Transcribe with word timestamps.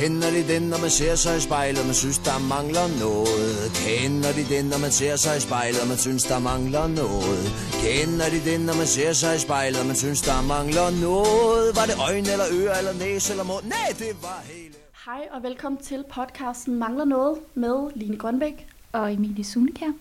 Kender 0.00 0.30
de 0.30 0.42
den, 0.52 0.62
når 0.62 0.80
man 0.80 0.90
ser 0.90 1.14
sig 1.14 1.36
i 1.36 1.40
spejlet, 1.40 1.86
man 1.86 1.94
synes, 1.94 2.18
der 2.18 2.38
mangler 2.54 2.86
noget? 3.04 3.56
Kender 3.84 4.32
de 4.38 4.44
den, 4.54 4.64
når 4.72 4.78
man 4.84 4.92
ser 5.00 5.16
sig 5.16 5.36
i 5.36 5.40
spejlet, 5.40 5.88
man 5.88 5.98
synes, 5.98 6.22
der 6.32 6.38
mangler 6.50 6.86
noget? 7.02 7.44
Kender 7.84 8.28
de 8.34 8.40
den, 8.50 8.60
når 8.68 8.76
man 8.80 8.86
ser 8.96 9.12
sig 9.12 9.32
i 9.36 9.38
spejlet, 9.46 9.86
man 9.90 9.96
synes, 9.96 10.20
der 10.28 10.38
mangler 10.54 10.88
noget? 11.06 11.66
Var 11.78 11.86
det 11.90 11.96
øjne 12.08 12.28
eller 12.34 12.48
øre 12.60 12.72
eller 12.80 12.94
næse 13.04 13.26
eller 13.32 13.46
mund? 13.50 13.64
Nej, 13.76 13.88
det 14.02 14.12
var 14.26 14.40
hele... 14.52 14.74
Hej 15.06 15.22
og 15.34 15.42
velkommen 15.42 15.78
til 15.88 16.04
podcasten 16.16 16.74
Mangler 16.82 17.04
Noget 17.04 17.34
med 17.54 17.76
Line 17.94 18.16
Grønbæk. 18.22 18.56
og 18.92 19.12
Emilie 19.12 19.44
Sunekær. 19.44 19.92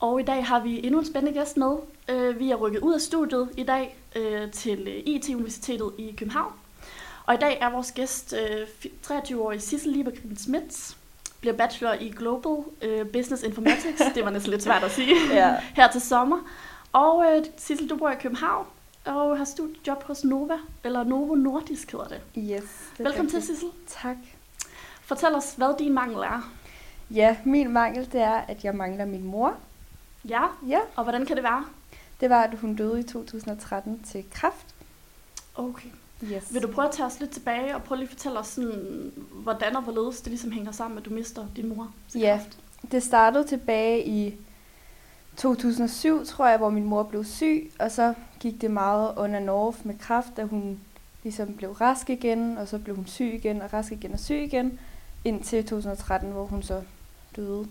Og 0.00 0.20
i 0.20 0.24
dag 0.24 0.46
har 0.46 0.60
vi 0.60 0.72
endnu 0.86 0.98
en 0.98 1.06
spændende 1.06 1.38
gæst 1.38 1.56
med. 1.56 1.72
Øh, 2.08 2.38
vi 2.38 2.50
er 2.50 2.56
rykket 2.56 2.80
ud 2.80 2.94
af 2.94 3.00
studiet 3.00 3.48
i 3.56 3.62
dag 3.62 3.96
øh, 4.16 4.50
til 4.50 4.78
øh, 4.88 5.14
IT-universitetet 5.14 5.90
i 5.98 6.14
København. 6.18 6.52
Og 7.26 7.34
i 7.34 7.36
dag 7.36 7.58
er 7.60 7.70
vores 7.70 7.92
gæst 7.92 8.34
øh, 8.50 8.66
fi- 8.84 9.12
23-årige 9.12 9.60
Sissel 9.60 9.92
Liebergren 9.92 10.36
Smits. 10.36 10.96
Bliver 11.40 11.56
bachelor 11.56 11.92
i 11.92 12.08
Global 12.08 12.64
øh, 12.82 13.06
Business 13.06 13.42
Informatics. 13.42 14.02
Det 14.14 14.24
var 14.24 14.30
næsten 14.30 14.50
lidt 14.50 14.62
svært 14.62 14.82
at 14.84 14.90
sige. 14.90 15.14
Ja. 15.32 15.56
Her 15.76 15.90
til 15.90 16.00
sommer. 16.00 16.38
Og 16.92 17.24
øh, 17.36 17.44
Sissel, 17.56 17.90
du 17.90 17.96
bor 17.96 18.10
i 18.10 18.14
København 18.20 18.66
og 19.04 19.38
har 19.38 19.44
studiejob 19.44 20.02
hos 20.02 20.24
Nova, 20.24 20.56
eller 20.84 21.04
Novo 21.04 21.34
Nordisk 21.34 21.90
hedder 21.92 22.06
det. 22.08 22.20
Yes. 22.38 22.62
det 22.98 23.04
Velkommen 23.06 23.30
til. 23.30 23.42
Sissel. 23.42 23.68
Tak. 24.02 24.16
Fortæl 25.02 25.34
os, 25.34 25.54
hvad 25.56 25.78
din 25.78 25.92
mangel 25.92 26.18
er. 26.18 26.50
Ja, 27.10 27.36
min 27.44 27.72
mangel, 27.72 28.12
det 28.12 28.20
er, 28.20 28.34
at 28.48 28.64
jeg 28.64 28.74
mangler 28.74 29.04
min 29.04 29.24
mor. 29.24 29.54
Ja, 30.28 30.42
Ja, 30.68 30.78
og 30.96 31.02
hvordan 31.02 31.26
kan 31.26 31.36
det 31.36 31.44
være? 31.44 31.64
det 32.20 32.30
var, 32.30 32.42
at 32.42 32.58
hun 32.58 32.74
døde 32.76 33.00
i 33.00 33.02
2013 33.02 34.02
til 34.02 34.24
kræft. 34.34 34.66
Okay. 35.54 35.88
Yes. 36.24 36.54
Vil 36.54 36.62
du 36.62 36.68
prøve 36.68 36.88
at 36.88 36.94
tage 36.94 37.06
os 37.06 37.20
lidt 37.20 37.30
tilbage 37.30 37.74
og 37.74 37.82
prøve 37.82 37.98
lige 37.98 38.06
at 38.08 38.12
fortælle 38.12 38.38
os, 38.38 38.46
sådan, 38.46 39.12
hvordan 39.32 39.76
og 39.76 39.82
hvorledes 39.82 40.20
det 40.20 40.28
ligesom 40.28 40.50
hænger 40.50 40.72
sammen, 40.72 40.98
at 40.98 41.04
du 41.04 41.10
mister 41.10 41.46
din 41.56 41.68
mor 41.68 41.92
Ja. 42.14 42.36
kræft? 42.36 42.58
Det 42.92 43.02
startede 43.02 43.46
tilbage 43.46 44.06
i 44.06 44.34
2007, 45.36 46.24
tror 46.26 46.46
jeg, 46.46 46.58
hvor 46.58 46.70
min 46.70 46.84
mor 46.84 47.02
blev 47.02 47.24
syg, 47.24 47.72
og 47.78 47.90
så 47.90 48.14
gik 48.40 48.60
det 48.60 48.70
meget 48.70 49.14
and 49.18 49.50
off 49.50 49.84
med 49.84 49.98
kræft, 49.98 50.36
da 50.36 50.44
hun 50.44 50.80
ligesom 51.22 51.54
blev 51.54 51.70
rask 51.72 52.10
igen, 52.10 52.58
og 52.58 52.68
så 52.68 52.78
blev 52.78 52.96
hun 52.96 53.06
syg 53.06 53.34
igen, 53.34 53.62
og 53.62 53.72
rask 53.72 53.92
igen 53.92 54.12
og 54.12 54.18
syg 54.18 54.42
igen, 54.42 54.78
indtil 55.24 55.64
2013, 55.66 56.30
hvor 56.32 56.44
hun 56.44 56.62
så 56.62 56.82
døde 57.36 57.66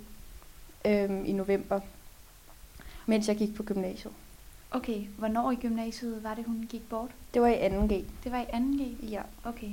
øhm, 0.86 1.26
i 1.26 1.32
november, 1.32 1.80
mens 3.06 3.28
jeg 3.28 3.38
gik 3.38 3.56
på 3.56 3.64
gymnasiet. 3.64 4.14
Okay, 4.72 5.08
hvornår 5.18 5.52
i 5.52 5.56
gymnasiet 5.56 6.24
var 6.24 6.34
det, 6.34 6.46
hun 6.46 6.66
gik 6.70 6.90
bort? 6.90 7.10
Det 7.34 7.42
var 7.42 7.48
i 7.48 7.68
2G. 7.68 7.94
Det 8.24 8.32
var 8.32 8.40
i 8.40 8.44
2G? 8.44 9.10
Ja. 9.10 9.22
Okay. 9.44 9.70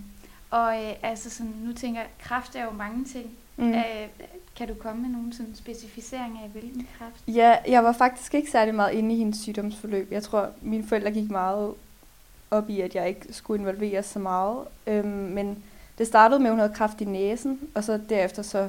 Og 0.50 0.84
øh, 0.84 0.92
altså 1.02 1.30
sådan, 1.30 1.52
nu 1.64 1.72
tænker 1.72 2.00
jeg, 2.00 2.10
kræft 2.18 2.56
er 2.56 2.64
jo 2.64 2.70
mange 2.70 3.04
ting. 3.04 3.30
Mm. 3.56 3.72
Øh, 3.72 4.08
kan 4.56 4.68
du 4.68 4.74
komme 4.74 5.02
med 5.02 5.10
nogle 5.10 5.32
sådan 5.32 5.54
specificeringer 5.54 6.42
af 6.42 6.48
hvilken 6.48 6.88
kræft? 6.98 7.22
Ja, 7.28 7.56
jeg 7.68 7.84
var 7.84 7.92
faktisk 7.92 8.34
ikke 8.34 8.50
særlig 8.50 8.74
meget 8.74 8.92
inde 8.92 9.14
i 9.14 9.18
hendes 9.18 9.38
sygdomsforløb. 9.38 10.12
Jeg 10.12 10.22
tror, 10.22 10.50
mine 10.62 10.86
forældre 10.86 11.10
gik 11.10 11.30
meget 11.30 11.74
op 12.50 12.70
i, 12.70 12.80
at 12.80 12.94
jeg 12.94 13.08
ikke 13.08 13.34
skulle 13.34 13.60
involveres 13.60 14.06
så 14.06 14.18
meget. 14.18 14.58
Øhm, 14.86 15.08
men 15.08 15.62
det 15.98 16.06
startede 16.06 16.40
med, 16.40 16.46
at 16.46 16.52
hun 16.52 16.60
havde 16.60 16.74
kræft 16.74 17.00
i 17.00 17.04
næsen, 17.04 17.60
og 17.74 17.84
så 17.84 18.00
derefter 18.08 18.42
så 18.42 18.68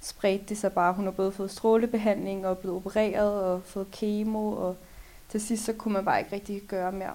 spredte 0.00 0.44
det 0.48 0.58
sig 0.58 0.72
bare. 0.72 0.92
Hun 0.92 1.04
har 1.04 1.12
både 1.12 1.32
fået 1.32 1.50
strålebehandling 1.50 2.46
og 2.46 2.58
blevet 2.58 2.76
opereret 2.76 3.42
og 3.42 3.62
fået 3.62 3.90
kemo, 3.90 4.52
og 4.52 4.76
til 5.28 5.40
sidst 5.40 5.64
så 5.64 5.72
kunne 5.72 5.94
man 5.94 6.04
bare 6.04 6.18
ikke 6.18 6.32
rigtig 6.32 6.62
gøre 6.68 6.92
mere. 6.92 7.12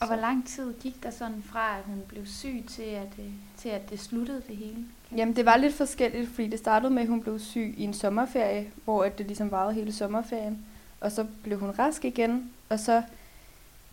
Og 0.00 0.06
Så- 0.06 0.06
hvor 0.06 0.16
lang 0.16 0.46
tid 0.48 0.74
gik 0.80 1.02
der 1.02 1.10
sådan 1.10 1.42
fra, 1.52 1.76
at 1.78 1.84
hun 1.86 2.02
blev 2.08 2.26
syg, 2.26 2.64
til 2.68 2.82
at, 2.82 3.08
øh, 3.18 3.24
til 3.56 3.68
at 3.68 3.90
det 3.90 4.00
sluttede 4.00 4.42
det 4.48 4.56
hele? 4.56 4.76
Jamen, 5.16 5.36
det 5.36 5.46
var 5.46 5.56
lidt 5.56 5.74
forskelligt, 5.74 6.28
fordi 6.30 6.48
det 6.48 6.58
startede 6.58 6.92
med, 6.92 7.02
at 7.02 7.08
hun 7.08 7.20
blev 7.22 7.38
syg 7.38 7.74
i 7.76 7.84
en 7.84 7.94
sommerferie, 7.94 8.70
hvor 8.84 9.04
at 9.04 9.18
det 9.18 9.26
ligesom 9.26 9.50
varede 9.50 9.74
hele 9.74 9.92
sommerferien. 9.92 10.58
Og 11.00 11.12
så 11.12 11.26
blev 11.42 11.58
hun 11.58 11.70
rask 11.78 12.04
igen, 12.04 12.50
og 12.68 12.78
så 12.80 13.02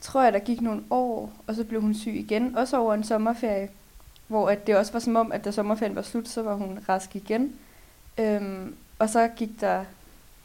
tror 0.01 0.23
jeg, 0.23 0.33
der 0.33 0.39
gik 0.39 0.61
nogle 0.61 0.83
år, 0.89 1.33
og 1.47 1.55
så 1.55 1.63
blev 1.63 1.81
hun 1.81 1.93
syg 1.95 2.13
igen, 2.15 2.57
også 2.57 2.77
over 2.77 2.93
en 2.93 3.03
sommerferie. 3.03 3.69
Hvor 4.27 4.49
at 4.49 4.67
det 4.67 4.75
også 4.77 4.91
var 4.93 4.99
som 4.99 5.15
om, 5.15 5.31
at 5.31 5.45
da 5.45 5.51
sommerferien 5.51 5.95
var 5.95 6.01
slut, 6.01 6.27
så 6.27 6.41
var 6.41 6.55
hun 6.55 6.79
rask 6.89 7.15
igen. 7.15 7.53
Øhm, 8.17 8.75
og 8.99 9.09
så 9.09 9.27
gik 9.35 9.61
der 9.61 9.85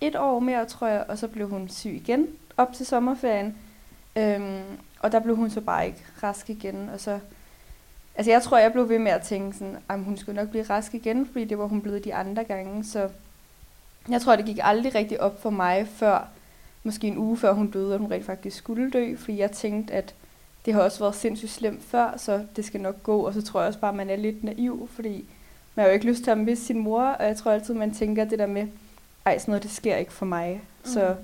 et 0.01 0.17
år 0.17 0.39
mere, 0.41 0.65
tror 0.67 0.87
jeg, 0.87 1.05
og 1.09 1.19
så 1.19 1.29
blev 1.29 1.49
hun 1.49 1.69
syg 1.69 1.91
igen 1.91 2.27
op 2.61 2.73
til 2.73 2.87
sommerferien. 2.87 3.57
Øhm, 4.17 4.63
og 5.01 5.13
der 5.13 5.21
blev 5.21 5.37
hun 5.37 5.51
så 5.51 5.61
bare 5.61 5.87
ikke 5.87 6.05
rask 6.23 6.51
igen, 6.51 6.91
og 6.95 7.01
så 7.01 7.19
Altså 8.15 8.31
jeg 8.31 8.43
tror, 8.43 8.59
jeg 8.59 8.73
blev 8.73 8.89
ved 8.89 8.99
med 8.99 9.13
at 9.13 9.23
tænke 9.23 9.57
sådan, 9.57 9.77
at 9.89 10.01
hun 10.01 10.17
skulle 10.17 10.41
nok 10.41 10.49
blive 10.49 10.65
rask 10.65 10.95
igen, 10.95 11.27
fordi 11.27 11.45
det 11.45 11.59
var 11.59 11.65
hun 11.65 11.81
blevet 11.81 12.05
de 12.05 12.15
andre 12.15 12.45
gange. 12.45 12.85
Så 12.85 13.09
jeg 14.09 14.21
tror, 14.21 14.37
det 14.37 14.45
gik 14.45 14.59
aldrig 14.63 14.95
rigtig 14.95 15.21
op 15.21 15.43
for 15.43 15.51
mig, 15.51 15.89
før 15.89 16.29
måske 16.85 17.07
en 17.07 17.19
uge 17.19 17.37
før 17.37 17.53
hun 17.53 17.71
døde, 17.71 17.95
at 17.95 18.01
hun 18.01 18.11
rent 18.11 18.27
faktisk 18.27 18.57
skulle 18.57 18.91
dø. 18.91 19.17
Fordi 19.17 19.39
jeg 19.39 19.51
tænkte, 19.51 19.95
at 19.95 20.15
det 20.65 20.75
har 20.75 20.81
også 20.83 20.99
været 20.99 21.15
sindssygt 21.15 21.51
slemt 21.51 21.83
før, 21.83 22.17
så 22.17 22.45
det 22.57 22.65
skal 22.65 22.81
nok 22.81 23.03
gå. 23.03 23.27
Og 23.27 23.35
så 23.35 23.43
tror 23.43 23.61
jeg 23.61 23.69
også 23.69 23.81
bare, 23.81 23.91
at 23.91 23.97
man 23.97 24.11
er 24.11 24.17
lidt 24.17 24.45
naiv, 24.45 24.89
fordi 24.93 25.25
man 25.75 25.83
har 25.83 25.89
jo 25.89 25.95
ikke 25.95 26.07
lyst 26.07 26.25
til 26.25 26.31
at 26.31 26.39
miste 26.39 26.65
sin 26.65 26.79
mor. 26.79 27.03
Og 27.03 27.27
jeg 27.27 27.37
tror 27.37 27.53
altid, 27.53 27.75
man 27.75 27.95
tænker 27.95 28.25
det 28.25 28.39
der 28.39 28.47
med, 28.47 28.67
ej, 29.27 29.39
sådan 29.39 29.53
noget, 29.53 29.63
det 29.63 29.71
sker 29.71 29.97
ikke 29.97 30.13
for 30.13 30.27
mig. 30.27 30.53
Mm. 30.85 30.91
Så 30.91 31.15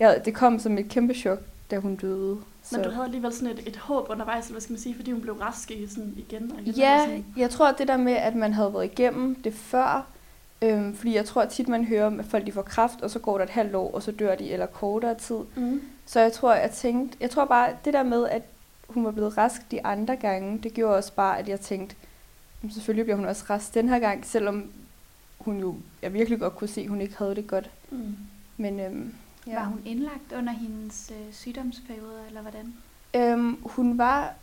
ja, 0.00 0.18
det 0.24 0.34
kom 0.34 0.58
som 0.58 0.78
et 0.78 0.88
kæmpe 0.88 1.14
chok, 1.14 1.38
da 1.70 1.78
hun 1.78 1.96
døde. 1.96 2.38
Så. 2.62 2.76
Men 2.76 2.84
du 2.84 2.90
havde 2.90 3.04
alligevel 3.04 3.32
sådan 3.32 3.48
et, 3.48 3.68
et 3.68 3.76
håb 3.76 4.06
undervejs, 4.10 4.44
eller 4.44 4.52
hvad 4.52 4.60
skal 4.60 4.72
man 4.72 4.80
sige, 4.80 4.94
fordi 4.94 5.12
hun 5.12 5.20
blev 5.20 5.34
rask 5.34 5.70
i 5.70 5.86
sådan 5.86 6.14
igen 6.16 6.52
og 6.52 6.60
igen. 6.60 6.74
Ja, 6.74 7.04
sådan. 7.04 7.24
jeg 7.36 7.50
tror, 7.50 7.68
at 7.68 7.74
det 7.78 7.88
der 7.88 7.96
med, 7.96 8.12
at 8.12 8.34
man 8.34 8.52
havde 8.52 8.72
været 8.74 8.84
igennem 8.84 9.34
det 9.34 9.54
før, 9.54 10.06
øhm, 10.62 10.94
fordi 10.96 11.14
jeg 11.14 11.24
tror 11.24 11.44
tit, 11.44 11.68
man 11.68 11.84
hører 11.84 12.06
om, 12.06 12.20
at 12.20 12.26
folk 12.26 12.46
de 12.46 12.52
får 12.52 12.62
kræft, 12.62 13.00
og 13.02 13.10
så 13.10 13.18
går 13.18 13.38
der 13.38 13.44
et 13.44 13.50
halvt 13.50 13.74
år, 13.74 13.94
og 13.94 14.02
så 14.02 14.12
dør 14.12 14.34
de, 14.34 14.50
eller 14.50 14.66
kortere 14.66 15.14
tid. 15.14 15.38
Mm. 15.56 15.82
Så 16.06 16.20
jeg 16.20 16.32
tror, 16.32 16.54
jeg 16.54 16.70
tænkte, 16.70 17.16
jeg 17.20 17.30
tror 17.30 17.44
bare, 17.44 17.70
det 17.84 17.92
der 17.94 18.02
med, 18.02 18.28
at 18.28 18.42
hun 18.88 19.04
var 19.04 19.10
blevet 19.10 19.38
rask 19.38 19.70
de 19.70 19.86
andre 19.86 20.16
gange, 20.16 20.58
det 20.58 20.74
gjorde 20.74 20.96
også 20.96 21.12
bare, 21.12 21.38
at 21.38 21.48
jeg 21.48 21.60
tænkte, 21.60 21.96
"Jamen, 22.62 22.72
selvfølgelig 22.72 23.04
bliver 23.04 23.16
hun 23.16 23.24
også 23.26 23.44
rask 23.50 23.74
den 23.74 23.88
her 23.88 23.98
gang, 23.98 24.26
selvom 24.26 24.70
hun 25.38 25.60
jo, 25.60 25.74
jeg 26.02 26.12
virkelig 26.12 26.38
godt 26.40 26.56
kunne 26.56 26.68
se, 26.68 26.80
at 26.80 26.88
hun 26.88 27.00
ikke 27.00 27.16
havde 27.18 27.34
det 27.34 27.46
godt. 27.46 27.70
Mm. 27.90 28.16
Men 28.56 28.80
øhm, 28.80 29.14
Ja. 29.46 29.54
Var 29.54 29.64
hun 29.64 29.82
indlagt 29.84 30.32
under 30.36 30.52
hendes 30.52 31.12
øh, 31.14 31.32
sygdomsperiode, 31.32 32.22
eller 32.26 32.40
hvordan? 32.40 32.74
Øhm, 33.14 33.58
hun 33.64 33.98
var 33.98 34.34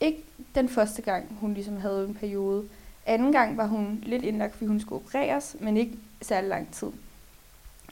ikke 0.00 0.24
den 0.54 0.68
første 0.68 1.02
gang, 1.02 1.36
hun 1.40 1.54
ligesom 1.54 1.76
havde 1.76 2.06
en 2.08 2.14
periode. 2.14 2.68
Anden 3.06 3.32
gang 3.32 3.56
var 3.56 3.66
hun 3.66 3.98
lidt 4.06 4.22
indlagt, 4.22 4.52
fordi 4.52 4.66
hun 4.66 4.80
skulle 4.80 5.02
opereres, 5.02 5.56
men 5.60 5.76
ikke 5.76 5.98
særlig 6.22 6.48
lang 6.48 6.72
tid. 6.72 6.88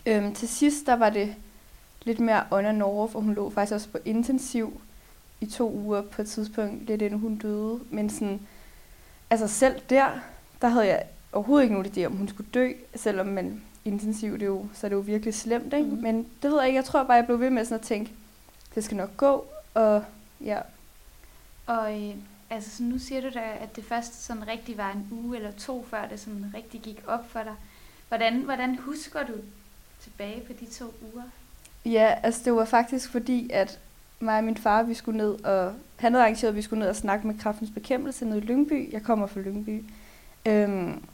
Øhm, 0.06 0.34
til 0.34 0.48
sidst, 0.48 0.87
der 0.87 0.97
var 0.97 1.10
det 1.10 1.34
lidt 2.03 2.21
mere 2.21 2.44
on 2.50 2.65
and 2.65 2.82
off, 2.82 3.15
og 3.15 3.22
hun 3.22 3.34
lå 3.34 3.50
faktisk 3.50 3.75
også 3.75 3.88
på 3.88 3.98
intensiv 4.04 4.81
i 5.41 5.47
to 5.47 5.72
uger 5.72 6.03
på 6.03 6.22
et 6.22 6.28
tidspunkt, 6.28 6.87
lidt 6.87 7.03
inden 7.03 7.21
hun 7.21 7.37
døde. 7.37 7.81
Men 7.91 8.10
sådan, 8.10 8.41
altså 9.31 9.48
selv 9.48 9.81
der, 9.91 10.09
der 10.62 10.69
havde 10.69 10.87
jeg 10.87 11.03
overhovedet 11.32 11.65
ikke 11.65 11.75
nogen 11.75 11.92
idé 11.92 12.04
om, 12.04 12.16
hun 12.16 12.28
skulle 12.28 12.50
dø, 12.54 12.72
selvom 12.94 13.27
man 13.27 13.62
intensiv, 13.84 14.32
det 14.32 14.42
er 14.42 14.46
jo, 14.46 14.66
så 14.74 14.86
er 14.86 14.88
det 14.88 14.96
jo 14.96 15.00
virkelig 15.00 15.34
slemt, 15.34 15.74
ikke? 15.74 15.91
Mm. 15.91 16.02
Men 16.02 16.26
det 16.42 16.50
ved 16.50 16.58
jeg 16.58 16.66
ikke, 16.66 16.76
jeg 16.76 16.84
tror 16.84 17.02
bare, 17.02 17.16
jeg 17.16 17.26
blev 17.26 17.41
ved 17.41 17.50
med 17.50 17.64
sådan 17.64 17.78
at 17.78 17.86
tænke, 17.86 18.12
det 18.74 18.84
skal 18.84 18.96
nok 18.96 19.16
gå, 19.16 19.44
og 19.74 20.04
ja, 20.41 20.58
Og 21.66 22.02
øh, 22.02 22.14
altså, 22.50 22.76
så 22.76 22.82
nu 22.82 22.98
siger 22.98 23.20
du 23.20 23.28
da, 23.34 23.42
at 23.60 23.76
det 23.76 23.84
først 23.84 24.24
sådan 24.24 24.48
rigtig 24.48 24.78
var 24.78 24.92
en 24.92 25.08
uge 25.10 25.36
eller 25.36 25.50
to, 25.52 25.86
før 25.91 26.08
det 26.08 26.20
sådan 26.20 26.52
rigtig 26.54 26.80
gik 26.80 27.02
op 27.06 27.30
for 27.30 27.42
dig. 27.42 27.54
Hvordan, 28.08 28.42
hvordan 28.42 28.76
husker 28.76 29.26
du 29.26 29.32
tilbage 30.00 30.41
på 30.47 30.52
de 30.60 30.66
to 30.66 30.94
uger? 31.14 31.24
Ja, 31.84 32.14
altså 32.22 32.41
det 32.44 32.52
var 32.54 32.64
faktisk 32.64 33.10
fordi, 33.10 33.50
at 33.52 33.78
mig 34.20 34.38
og 34.38 34.44
min 34.44 34.56
far, 34.56 34.82
vi 34.82 34.94
skulle 34.94 35.18
ned, 35.18 35.44
og 35.44 35.74
han 35.97 36.12
havde 36.12 36.24
arrangeret, 36.24 36.50
at 36.50 36.56
vi 36.56 36.62
skulle 36.62 36.80
ned 36.80 36.88
og 36.88 36.97
snakke 36.97 37.27
med 37.27 37.38
kraftens 37.38 37.71
bekæmpelse 37.71 38.24
nede 38.24 38.38
i 38.38 38.41
Lyngby. 38.41 38.92
Jeg 38.92 39.03
kommer 39.03 39.27
fra 39.27 39.41
Lyngby. 39.41 39.84
Øhm, 40.47 41.04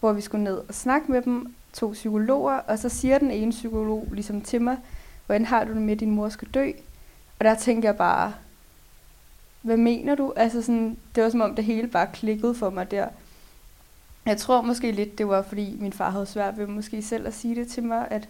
hvor 0.00 0.12
vi 0.12 0.20
skulle 0.20 0.44
ned 0.44 0.56
og 0.68 0.74
snakke 0.74 1.12
med 1.12 1.22
dem, 1.22 1.54
to 1.72 1.90
psykologer, 1.90 2.54
og 2.54 2.78
så 2.78 2.88
siger 2.88 3.18
den 3.18 3.30
ene 3.30 3.50
psykolog 3.50 4.08
ligesom 4.12 4.40
til 4.40 4.62
mig, 4.62 4.76
hvordan 5.26 5.46
har 5.46 5.64
du 5.64 5.74
det 5.74 5.82
med, 5.82 5.92
at 5.92 6.00
din 6.00 6.10
mor 6.10 6.28
skal 6.28 6.48
dø? 6.48 6.70
Og 7.38 7.44
der 7.44 7.54
tænkte 7.54 7.86
jeg 7.86 7.96
bare, 7.96 8.34
hvad 9.62 9.76
mener 9.76 10.14
du? 10.14 10.32
Altså 10.36 10.62
sådan, 10.62 10.96
det 11.14 11.22
var 11.22 11.30
som 11.30 11.40
om 11.40 11.54
det 11.54 11.64
hele 11.64 11.88
bare 11.88 12.06
klikkede 12.12 12.54
for 12.54 12.70
mig 12.70 12.90
der. 12.90 13.08
Jeg 14.26 14.36
tror 14.36 14.62
måske 14.62 14.92
lidt, 14.92 15.18
det 15.18 15.28
var 15.28 15.42
fordi 15.42 15.76
min 15.80 15.92
far 15.92 16.10
havde 16.10 16.26
svært 16.26 16.58
ved 16.58 16.66
måske 16.66 17.02
selv 17.02 17.26
at 17.26 17.34
sige 17.34 17.54
det 17.54 17.68
til 17.68 17.82
mig, 17.82 18.06
at 18.10 18.28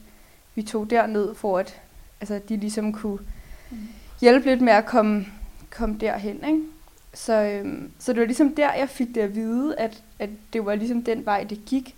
vi 0.55 0.62
tog 0.62 0.91
derned 0.91 1.35
for 1.35 1.59
at 1.59 1.81
altså, 2.21 2.41
de 2.49 2.56
ligesom 2.56 2.93
kunne 2.93 3.19
hjælpe 4.21 4.47
lidt 4.47 4.61
med 4.61 4.73
at 4.73 4.87
komme, 4.87 5.27
komme 5.71 5.97
derhen. 6.00 6.44
Ikke? 6.47 6.62
Så, 7.15 7.33
øhm, 7.33 7.91
så 7.99 8.12
det 8.12 8.21
var 8.21 8.27
ligesom 8.27 8.55
der, 8.55 8.75
jeg 8.75 8.89
fik 8.89 9.09
det 9.15 9.21
at 9.21 9.35
vide, 9.35 9.79
at, 9.79 10.03
at 10.19 10.31
det 10.53 10.67
var 10.67 10.75
ligesom 10.75 11.03
den 11.03 11.27
vej, 11.27 11.44
det 11.44 11.65
gik. 11.67 11.97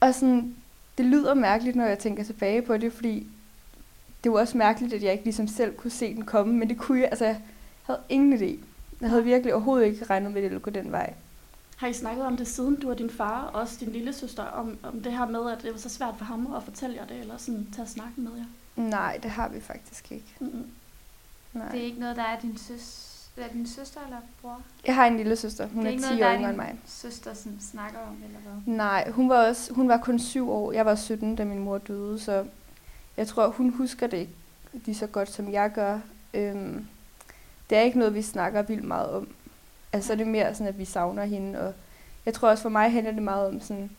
Og 0.00 0.14
sådan, 0.14 0.54
det 0.98 1.06
lyder 1.06 1.34
mærkeligt, 1.34 1.76
når 1.76 1.84
jeg 1.84 1.98
tænker 1.98 2.24
tilbage 2.24 2.62
på 2.62 2.76
det, 2.76 2.92
fordi 2.92 3.26
det 4.24 4.32
var 4.32 4.38
også 4.38 4.58
mærkeligt, 4.58 4.94
at 4.94 5.02
jeg 5.02 5.12
ikke 5.12 5.24
ligesom 5.24 5.48
selv 5.48 5.76
kunne 5.76 5.90
se 5.90 6.14
den 6.14 6.24
komme, 6.24 6.54
men 6.54 6.68
det 6.68 6.78
kunne 6.78 7.00
jeg, 7.00 7.08
altså 7.08 7.24
jeg 7.24 7.40
havde 7.82 8.00
ingen 8.08 8.38
idé. 8.38 8.64
Jeg 9.00 9.08
havde 9.08 9.24
virkelig 9.24 9.54
overhovedet 9.54 9.86
ikke 9.86 10.04
regnet 10.04 10.32
med, 10.32 10.38
at 10.38 10.42
det 10.42 10.50
ville 10.50 10.62
gå 10.62 10.70
den 10.70 10.92
vej. 10.92 11.14
Har 11.76 11.86
I 11.86 11.92
snakket 11.92 12.24
om 12.24 12.36
det 12.36 12.48
siden 12.48 12.80
du 12.80 12.90
og 12.90 12.98
din 12.98 13.10
far, 13.10 13.42
og 13.42 13.60
også 13.60 13.76
din 13.80 13.92
lille 13.92 14.12
søster, 14.12 14.42
om, 14.42 14.78
om 14.82 15.02
det 15.02 15.12
her 15.12 15.26
med, 15.26 15.52
at 15.52 15.62
det 15.62 15.72
var 15.72 15.78
så 15.78 15.88
svært 15.88 16.14
for 16.18 16.24
ham 16.24 16.54
at 16.54 16.62
fortælle 16.62 16.96
jer 16.96 17.06
det, 17.06 17.20
eller 17.20 17.36
sådan 17.36 17.68
tage 17.76 17.88
snakken 17.88 18.24
med 18.24 18.32
jer? 18.36 18.44
Nej, 18.82 19.18
det 19.22 19.30
har 19.30 19.48
vi 19.48 19.60
faktisk 19.60 20.12
ikke. 20.12 20.34
Mm-mm. 20.40 20.66
Nej. 21.52 21.68
Det 21.68 21.80
er 21.80 21.84
ikke 21.84 22.00
noget, 22.00 22.16
der 22.16 22.22
er 22.22 22.40
din 22.40 22.58
søs 22.58 23.05
er 23.44 23.48
din 23.48 23.66
søster 23.66 24.00
eller 24.04 24.16
bror? 24.42 24.60
Jeg 24.86 24.94
har 24.94 25.06
en 25.06 25.16
lille 25.16 25.36
søster. 25.36 25.66
Hun 25.68 25.82
det 25.82 25.88
er, 25.88 25.92
ikke 25.92 26.02
10 26.02 26.08
noget, 26.08 26.22
år 26.24 26.28
er 26.28 26.36
yngre 26.36 26.48
end 26.48 26.56
mig. 26.56 26.74
søster 26.86 27.34
sådan, 27.34 27.58
snakker 27.60 27.98
om, 27.98 28.16
eller 28.24 28.38
hvad? 28.38 28.74
Nej, 28.74 29.10
hun 29.10 29.28
var, 29.28 29.46
også, 29.48 29.74
hun 29.74 29.88
var 29.88 29.96
kun 29.96 30.18
syv 30.18 30.50
år. 30.50 30.72
Jeg 30.72 30.86
var 30.86 30.94
17, 30.94 31.36
da 31.36 31.44
min 31.44 31.58
mor 31.58 31.78
døde, 31.78 32.18
så 32.18 32.46
jeg 33.16 33.26
tror, 33.26 33.48
hun 33.48 33.70
husker 33.70 34.06
det 34.06 34.16
ikke 34.16 34.32
lige 34.72 34.94
så 34.94 35.06
godt, 35.06 35.30
som 35.32 35.52
jeg 35.52 35.72
gør. 35.72 35.98
Øhm, 36.34 36.86
det 37.70 37.78
er 37.78 37.82
ikke 37.82 37.98
noget, 37.98 38.14
vi 38.14 38.22
snakker 38.22 38.62
vildt 38.62 38.84
meget 38.84 39.10
om. 39.10 39.28
Altså, 39.92 40.12
det 40.12 40.20
er 40.20 40.24
mere 40.30 40.54
sådan, 40.54 40.66
at 40.66 40.78
vi 40.78 40.84
savner 40.84 41.24
hende. 41.24 41.60
Og 41.60 41.74
jeg 42.26 42.34
tror 42.34 42.48
også, 42.48 42.62
for 42.62 42.68
mig 42.68 42.92
handler 42.92 43.12
det 43.12 43.22
meget 43.22 43.48
om 43.48 43.60
sådan, 43.60 43.90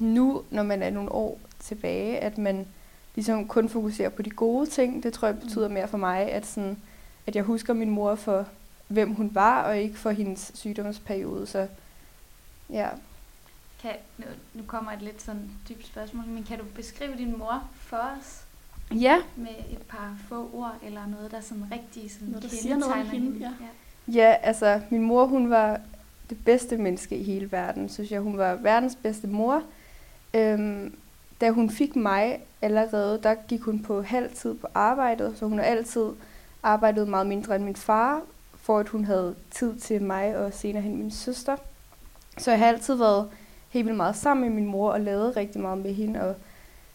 nu, 0.00 0.42
når 0.50 0.62
man 0.62 0.82
er 0.82 0.90
nogle 0.90 1.12
år 1.12 1.38
tilbage, 1.60 2.18
at 2.18 2.38
man 2.38 2.66
ligesom 3.14 3.48
kun 3.48 3.68
fokuserer 3.68 4.08
på 4.08 4.22
de 4.22 4.30
gode 4.30 4.66
ting. 4.66 5.02
Det 5.02 5.12
tror 5.12 5.28
jeg 5.28 5.38
betyder 5.40 5.68
mere 5.68 5.88
for 5.88 5.98
mig, 5.98 6.32
at, 6.32 6.46
sådan, 6.46 6.76
at 7.26 7.36
jeg 7.36 7.44
husker 7.44 7.72
min 7.72 7.90
mor 7.90 8.14
for, 8.14 8.46
hvem 8.88 9.14
hun 9.14 9.30
var, 9.34 9.62
og 9.62 9.78
ikke 9.78 9.98
for 9.98 10.10
hendes 10.10 10.52
sygdomsperiode. 10.54 11.46
Så 11.46 11.68
ja, 12.70 12.88
Kan, 13.82 13.90
nu, 14.18 14.24
nu 14.54 14.62
kommer 14.66 14.92
et 14.92 15.02
lidt 15.02 15.22
sådan 15.22 15.50
dybt 15.68 15.86
spørgsmål, 15.86 16.24
men 16.26 16.44
kan 16.44 16.58
du 16.58 16.64
beskrive 16.74 17.16
din 17.16 17.38
mor 17.38 17.62
for 17.74 17.96
os 17.96 18.44
Ja, 18.94 19.16
med 19.36 19.54
et 19.70 19.82
par 19.88 20.16
få 20.28 20.50
ord, 20.52 20.74
eller 20.82 21.06
noget, 21.06 21.30
der 21.30 21.40
sådan 21.40 21.64
rigtig 21.72 22.10
sådan 22.10 22.28
Noget, 22.28 22.42
der 22.42 22.48
siger 22.48 22.76
noget 22.76 22.94
om 22.94 23.00
kendetegner 23.00 23.30
hende, 23.30 23.54
ja. 24.08 24.22
Ja, 24.22 24.34
altså 24.42 24.80
min 24.90 25.02
mor, 25.02 25.26
hun 25.26 25.50
var 25.50 25.80
det 26.30 26.44
bedste 26.44 26.76
menneske 26.76 27.16
i 27.16 27.22
hele 27.22 27.52
verden, 27.52 27.88
synes 27.88 28.10
jeg. 28.10 28.20
Hun 28.20 28.38
var 28.38 28.54
verdens 28.54 28.96
bedste 29.02 29.26
mor. 29.26 29.62
Øhm, 30.34 30.94
da 31.40 31.50
hun 31.50 31.70
fik 31.70 31.96
mig 31.96 32.40
allerede, 32.62 33.20
der 33.22 33.34
gik 33.34 33.60
hun 33.60 33.82
på 33.82 34.02
halv 34.02 34.34
tid 34.34 34.54
på 34.54 34.66
arbejdet, 34.74 35.38
så 35.38 35.46
hun 35.46 35.58
har 35.58 35.64
altid 35.64 36.06
arbejdet 36.62 37.08
meget 37.08 37.26
mindre 37.26 37.56
end 37.56 37.64
min 37.64 37.76
far, 37.76 38.22
for 38.68 38.78
at 38.78 38.88
hun 38.88 39.04
havde 39.04 39.34
tid 39.50 39.78
til 39.78 40.02
mig 40.02 40.36
og 40.36 40.54
senere 40.54 40.82
hen 40.82 40.96
min 40.96 41.10
søster. 41.10 41.56
Så 42.38 42.50
jeg 42.50 42.60
har 42.60 42.66
altid 42.66 42.94
været 42.94 43.28
helt 43.68 43.86
vildt 43.86 43.96
meget 43.96 44.16
sammen 44.16 44.48
med 44.48 44.54
min 44.54 44.70
mor 44.70 44.90
og 44.90 45.00
lavet 45.00 45.36
rigtig 45.36 45.60
meget 45.60 45.78
med 45.78 45.94
hende, 45.94 46.20
og 46.20 46.34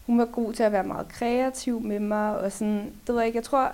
hun 0.05 0.19
var 0.19 0.25
god 0.25 0.53
til 0.53 0.63
at 0.63 0.71
være 0.71 0.83
meget 0.83 1.07
kreativ 1.07 1.81
med 1.81 1.99
mig, 1.99 2.39
og 2.39 2.51
sådan, 2.51 2.93
det 3.07 3.07
ved 3.07 3.17
jeg 3.17 3.27
ikke, 3.27 3.37
jeg 3.37 3.43
tror, 3.43 3.71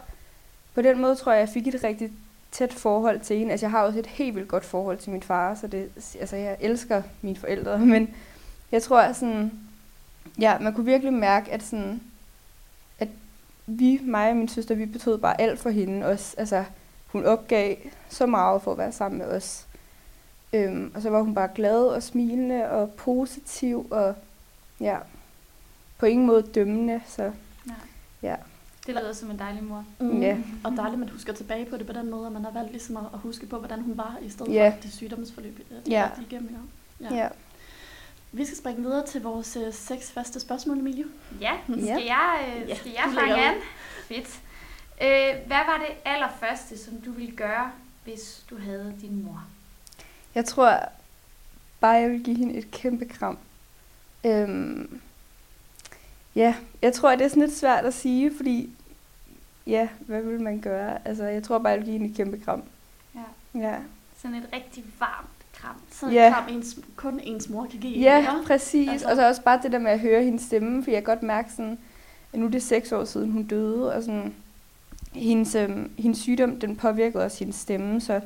på 0.75 0.81
den 0.81 1.01
måde 1.01 1.15
tror 1.15 1.31
jeg, 1.31 1.39
jeg 1.39 1.49
fik 1.49 1.67
et 1.67 1.83
rigtig 1.83 2.11
tæt 2.51 2.73
forhold 2.73 3.19
til 3.19 3.37
hende. 3.37 3.51
Altså, 3.51 3.65
jeg 3.65 3.71
har 3.71 3.83
også 3.83 3.99
et 3.99 4.07
helt 4.07 4.35
vildt 4.35 4.49
godt 4.49 4.65
forhold 4.65 4.97
til 4.97 5.11
min 5.11 5.23
far, 5.23 5.55
så 5.55 5.67
det, 5.67 5.89
altså, 6.19 6.35
jeg 6.35 6.57
elsker 6.59 7.01
mine 7.21 7.37
forældre, 7.37 7.79
men 7.95 8.15
jeg 8.71 8.83
tror, 8.83 8.99
at 8.99 9.15
sådan, 9.15 9.51
ja, 10.39 10.59
man 10.59 10.73
kunne 10.73 10.85
virkelig 10.85 11.13
mærke, 11.13 11.51
at 11.51 11.63
sådan, 11.63 12.01
at 12.99 13.07
vi, 13.67 14.01
mig 14.03 14.29
og 14.29 14.37
min 14.37 14.47
søster, 14.47 14.75
vi 14.75 14.85
betød 14.85 15.17
bare 15.17 15.41
alt 15.41 15.59
for 15.59 15.69
hende 15.69 16.05
også. 16.05 16.35
Altså, 16.37 16.63
hun 17.11 17.25
opgav 17.25 17.75
så 18.09 18.25
meget 18.25 18.61
for 18.61 18.71
at 18.71 18.77
være 18.77 18.91
sammen 18.91 19.17
med 19.19 19.27
os. 19.27 19.65
Øhm, 20.53 20.91
og 20.95 21.01
så 21.01 21.09
var 21.09 21.21
hun 21.21 21.35
bare 21.35 21.49
glad 21.55 21.83
og 21.85 22.03
smilende 22.03 22.69
og 22.69 22.91
positiv 22.91 23.87
og 23.91 24.15
ja, 24.79 24.97
på 25.97 26.05
ingen 26.05 26.27
måde 26.27 26.41
dømmende. 26.41 27.01
Så 27.07 27.31
Nej. 27.65 27.75
Ja. 28.21 28.35
Det 28.87 28.95
lyder 28.95 29.13
som 29.13 29.31
en 29.31 29.39
dejlig 29.39 29.63
mor. 29.63 29.85
Mm. 29.99 30.21
Ja. 30.21 30.37
Og 30.63 30.71
dejligt, 30.71 30.93
at 30.93 30.99
man 30.99 31.09
husker 31.09 31.33
tilbage 31.33 31.65
på 31.65 31.77
det 31.77 31.87
på 31.87 31.93
den 31.93 32.09
måde, 32.09 32.25
at 32.27 32.31
man 32.31 32.43
har 32.43 32.51
valgt 32.51 32.71
ligesom 32.71 32.97
at, 32.97 33.03
at 33.13 33.19
huske 33.19 33.45
på, 33.45 33.57
hvordan 33.57 33.81
hun 33.81 33.97
var, 33.97 34.17
i 34.21 34.29
stedet 34.29 34.53
Ja. 34.53 34.73
for 34.75 34.81
det 34.81 34.93
sygdomsforløb, 34.93 35.59
øh, 35.71 35.77
de 35.85 35.91
Ja. 35.91 35.99
ja. 35.99 36.09
igennem. 36.21 36.57
Ja. 37.01 37.15
ja. 37.15 37.27
Vi 38.31 38.45
skal 38.45 38.57
springe 38.57 38.81
videre 38.81 39.05
til 39.05 39.21
vores 39.23 39.55
øh, 39.55 39.73
seks 39.73 40.11
faste 40.11 40.39
spørgsmål, 40.39 40.77
Emilie. 40.77 41.05
Ja, 41.41 41.51
skal 41.63 41.83
Ja. 41.83 41.95
jeg, 41.95 42.55
øh, 42.63 42.69
Ja, 42.69 42.75
skal 42.75 42.91
du 42.91 42.95
jeg 42.97 43.13
fange 43.19 43.35
an? 43.35 43.55
Fedt. 44.07 44.39
Øh, 45.01 45.35
hvad 45.47 45.57
var 45.67 45.77
det 45.87 45.95
allerførste, 46.11 46.77
som 46.77 46.93
du 47.01 47.11
ville 47.11 47.31
gøre, 47.35 47.71
hvis 48.03 48.43
du 48.49 48.57
havde 48.59 48.93
din 49.01 49.23
mor? 49.23 49.43
Jeg 50.35 50.45
tror 50.45 50.79
bare, 51.79 51.91
jeg 51.93 52.09
vil 52.09 52.23
give 52.23 52.37
hende 52.37 52.53
et 52.53 52.71
kæmpe 52.71 53.05
kram. 53.05 53.37
Øhm, 54.25 55.01
ja, 56.35 56.55
jeg 56.81 56.93
tror, 56.93 57.15
det 57.15 57.21
er 57.25 57.27
sådan 57.29 57.43
lidt 57.43 57.57
svært 57.57 57.85
at 57.85 57.93
sige, 57.93 58.31
fordi 58.37 58.69
ja, 59.67 59.87
hvad 59.99 60.21
vil 60.21 60.41
man 60.41 60.59
gøre? 60.61 61.07
Altså, 61.07 61.23
jeg 61.23 61.43
tror 61.43 61.57
bare, 61.57 61.69
jeg 61.69 61.77
vil 61.79 61.85
give 61.85 61.97
hende 61.97 62.09
et 62.09 62.15
kæmpe 62.17 62.37
kram. 62.45 62.63
Ja. 63.15 63.59
Ja, 63.59 63.75
Sådan 64.21 64.37
et 64.37 64.49
rigtig 64.53 64.83
varmt 64.99 65.29
kram. 65.53 65.75
Sådan 65.91 66.13
Ja. 66.15 66.27
en 66.27 66.33
kram, 66.33 66.49
ens, 66.49 66.79
kun 66.95 67.19
ens 67.23 67.49
mor 67.49 67.67
kan 67.71 67.79
give. 67.79 67.99
ja 67.99 68.17
ikke? 68.19 68.31
præcis. 68.47 68.89
Altså- 68.89 69.09
Og 69.09 69.15
så 69.15 69.27
også 69.27 69.41
bare 69.41 69.59
det 69.63 69.71
der 69.71 69.79
med 69.79 69.91
at 69.91 69.99
høre 69.99 70.23
hendes 70.23 70.41
stemme, 70.41 70.83
for 70.83 70.91
jeg 70.91 70.97
kan 71.05 71.15
godt 71.15 71.23
mærke 71.23 71.51
sådan, 71.51 71.77
at 72.33 72.39
nu 72.39 72.45
er 72.45 72.49
det 72.49 72.63
seks 72.63 72.91
år 72.91 73.05
siden, 73.05 73.31
hun 73.31 73.43
døde, 73.43 73.93
og 73.95 74.03
sådan, 74.03 74.33
hendes, 75.13 75.55
øhm, 75.55 75.91
hendes 75.97 76.19
sygdom, 76.19 76.59
den 76.59 76.75
påvirkede 76.75 77.25
også 77.25 77.39
hendes 77.39 77.55
stemme, 77.55 78.01
så 78.01 78.21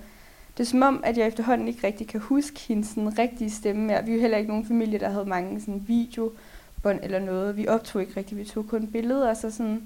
det 0.58 0.64
er 0.64 0.68
som 0.68 0.82
om, 0.82 1.02
at 1.04 1.18
jeg 1.18 1.28
efterhånden 1.28 1.68
ikke 1.68 1.88
rigtig 1.88 2.08
kan 2.08 2.20
huske 2.20 2.60
hendes 2.60 2.88
sådan, 2.88 3.20
rigtige 3.20 3.52
stemme 3.52 3.86
mere. 3.86 4.06
Vi 4.06 4.12
er 4.12 4.16
jo 4.16 4.22
heller 4.22 4.38
ikke 4.38 4.50
nogen 4.50 4.66
familie, 4.66 5.00
der 5.00 5.10
havde 5.10 5.26
mange 5.26 5.60
sådan, 5.62 5.84
videobånd 5.88 7.00
eller 7.04 7.20
noget. 7.20 7.58
Vi 7.58 7.68
optog 7.68 8.02
ikke 8.02 8.18
rigtig, 8.18 8.38
vi 8.38 8.46
tog 8.46 8.68
kun 8.68 8.88
billeder, 8.88 9.34
så 9.34 9.52
sådan, 9.52 9.84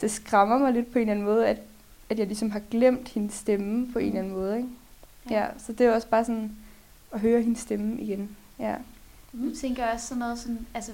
det 0.00 0.10
skræmmer 0.10 0.58
mig 0.58 0.72
lidt 0.72 0.92
på 0.92 0.98
en 0.98 1.02
eller 1.02 1.12
anden 1.12 1.26
måde, 1.26 1.48
at, 1.48 1.58
at 2.10 2.18
jeg 2.18 2.26
ligesom 2.26 2.50
har 2.50 2.60
glemt 2.70 3.08
hendes 3.08 3.34
stemme 3.34 3.92
på 3.92 3.98
en 3.98 4.06
eller 4.06 4.18
anden 4.18 4.32
måde. 4.32 4.56
Ikke? 4.56 4.68
Ja, 5.30 5.46
så 5.58 5.72
det 5.72 5.86
er 5.86 5.94
også 5.94 6.08
bare 6.08 6.24
sådan 6.24 6.56
at 7.12 7.20
høre 7.20 7.42
hendes 7.42 7.60
stemme 7.60 8.00
igen. 8.00 8.36
Ja. 8.58 8.74
Nu 9.32 9.54
tænker 9.54 9.84
jeg 9.84 9.92
også 9.92 10.06
sådan 10.06 10.18
noget 10.18 10.38
sådan, 10.38 10.66
altså 10.74 10.92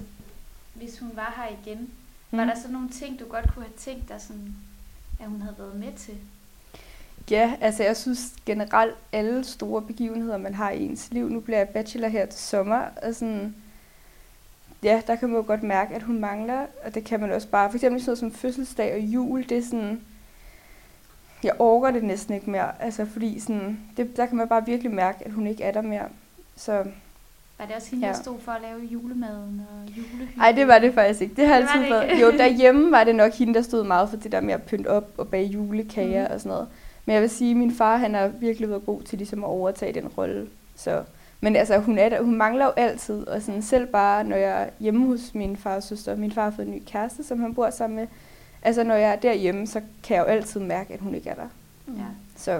hvis 0.73 0.99
hun 0.99 1.09
var 1.13 1.33
her 1.37 1.57
igen, 1.61 1.89
mm. 2.31 2.37
var 2.37 2.45
der 2.45 2.55
så 2.55 2.71
nogle 2.71 2.89
ting, 2.89 3.19
du 3.19 3.25
godt 3.25 3.53
kunne 3.53 3.65
have 3.65 3.77
tænkt 3.77 4.09
dig 4.09 4.21
sådan, 4.21 4.55
at 5.23 5.29
hun 5.29 5.41
havde 5.41 5.55
været 5.57 5.75
med 5.75 5.93
til? 5.97 6.17
Ja, 7.31 7.55
altså 7.61 7.83
jeg 7.83 7.97
synes 7.97 8.33
generelt 8.45 8.95
alle 9.11 9.43
store 9.43 9.81
begivenheder, 9.81 10.37
man 10.37 10.53
har 10.53 10.71
i 10.71 10.85
ens 10.85 11.11
liv. 11.11 11.29
Nu 11.29 11.39
bliver 11.39 11.57
jeg 11.57 11.69
bachelor 11.69 12.07
her 12.07 12.25
til 12.25 12.39
sommer, 12.39 12.81
og 13.03 13.15
sådan, 13.15 13.55
ja, 14.83 15.01
der 15.07 15.15
kan 15.15 15.29
man 15.29 15.37
jo 15.37 15.43
godt 15.47 15.63
mærke, 15.63 15.95
at 15.95 16.03
hun 16.03 16.19
mangler, 16.19 16.65
og 16.85 16.95
det 16.95 17.03
kan 17.03 17.19
man 17.19 17.31
også 17.31 17.47
bare, 17.47 17.69
for 17.69 17.77
eksempel 17.77 18.01
sådan 18.01 18.09
noget 18.09 18.19
som 18.19 18.31
fødselsdag 18.31 18.93
og 18.93 18.99
jul, 18.99 19.49
det 19.49 19.57
er 19.57 19.63
sådan, 19.63 20.01
jeg 21.43 21.53
orker 21.59 21.91
det 21.91 22.03
næsten 22.03 22.33
ikke 22.33 22.49
mere, 22.49 22.81
altså 22.81 23.05
fordi 23.05 23.39
sådan, 23.39 23.79
det, 23.97 24.17
der 24.17 24.25
kan 24.25 24.37
man 24.37 24.47
bare 24.47 24.65
virkelig 24.65 24.91
mærke, 24.91 25.25
at 25.25 25.31
hun 25.31 25.47
ikke 25.47 25.63
er 25.63 25.71
der 25.71 25.81
mere. 25.81 26.09
Så 26.55 26.85
var 27.63 27.67
det 27.67 27.75
også 27.75 27.89
hende, 27.91 28.07
Ja. 28.07 28.13
der 28.13 28.19
stod 28.19 28.39
for 28.39 28.51
at 28.51 28.61
lave 28.61 28.79
julemaden 28.91 29.61
og 29.71 29.89
julehygge? 29.97 30.33
Ej, 30.41 30.51
det 30.51 30.67
var 30.67 30.79
det 30.79 30.93
faktisk 30.93 31.21
ikke. 31.21 31.35
Det 31.35 31.47
har 31.47 31.59
Det 31.59 31.67
altid 31.73 31.89
været. 31.89 32.21
Jo, 32.21 32.31
derhjemme 32.31 32.91
var 32.91 33.03
det 33.03 33.15
nok 33.15 33.33
hende, 33.33 33.53
der 33.53 33.61
stod 33.61 33.83
meget 33.83 34.09
for 34.09 34.17
det 34.17 34.31
der 34.31 34.41
med 34.41 34.53
at 34.53 34.63
pynte 34.63 34.87
op 34.87 35.09
og 35.17 35.27
bage 35.27 35.45
julekager 35.45 36.23
Mhm. 36.23 36.33
og 36.33 36.39
sådan 36.39 36.49
noget. 36.49 36.67
Men 37.05 37.13
jeg 37.13 37.21
vil 37.21 37.29
sige, 37.29 37.51
at 37.51 37.57
min 37.57 37.71
far, 37.75 37.97
han 37.97 38.13
har 38.13 38.27
virkelig 38.27 38.69
været 38.69 38.85
god 38.85 39.01
til 39.01 39.17
ligesom 39.17 39.43
at 39.43 39.47
overtage 39.47 39.93
den 39.93 40.07
rolle. 40.07 40.47
Så, 40.75 41.03
men 41.41 41.55
altså, 41.55 41.77
hun, 41.77 41.97
er 41.97 42.09
der, 42.09 42.21
hun 42.21 42.35
mangler 42.35 42.65
jo 42.65 42.71
altid, 42.77 43.27
og 43.27 43.41
sådan, 43.41 43.61
selv 43.61 43.85
bare, 43.85 44.23
når 44.23 44.35
jeg 44.35 44.63
er 44.63 44.69
hjemme 44.79 45.05
hos 45.07 45.35
min 45.35 45.57
far 45.57 45.75
og 45.75 45.83
søster, 45.83 46.15
min 46.15 46.31
far 46.31 46.43
har 46.43 46.51
fået 46.51 46.65
en 46.67 46.73
ny 46.73 46.81
kæreste, 46.85 47.23
som 47.23 47.39
han 47.39 47.53
bor 47.53 47.69
sammen 47.69 47.95
med, 47.99 48.07
altså 48.61 48.83
når 48.83 48.95
jeg 48.95 49.11
er 49.11 49.15
derhjemme, 49.15 49.67
så 49.67 49.81
kan 50.03 50.15
jeg 50.17 50.21
jo 50.23 50.27
altid 50.27 50.59
mærke, 50.59 50.93
at 50.93 50.99
hun 50.99 51.15
ikke 51.15 51.29
er 51.29 51.35
der. 51.35 51.47
Mm. 51.87 51.93
Ja. 51.95 52.03
Så 52.35 52.59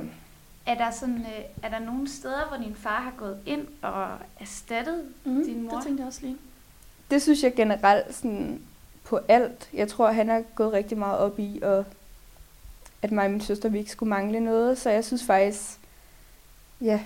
Er 0.65 0.75
der, 0.75 0.91
sådan, 0.91 1.17
øh, 1.19 1.45
er 1.63 1.69
der 1.69 1.79
nogle 1.79 2.09
steder, 2.09 2.47
hvor 2.47 2.57
din 2.57 2.75
far 2.75 3.01
har 3.01 3.13
gået 3.17 3.37
ind 3.45 3.67
og 3.81 4.07
erstattet 4.39 5.03
Mm, 5.25 5.43
din 5.45 5.63
mor? 5.63 5.71
det 5.75 5.83
tænkte 5.83 6.01
jeg 6.01 6.07
også 6.07 6.19
lige. 6.21 6.37
det 7.11 7.21
synes 7.21 7.43
jeg 7.43 7.53
generelt 7.55 8.15
sådan 8.15 8.61
på 9.03 9.19
alt. 9.27 9.69
Jeg 9.73 9.87
tror, 9.87 10.11
han 10.11 10.29
har 10.29 10.41
gået 10.55 10.73
rigtig 10.73 10.97
meget 10.97 11.17
op 11.19 11.39
i, 11.39 11.59
og 11.63 11.85
at 13.01 13.11
mig 13.11 13.25
og 13.25 13.31
min 13.31 13.41
søster 13.41 13.69
vi 13.69 13.77
ikke 13.79 13.91
skulle 13.91 14.09
mangle 14.09 14.39
noget. 14.39 14.77
Så 14.77 14.89
jeg 14.89 15.05
synes 15.05 15.23
faktisk, 15.23 15.79
ja, 16.81 16.99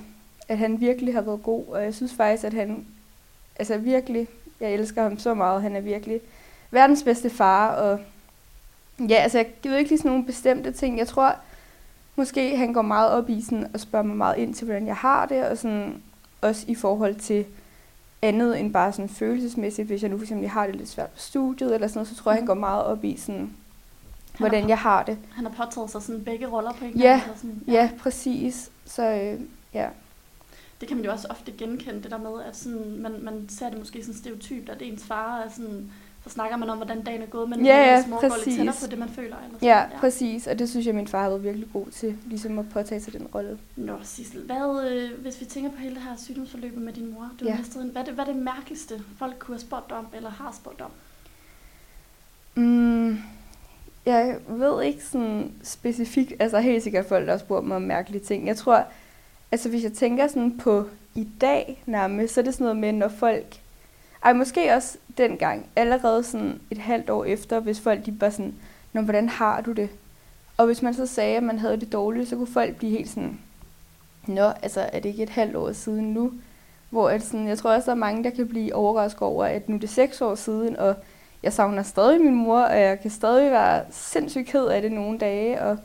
at 0.47 0.57
han 0.57 0.79
virkelig 0.79 1.13
har 1.13 1.21
været 1.21 1.43
god. 1.43 1.67
Og 1.67 1.83
jeg 1.83 1.93
synes 1.95 2.13
faktisk, 2.13 2.43
at 2.43 2.53
han, 2.53 2.85
altså 3.55 3.77
virkelig, 3.77 4.27
jeg 4.59 4.73
elsker 4.73 5.03
ham 5.03 5.19
så 5.19 5.33
meget. 5.33 5.61
Han 5.61 5.75
er 5.75 5.79
virkelig 5.81 6.21
verdens 6.71 7.03
bedste 7.03 7.29
far. 7.29 7.67
Og 7.75 7.99
ja, 9.09 9.15
altså 9.15 9.37
jeg 9.37 9.47
ved 9.63 9.77
ikke 9.77 9.89
lige 9.89 9.97
sådan 9.99 10.11
nogle 10.11 10.25
bestemte 10.25 10.71
ting. 10.71 10.97
Jeg 10.97 11.07
tror, 11.07 11.35
måske 12.17 12.57
han 12.57 12.73
går 12.73 12.81
meget 12.81 13.11
op 13.11 13.29
i 13.29 13.41
sådan, 13.41 13.67
og 13.73 13.79
spørger 13.79 14.05
mig 14.05 14.15
meget 14.17 14.37
ind 14.37 14.53
til, 14.53 14.65
hvordan 14.65 14.87
jeg 14.87 14.95
har 14.95 15.25
det. 15.25 15.45
Og 15.45 15.57
sådan, 15.57 16.01
også 16.41 16.65
i 16.67 16.75
forhold 16.75 17.15
til 17.15 17.45
andet 18.21 18.59
end 18.59 18.73
bare 18.73 18.91
sådan 18.91 19.09
følelsesmæssigt. 19.09 19.87
Hvis 19.87 20.01
jeg 20.01 20.09
nu 20.09 20.17
for 20.17 20.23
eksempel 20.23 20.47
har 20.49 20.65
det 20.67 20.75
lidt 20.75 20.89
svært 20.89 21.09
på 21.09 21.19
studiet 21.19 21.73
eller 21.75 21.87
sådan 21.87 21.97
noget, 21.97 22.07
så 22.07 22.15
tror 22.15 22.31
jeg, 22.31 22.37
han 22.39 22.45
går 22.47 22.53
meget 22.53 22.83
op 22.83 23.03
i 23.03 23.17
sådan, 23.17 23.49
hvordan 24.37 24.69
jeg 24.69 24.77
har 24.77 25.03
det. 25.03 25.17
Han 25.31 25.45
har 25.45 25.65
påtaget 25.65 25.89
sig 25.91 26.01
sådan 26.01 26.23
begge 26.23 26.47
roller 26.47 26.73
på 26.73 26.85
en 26.85 26.91
Ja, 26.91 27.07
gang. 27.09 27.21
eller 27.23 27.35
Sådan, 27.37 27.61
Ja, 27.67 27.89
præcis. 27.99 28.71
Så 28.85 29.03
øh, 29.11 29.39
ja. 29.73 29.89
Det 30.79 30.87
kan 30.87 30.97
man 30.97 31.05
jo 31.05 31.11
også 31.11 31.27
ofte 31.29 31.51
genkende, 31.51 32.03
det 32.03 32.11
der 32.11 32.17
med, 32.17 32.43
at 32.49 32.55
sådan, 32.57 32.95
man, 32.99 33.11
man 33.21 33.45
ser 33.49 33.69
det 33.69 33.79
måske 33.79 34.01
sådan 34.01 34.15
stereotypt, 34.15 34.69
at 34.69 34.81
ens 34.81 35.03
far 35.03 35.39
er 35.39 35.49
sådan 35.49 35.91
så 36.27 36.33
snakker 36.33 36.57
man 36.57 36.69
om, 36.69 36.77
hvordan 36.77 37.01
dagen 37.03 37.21
er 37.21 37.25
gået, 37.25 37.49
men 37.49 37.65
Ja, 37.65 37.77
ja, 37.77 38.07
mor 38.07 38.21
går 38.21 38.35
lidt 38.45 38.57
tættere 38.57 38.75
på 38.81 38.87
det, 38.87 38.99
man 38.99 39.09
føler. 39.09 39.35
Eller 39.45 39.57
Ja, 39.61 39.83
sådan. 39.85 39.99
præcis. 39.99 40.47
Og 40.47 40.59
det 40.59 40.69
synes 40.69 40.85
jeg, 40.85 40.95
min 40.95 41.07
far 41.07 41.21
har 41.21 41.29
været 41.29 41.43
virkelig 41.43 41.67
god 41.73 41.85
til, 41.85 42.17
ligesom 42.25 42.59
at 42.59 42.69
påtage 42.69 43.01
sig 43.01 43.13
den 43.13 43.27
rolle. 43.35 43.57
Nå, 43.75 43.93
Sissel, 44.03 44.41
hvad, 44.41 44.89
øh, 44.91 45.21
hvis 45.21 45.39
vi 45.41 45.45
tænker 45.45 45.69
på 45.71 45.77
hele 45.77 45.95
det 45.95 46.03
her 46.03 46.15
sygdomsforløb 46.17 46.77
med 46.77 46.93
din 46.93 47.13
mor, 47.13 47.29
du 47.39 47.45
ja. 47.45 47.57
Ja. 47.75 47.81
en, 47.81 47.89
hvad, 47.89 48.01
er 48.01 48.05
det, 48.05 48.13
hvad 48.13 48.25
er 48.27 48.33
det 48.33 48.41
mærkeligste, 48.41 49.01
folk 49.19 49.35
kunne 49.39 49.55
have 49.55 49.61
spurgt 49.61 49.91
om, 49.91 50.07
eller 50.13 50.29
har 50.29 50.55
spurgt 50.61 50.81
om? 50.81 50.91
Mm, 52.55 53.17
jeg 54.05 54.37
ved 54.47 54.83
ikke 54.83 55.03
sådan 55.03 55.51
specifikt, 55.63 56.33
altså 56.39 56.59
helt 56.59 56.83
sikkert 56.83 57.05
folk, 57.05 57.25
der 57.25 57.31
har 57.31 57.39
spurgt 57.39 57.65
mig 57.67 57.75
om 57.75 57.81
mærkelige 57.81 58.23
ting. 58.23 58.47
Jeg 58.47 58.57
tror, 58.57 58.85
altså 59.51 59.69
hvis 59.69 59.83
jeg 59.83 59.93
tænker 59.93 60.27
sådan 60.27 60.57
på 60.57 60.89
i 61.15 61.27
dag 61.41 61.83
nærmest, 61.85 62.33
så 62.33 62.39
er 62.39 62.43
det 62.43 62.53
sådan 62.53 62.63
noget 62.63 62.77
med, 62.77 62.91
når 62.91 63.07
folk, 63.07 63.55
ej 64.27 64.33
måske 64.33 64.73
også 64.73 64.97
dengang, 65.17 65.65
allerede 65.75 66.23
sådan 66.23 66.61
et 66.71 66.77
halvt 66.77 67.09
år 67.09 67.25
efter, 67.25 67.59
hvis 67.59 67.79
folk 67.79 68.05
de 68.05 68.11
bare 68.11 68.31
sådan, 68.31 68.55
Nå, 68.93 69.01
hvordan 69.01 69.29
har 69.29 69.61
du 69.61 69.71
det? 69.71 69.89
Og 70.57 70.65
hvis 70.65 70.81
man 70.81 70.93
så 70.93 71.05
sagde, 71.05 71.37
at 71.37 71.43
man 71.43 71.59
havde 71.59 71.79
det 71.79 71.93
dårligt, 71.93 72.29
så 72.29 72.35
kunne 72.35 72.47
folk 72.47 72.75
blive 72.75 72.91
helt 72.91 73.09
sådan, 73.09 73.39
Nå, 74.27 74.41
altså 74.41 74.89
er 74.93 74.99
det 74.99 75.09
ikke 75.09 75.23
et 75.23 75.29
halvt 75.29 75.55
år 75.55 75.71
siden 75.71 76.13
nu? 76.13 76.33
Hvor 76.89 77.09
at 77.09 77.23
sådan, 77.23 77.47
jeg 77.47 77.57
tror 77.57 77.73
også, 77.73 77.85
der 77.85 77.91
er 77.91 77.99
mange, 77.99 78.23
der 78.23 78.29
kan 78.29 78.47
blive 78.47 78.75
overrasket 78.75 79.21
over, 79.21 79.45
at 79.45 79.69
nu 79.69 79.75
er 79.75 79.79
det 79.79 79.89
seks 79.89 80.21
år 80.21 80.35
siden, 80.35 80.77
og 80.77 80.95
jeg 81.43 81.53
savner 81.53 81.83
stadig 81.83 82.21
min 82.21 82.35
mor, 82.35 82.59
og 82.59 82.79
jeg 82.79 82.99
kan 82.99 83.11
stadig 83.11 83.51
være 83.51 83.83
sindssygt 83.91 84.47
ked 84.47 84.65
af 84.65 84.81
det 84.81 84.91
nogle 84.91 85.19
dage. 85.19 85.61
Og 85.61 85.77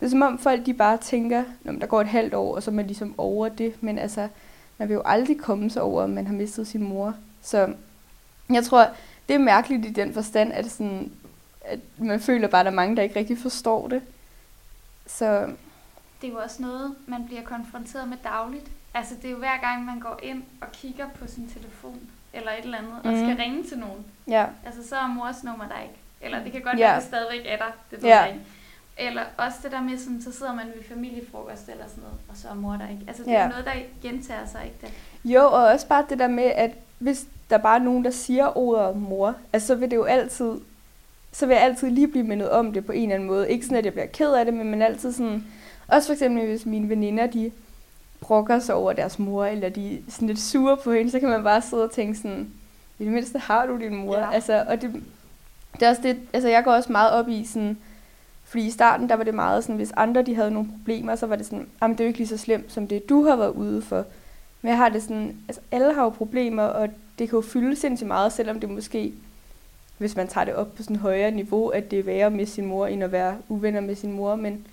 det 0.00 0.06
er 0.06 0.10
som 0.10 0.22
om 0.22 0.38
folk 0.38 0.66
de 0.66 0.74
bare 0.74 0.96
tænker, 0.96 1.44
at 1.64 1.74
der 1.80 1.86
går 1.86 2.00
et 2.00 2.06
halvt 2.06 2.34
år, 2.34 2.54
og 2.54 2.62
så 2.62 2.70
er 2.70 2.74
man 2.74 2.86
ligesom 2.86 3.14
over 3.18 3.48
det. 3.48 3.74
Men 3.80 3.98
altså, 3.98 4.28
man 4.78 4.88
vil 4.88 4.94
jo 4.94 5.02
aldrig 5.04 5.38
komme 5.38 5.70
sig 5.70 5.82
over, 5.82 6.02
at 6.02 6.10
man 6.10 6.26
har 6.26 6.34
mistet 6.34 6.66
sin 6.66 6.82
mor. 6.82 7.14
Så 7.48 7.74
jeg 8.50 8.64
tror, 8.64 8.86
det 9.28 9.34
er 9.34 9.38
mærkeligt 9.38 9.86
i 9.86 9.90
den 9.92 10.14
forstand, 10.14 10.52
at, 10.52 10.70
sådan, 10.70 11.12
at 11.64 11.78
man 11.98 12.20
føler 12.20 12.48
bare, 12.48 12.60
at 12.60 12.64
der 12.66 12.70
er 12.70 12.74
mange, 12.76 12.96
der 12.96 13.02
ikke 13.02 13.16
rigtig 13.18 13.38
forstår 13.38 13.88
det. 13.88 14.02
Så 15.06 15.40
Det 16.20 16.28
er 16.28 16.32
jo 16.32 16.38
også 16.38 16.62
noget, 16.62 16.94
man 17.06 17.26
bliver 17.26 17.42
konfronteret 17.42 18.08
med 18.08 18.16
dagligt. 18.24 18.66
Altså, 18.94 19.14
det 19.14 19.24
er 19.24 19.30
jo 19.30 19.36
hver 19.38 19.60
gang, 19.60 19.84
man 19.84 20.00
går 20.00 20.20
ind 20.22 20.42
og 20.60 20.72
kigger 20.72 21.08
på 21.08 21.26
sin 21.26 21.48
telefon, 21.48 22.00
eller 22.32 22.50
et 22.52 22.64
eller 22.64 22.78
andet, 22.78 22.92
mm. 22.92 23.08
og 23.10 23.16
Mhm. 23.16 23.24
skal 23.24 23.36
ringe 23.36 23.64
til 23.64 23.78
nogen. 23.78 24.04
ja, 24.28 24.46
Altså, 24.66 24.88
så 24.88 24.96
er 24.96 25.06
mors 25.06 25.44
nummer 25.44 25.64
der 25.68 25.82
ikke. 25.82 25.94
Eller 26.20 26.42
det 26.44 26.52
kan 26.52 26.60
godt 26.62 26.78
Ja. 26.78 26.84
være, 26.86 26.96
at 26.96 27.00
det 27.02 27.08
stadigvæk 27.08 27.40
er 27.46 27.56
der. 27.56 27.72
Det 27.90 28.02
ved 28.02 28.08
Ja. 28.08 28.20
jeg 28.20 28.28
ikke. 28.32 28.44
Eller 29.00 29.22
også 29.36 29.58
det 29.62 29.72
der 29.72 29.80
med, 29.82 29.98
sådan, 29.98 30.22
så 30.22 30.32
sidder 30.32 30.54
man 30.54 30.66
ved 30.66 30.84
familiefrokost 30.88 31.68
eller 31.68 31.84
sådan 31.88 32.02
noget, 32.02 32.18
og 32.28 32.36
så 32.36 32.48
er 32.48 32.54
mor 32.54 32.72
der 32.72 32.88
ikke. 32.88 33.02
Altså, 33.08 33.22
det 33.22 33.32
er 33.32 33.36
Ja. 33.38 33.42
jo 33.44 33.48
noget, 33.50 33.64
der 33.64 33.72
gentager 34.02 34.46
sig, 34.46 34.64
ikke 34.64 34.76
det? 34.80 34.92
Jo, 35.32 35.44
og 35.44 35.64
også 35.64 35.86
bare 35.86 36.04
det 36.08 36.18
der 36.18 36.28
med, 36.28 36.44
at 36.44 36.70
hvis 36.98 37.26
der 37.50 37.58
bare 37.58 37.78
er 37.78 37.82
nogen, 37.82 38.04
der 38.04 38.10
siger 38.10 38.58
ordet 38.58 38.96
mor, 38.96 39.34
altså 39.52 39.66
så 39.66 39.74
vil 39.74 39.90
det 39.90 39.96
jo 39.96 40.04
altid, 40.04 40.52
så 41.32 41.46
vil 41.46 41.54
jeg 41.54 41.64
altid 41.64 41.90
lige 41.90 42.08
blive 42.08 42.24
mindet 42.24 42.50
om 42.50 42.72
det 42.72 42.86
på 42.86 42.92
en 42.92 43.02
eller 43.02 43.14
anden 43.14 43.28
måde. 43.28 43.50
Ikke 43.50 43.64
sådan, 43.64 43.78
at 43.78 43.84
jeg 43.84 43.92
bliver 43.92 44.06
ked 44.06 44.32
af 44.32 44.44
det, 44.44 44.54
men 44.54 44.70
man 44.70 44.82
altid 44.82 45.12
sådan, 45.12 45.44
også 45.88 46.08
for 46.08 46.12
eksempel 46.12 46.46
hvis 46.46 46.66
mine 46.66 46.88
veninder, 46.88 47.26
de 47.26 47.50
brokker 48.20 48.58
sig 48.58 48.74
over 48.74 48.92
deres 48.92 49.18
mor, 49.18 49.44
eller 49.44 49.68
de 49.68 49.94
er 49.94 49.98
sådan 50.08 50.28
lidt 50.28 50.40
sure 50.40 50.76
på 50.76 50.92
hende, 50.92 51.10
så 51.10 51.20
kan 51.20 51.28
man 51.28 51.42
bare 51.44 51.62
sidde 51.62 51.84
og 51.84 51.90
tænke 51.90 52.18
sådan, 52.18 52.50
i 52.98 53.04
det 53.04 53.12
mindste 53.12 53.38
har 53.38 53.66
du 53.66 53.78
din 53.78 53.96
mor. 53.96 54.18
Ja. 54.18 54.32
Altså, 54.32 54.64
og 54.68 54.82
det, 54.82 55.02
det 55.74 55.82
er 55.82 55.90
også 55.90 56.02
det, 56.02 56.18
altså 56.32 56.48
jeg 56.48 56.64
går 56.64 56.72
også 56.72 56.92
meget 56.92 57.12
op 57.12 57.28
i 57.28 57.44
sådan, 57.44 57.78
fordi 58.44 58.66
i 58.66 58.70
starten, 58.70 59.08
der 59.08 59.14
var 59.14 59.24
det 59.24 59.34
meget 59.34 59.64
sådan, 59.64 59.76
hvis 59.76 59.92
andre 59.96 60.22
de 60.22 60.34
havde 60.34 60.50
nogle 60.50 60.68
problemer, 60.78 61.16
så 61.16 61.26
var 61.26 61.36
det 61.36 61.46
sådan, 61.46 61.66
jamen 61.82 61.98
det 61.98 62.00
er 62.00 62.04
jo 62.04 62.08
ikke 62.08 62.18
lige 62.18 62.28
så 62.28 62.36
slemt, 62.36 62.72
som 62.72 62.86
det 62.86 63.08
du 63.08 63.24
har 63.24 63.36
været 63.36 63.52
ude 63.52 63.82
for. 63.82 64.04
Men 64.62 64.68
jeg 64.68 64.76
har 64.76 64.88
det 64.88 65.02
sådan, 65.02 65.36
altså 65.48 65.62
alle 65.70 65.94
har 65.94 66.02
jo 66.02 66.08
problemer, 66.08 66.62
og 66.62 66.88
det 67.18 67.28
kan 67.28 67.36
jo 67.36 67.40
fylde 67.40 67.76
sindssygt 67.76 68.08
meget, 68.08 68.32
selvom 68.32 68.60
det 68.60 68.70
måske, 68.70 69.12
hvis 69.98 70.16
man 70.16 70.28
tager 70.28 70.44
det 70.44 70.54
op 70.54 70.74
på 70.74 70.82
sådan 70.82 70.96
et 70.96 71.02
højere 71.02 71.30
niveau, 71.30 71.68
at 71.68 71.90
det 71.90 71.98
er 71.98 72.02
værre 72.02 72.30
med 72.30 72.46
sin 72.46 72.66
mor, 72.66 72.86
end 72.86 73.04
at 73.04 73.12
være 73.12 73.38
uvenner 73.48 73.80
med 73.80 73.94
sin 73.94 74.12
mor. 74.12 74.36
Men 74.36 74.66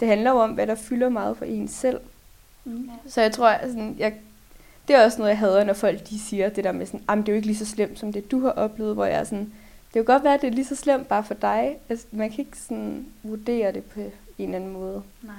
det 0.00 0.08
handler 0.08 0.30
jo 0.30 0.36
om, 0.36 0.50
hvad 0.50 0.66
der 0.66 0.74
fylder 0.74 1.08
meget 1.08 1.36
for 1.36 1.44
en 1.44 1.68
selv. 1.68 2.00
Mm. 2.64 2.84
Ja. 2.84 3.10
Så 3.10 3.20
jeg 3.20 3.32
tror, 3.32 3.48
at 3.48 3.70
sådan, 3.70 3.96
jeg, 3.98 4.14
det 4.88 4.96
er 4.96 5.04
også 5.04 5.18
noget, 5.18 5.30
jeg 5.30 5.38
hader, 5.38 5.64
når 5.64 5.72
folk 5.72 6.08
de 6.08 6.18
siger 6.18 6.48
det 6.48 6.64
der 6.64 6.72
med 6.72 6.86
sådan, 6.86 7.02
det 7.08 7.28
er 7.28 7.32
jo 7.32 7.36
ikke 7.36 7.46
lige 7.46 7.56
så 7.56 7.66
slemt, 7.66 7.98
som 7.98 8.12
det 8.12 8.30
du 8.30 8.40
har 8.40 8.50
oplevet, 8.50 8.94
hvor 8.94 9.04
jeg 9.04 9.20
er 9.20 9.24
sådan, 9.24 9.52
det 9.84 9.92
kan 9.92 10.04
godt 10.04 10.24
være, 10.24 10.34
at 10.34 10.40
det 10.40 10.46
er 10.48 10.52
lige 10.52 10.64
så 10.64 10.76
slemt 10.76 11.08
bare 11.08 11.24
for 11.24 11.34
dig. 11.34 11.76
Altså, 11.88 12.06
man 12.12 12.30
kan 12.30 12.38
ikke 12.38 12.58
sådan 12.58 13.06
vurdere 13.22 13.72
det 13.72 13.84
på 13.84 14.00
en 14.00 14.10
eller 14.38 14.56
anden 14.56 14.72
måde. 14.72 15.02
Nej, 15.22 15.34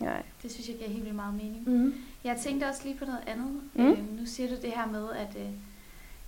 Nej. 0.00 0.22
det 0.42 0.52
synes 0.52 0.68
jeg 0.68 0.76
giver 0.76 0.88
helt 0.90 1.04
vildt 1.04 1.16
meget 1.16 1.34
mening. 1.34 1.62
Mm. 1.66 1.94
Jeg 2.24 2.36
tænkte 2.42 2.64
også 2.64 2.80
lige 2.84 2.96
på 2.98 3.04
noget 3.04 3.20
andet. 3.26 3.46
Mm. 3.74 3.82
Mm. 3.84 3.90
Øh, 3.90 4.18
nu 4.20 4.26
siger 4.26 4.48
du 4.48 4.54
det 4.62 4.70
her 4.70 4.86
med, 4.86 5.08
at, 5.10 5.42
øh, 5.42 5.48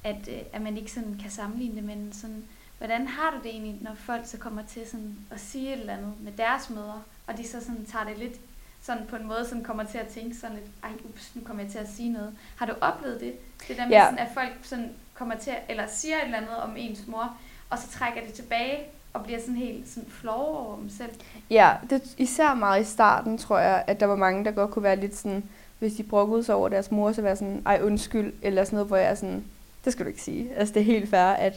at, 0.05 0.28
øh, 0.28 0.38
at 0.52 0.62
man 0.62 0.76
ikke 0.76 0.93
sådan 0.93 1.19
kan 1.23 1.31
sammenligne 1.31 1.76
det, 1.76 1.85
men 1.85 2.12
sådan, 2.12 2.45
hvordan 2.78 3.07
har 3.07 3.31
du 3.31 3.37
det 3.43 3.50
egentlig, 3.50 3.78
når 3.81 3.95
folk 3.95 4.26
så 4.26 4.37
kommer 4.38 4.62
til 4.69 4.83
sådan 4.87 5.17
at 5.31 5.40
sige 5.40 5.73
et 5.75 5.81
eller 5.81 5.93
andet 5.97 6.12
med 6.21 6.33
deres 6.33 6.71
mødre, 6.71 7.02
og 7.26 7.37
de 7.38 7.49
så 7.49 7.61
sådan 7.61 7.85
tager 7.85 8.05
det 8.05 8.19
lidt 8.19 8.35
sådan 8.83 9.07
på 9.07 9.17
en 9.17 9.26
måde, 9.26 9.45
sådan 9.49 9.64
kommer 9.64 9.85
til 9.85 9.99
at 9.99 10.07
tænke 10.07 10.37
sådan 10.37 10.57
lidt, 10.57 10.67
ej 10.83 10.90
ups, 11.09 11.33
nu 11.35 11.43
kommer 11.45 11.62
jeg 11.62 11.73
til 11.73 11.78
at 11.78 11.88
sige 11.97 12.12
noget. 12.12 12.35
Har 12.57 12.67
du 12.67 12.73
oplevet 12.81 13.21
det? 13.21 13.33
Det 13.69 13.76
der 13.76 13.85
med, 13.85 13.93
Ja. 13.93 14.05
sådan, 14.05 14.19
at 14.19 14.28
folk 14.35 14.52
sådan 14.62 14.90
kommer 15.14 15.35
til 15.35 15.50
at, 15.50 15.59
eller 15.69 15.85
siger 15.88 16.17
et 16.17 16.25
eller 16.25 16.37
andet 16.37 16.57
om 16.57 16.75
ens 16.76 17.07
mor, 17.07 17.37
og 17.71 17.78
så 17.78 17.88
trækker 17.88 18.21
det 18.26 18.33
tilbage, 18.33 18.78
og 19.12 19.25
bliver 19.25 19.40
sådan 19.40 19.57
helt 19.57 19.88
sådan 19.88 20.09
flove 20.11 20.59
over 20.59 20.76
dem 20.76 20.90
selv. 20.90 21.11
Ja, 21.50 21.75
det, 21.90 22.02
især 22.19 22.55
meget 22.55 22.81
i 22.83 22.85
starten, 22.85 23.38
tror 23.38 23.59
jeg, 23.59 23.85
at 23.87 24.00
der 24.00 24.07
var 24.07 24.17
mange, 24.17 24.45
der 24.45 24.50
godt 24.50 24.71
kunne 24.71 24.83
være 24.83 24.97
lidt 24.97 25.17
sådan, 25.17 25.45
hvis 25.78 25.93
de 25.95 26.02
brokkede 26.02 26.45
sig 26.45 26.55
over 26.55 26.69
deres 26.69 26.90
mor, 26.90 27.12
så 27.12 27.23
være 27.23 27.37
sådan, 27.37 27.62
ej 27.67 27.81
undskyld, 27.83 28.33
eller 28.43 28.64
sådan 28.64 28.76
noget, 28.76 28.88
hvor 28.88 28.97
jeg 28.97 29.11
er 29.11 29.14
sådan, 29.14 29.45
det 29.85 29.92
skal 29.92 30.04
du 30.04 30.08
ikke 30.08 30.23
sige. 30.23 30.54
Altså 30.56 30.75
det 30.75 30.80
er 30.80 30.85
helt 30.85 31.11
fair, 31.11 31.20
at 31.20 31.54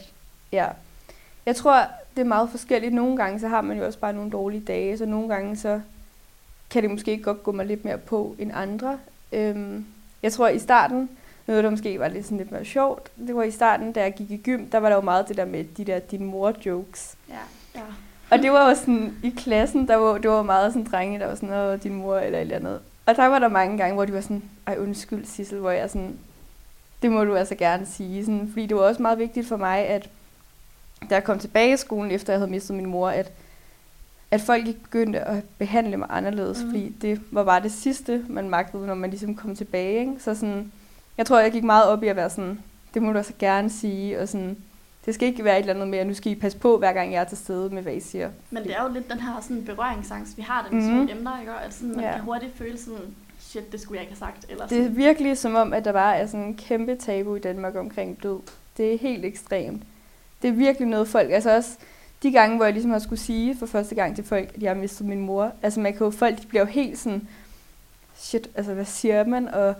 ja. 0.52 0.66
Jeg 1.46 1.56
tror, 1.56 1.84
det 2.16 2.20
er 2.20 2.26
meget 2.26 2.50
forskelligt. 2.50 2.94
Nogle 2.94 3.16
gange, 3.16 3.40
så 3.40 3.48
har 3.48 3.60
man 3.60 3.78
jo 3.78 3.86
også 3.86 3.98
bare 3.98 4.12
nogle 4.12 4.30
dårlige 4.30 4.60
dage, 4.60 4.98
så 4.98 5.06
nogle 5.06 5.28
gange, 5.28 5.56
så 5.56 5.80
kan 6.70 6.82
det 6.82 6.90
måske 6.90 7.18
godt 7.18 7.42
gå 7.42 7.52
mig 7.52 7.66
lidt 7.66 7.84
mere 7.84 7.98
på 7.98 8.36
end 8.38 8.50
andre. 8.54 8.98
Øhm, 9.32 9.86
jeg 10.22 10.32
tror, 10.32 10.48
i 10.48 10.58
starten, 10.58 11.08
noget 11.46 11.64
der 11.64 11.70
måske 11.70 11.98
var 11.98 12.08
lidt, 12.08 12.24
sådan 12.24 12.38
lidt 12.38 12.50
mere 12.50 12.64
sjovt, 12.64 13.10
det 13.26 13.36
var 13.36 13.42
i 13.42 13.50
starten, 13.50 13.92
da 13.92 14.00
jeg 14.00 14.14
gik 14.14 14.30
i 14.30 14.36
gym, 14.36 14.66
der 14.66 14.78
var 14.78 14.88
der 14.88 14.96
jo 14.96 15.02
meget 15.02 15.28
det 15.28 15.36
der 15.36 15.44
med 15.44 15.64
de 15.64 15.84
der 15.84 15.98
din 15.98 16.24
mor-jokes. 16.24 17.16
Ja. 17.28 17.34
Ja. 17.74 17.80
Og 18.30 18.38
det 18.38 18.52
var 18.52 18.68
jo 18.68 18.74
sådan, 18.74 19.16
i 19.22 19.30
klassen, 19.30 19.88
der 19.88 19.96
var, 19.96 20.18
det 20.18 20.30
var 20.30 20.42
meget 20.42 20.72
sådan 20.72 20.86
drenge, 20.90 21.18
der 21.18 21.26
var 21.26 21.34
sådan, 21.34 21.54
åh, 21.54 21.82
din 21.82 21.94
mor 21.94 22.16
eller 22.18 22.38
et 22.38 22.42
eller 22.42 22.56
andet. 22.56 22.80
Og 23.06 23.16
der 23.16 23.26
var 23.26 23.38
der 23.38 23.48
mange 23.48 23.78
gange, 23.78 23.94
hvor 23.94 24.04
de 24.04 24.12
var 24.12 24.20
sådan, 24.20 24.42
ej 24.66 24.76
undskyld 24.78 25.24
Sissel, 25.24 25.58
hvor 25.58 25.70
jeg 25.70 25.90
sådan, 25.90 26.18
det 27.02 27.12
må 27.12 27.24
du 27.24 27.34
altså 27.36 27.54
gerne 27.54 27.86
sige. 27.86 28.24
Sådan, 28.24 28.48
fordi 28.52 28.66
det 28.66 28.76
var 28.76 28.82
også 28.82 29.02
meget 29.02 29.18
vigtigt 29.18 29.48
for 29.48 29.56
mig, 29.56 29.78
at 29.78 30.10
da 31.10 31.14
jeg 31.14 31.24
kom 31.24 31.38
tilbage 31.38 31.74
i 31.74 31.76
skolen, 31.76 32.10
efter 32.10 32.32
jeg 32.32 32.40
havde 32.40 32.50
mistet 32.50 32.76
min 32.76 32.86
mor, 32.86 33.08
at, 33.08 33.32
at 34.30 34.40
folk 34.40 34.66
ikke 34.66 34.80
begyndte 34.82 35.20
at 35.20 35.44
behandle 35.58 35.96
mig 35.96 36.06
anderledes, 36.10 36.62
mm. 36.62 36.70
fordi 36.70 36.88
det 37.02 37.20
var 37.30 37.44
bare 37.44 37.62
det 37.62 37.72
sidste, 37.72 38.24
man 38.28 38.48
magtede, 38.50 38.86
når 38.86 38.94
man 38.94 39.10
ligesom 39.10 39.34
kom 39.34 39.56
tilbage. 39.56 40.00
Ikke? 40.00 40.12
Så 40.18 40.34
sådan, 40.34 40.72
jeg 41.18 41.26
tror, 41.26 41.38
jeg 41.40 41.52
gik 41.52 41.64
meget 41.64 41.84
op 41.88 42.02
i 42.02 42.08
at 42.08 42.16
være 42.16 42.30
sådan, 42.30 42.58
det 42.94 43.02
må 43.02 43.12
du 43.12 43.18
altså 43.18 43.32
gerne 43.38 43.70
sige, 43.70 44.20
og 44.20 44.28
sådan, 44.28 44.56
det 45.06 45.14
skal 45.14 45.28
ikke 45.28 45.44
være 45.44 45.56
et 45.56 45.60
eller 45.60 45.74
andet 45.74 45.88
med, 45.88 45.98
at 45.98 46.06
nu 46.06 46.14
skal 46.14 46.32
I 46.32 46.34
passe 46.34 46.58
på, 46.58 46.78
hver 46.78 46.92
gang 46.92 47.12
jeg 47.12 47.20
er 47.20 47.24
til 47.24 47.38
stede 47.38 47.74
med, 47.74 47.82
hvad 47.82 47.94
I 47.94 48.00
siger. 48.00 48.30
Men 48.50 48.62
det 48.62 48.76
er 48.76 48.82
jo 48.82 48.88
lidt 48.94 49.10
den 49.10 49.20
her 49.20 49.40
sådan 49.40 49.64
berøringsangst, 49.64 50.36
vi 50.36 50.42
har 50.42 50.62
det 50.62 50.72
med 50.72 50.80
mm. 50.82 50.86
sådan 51.06 51.16
emner, 51.18 51.40
ikke? 51.40 51.52
Og 51.52 51.64
Altså, 51.64 51.84
man 51.84 52.00
Ja. 52.00 52.12
kan 52.12 52.20
hurtigt 52.20 52.56
føle 52.56 52.78
sådan, 52.78 53.14
shit, 53.52 53.72
det 53.72 53.80
skulle 53.80 53.96
jeg 53.96 54.02
ikke 54.08 54.20
have 54.20 54.32
sagt. 54.32 54.50
Eller 54.50 54.66
Det 54.66 54.84
er 54.84 54.88
virkelig 54.88 55.38
som 55.38 55.54
om, 55.54 55.72
at 55.72 55.84
der 55.84 55.92
bare 55.92 56.16
er 56.16 56.26
sådan 56.26 56.46
en 56.46 56.54
kæmpe 56.56 56.96
tabu 56.96 57.34
i 57.36 57.38
Danmark 57.38 57.76
omkring 57.76 58.22
død. 58.22 58.40
Det 58.76 58.94
er 58.94 58.98
helt 58.98 59.24
ekstremt. 59.24 59.82
Det 60.42 60.48
er 60.48 60.52
virkelig 60.52 60.88
noget 60.88 61.08
folk, 61.08 61.30
altså 61.30 61.56
også 61.56 61.70
de 62.22 62.32
gange, 62.32 62.56
hvor 62.56 62.64
jeg 62.64 62.72
ligesom 62.74 62.90
har 62.90 62.98
skulle 62.98 63.20
sige 63.20 63.56
for 63.56 63.66
første 63.66 63.94
gang 63.94 64.14
til 64.16 64.24
folk, 64.24 64.50
at 64.54 64.62
jeg 64.62 64.70
har 64.70 64.80
mistet 64.80 65.06
min 65.06 65.20
mor. 65.20 65.52
Altså 65.62 65.80
man 65.80 65.92
kan 65.92 66.04
jo, 66.04 66.10
folk 66.10 66.42
de 66.42 66.46
bliver 66.46 66.62
jo 66.62 66.66
helt 66.66 66.98
sådan, 66.98 67.28
shit, 68.16 68.50
altså 68.54 68.74
hvad 68.74 68.84
siger 68.84 69.24
man? 69.24 69.48
Og 69.48 69.74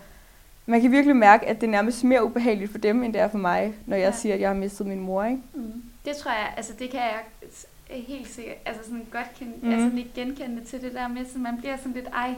man 0.67 0.81
kan 0.81 0.91
virkelig 0.93 1.17
mærke, 1.17 1.47
at 1.47 1.61
det 1.61 1.67
er 1.67 1.71
nærmest 1.71 2.05
mere 2.05 2.25
ubehageligt 2.25 2.71
for 2.71 2.79
dem, 2.79 3.03
end 3.03 3.13
det 3.13 3.21
er 3.23 3.29
for 3.29 3.39
mig, 3.39 3.75
når 3.87 3.97
jeg 3.97 4.05
Ja. 4.13 4.17
siger, 4.17 4.35
at 4.35 4.41
jeg 4.41 4.49
har 4.49 4.55
mistet 4.57 4.87
min 4.87 5.01
mor, 5.01 5.25
ikke? 5.25 5.39
Mm. 5.55 5.83
Det 6.05 6.17
tror 6.17 6.31
jeg, 6.31 6.53
altså 6.57 6.73
det 6.79 6.91
kan 6.91 7.01
jeg 7.01 7.21
helt 7.91 8.29
sikkert, 8.29 8.57
altså 8.67 8.83
sådan 8.85 9.07
godt 9.13 9.27
kende, 9.39 9.53
mm. 9.63 9.73
altså 9.73 9.99
ikke 9.99 10.11
genkende 10.15 10.57
det 10.61 10.67
til 10.69 10.83
det 10.83 10.95
der 10.95 11.09
med, 11.09 11.25
så 11.33 11.39
man 11.39 11.59
bliver 11.59 11.77
sådan 11.77 11.93
lidt 11.93 12.09
ej, 12.15 12.35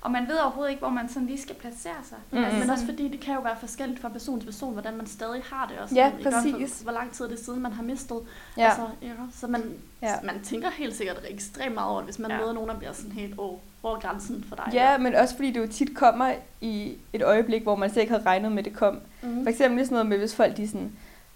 og 0.00 0.10
man 0.10 0.28
ved 0.28 0.34
overhovedet 0.38 0.70
ikke, 0.70 0.80
hvor 0.80 0.88
man 0.90 1.08
sådan 1.08 1.26
lige 1.26 1.40
skal 1.42 1.54
placere 1.56 1.92
sig. 2.08 2.18
Mhm. 2.30 2.44
Altså 2.44 2.58
Men 2.60 2.70
også 2.70 2.80
sådan- 2.86 2.94
fordi 2.96 3.08
det 3.08 3.20
kan 3.20 3.34
jo 3.34 3.40
være 3.40 3.56
forskelligt 3.60 4.00
fra 4.00 4.08
person 4.08 4.38
til 4.40 4.46
person, 4.46 4.72
hvordan 4.72 4.96
man 4.96 5.06
stadig 5.06 5.42
har 5.52 5.66
det 5.66 5.78
også. 5.78 5.94
Ja, 5.94 6.06
Ikke? 6.18 6.28
Også 6.28 6.52
præcis. 6.58 6.80
Hvor 6.80 6.92
lang 6.92 7.12
tid 7.12 7.24
er 7.24 7.28
det 7.28 7.38
siden, 7.38 7.62
man 7.62 7.72
har 7.72 7.82
mistet. 7.82 8.18
Ja. 8.56 8.64
Altså, 8.68 8.82
ja. 9.02 9.08
Så 9.34 9.46
man, 9.46 9.62
Ja. 10.02 10.14
man 10.24 10.40
tænker 10.44 10.70
helt 10.70 10.96
sikkert 10.96 11.20
ekstremt 11.28 11.74
meget 11.74 11.90
over 11.90 11.98
det, 12.00 12.04
hvis 12.06 12.18
man 12.18 12.30
Ja. 12.30 12.38
møder 12.38 12.52
nogen, 12.52 12.68
der 12.70 12.76
bliver 12.78 12.92
sådan 12.92 13.12
helt 13.12 13.38
over, 13.38 13.58
over 13.82 13.98
grænsen 14.00 14.44
for 14.48 14.56
dig. 14.56 14.70
Ja, 14.72 14.98
men 14.98 15.14
også 15.14 15.34
fordi 15.36 15.50
det 15.50 15.60
jo 15.60 15.66
tit 15.72 15.96
kommer 15.96 16.32
i 16.60 16.96
et 17.12 17.22
øjeblik, 17.22 17.62
hvor 17.62 17.76
man 17.76 17.90
slet 17.90 18.02
ikke 18.02 18.12
havde 18.12 18.26
regnet 18.26 18.52
med, 18.52 18.58
at 18.58 18.64
det 18.64 18.74
kom. 18.74 19.00
Mm. 19.22 19.42
For 19.44 19.50
eksempel 19.50 19.84
sådan 19.84 19.94
noget 19.94 20.06
med, 20.06 20.18
hvis 20.18 20.34
folk 20.34 20.56
de 20.56 20.62
er 20.62 20.66
sådan, 20.68 20.92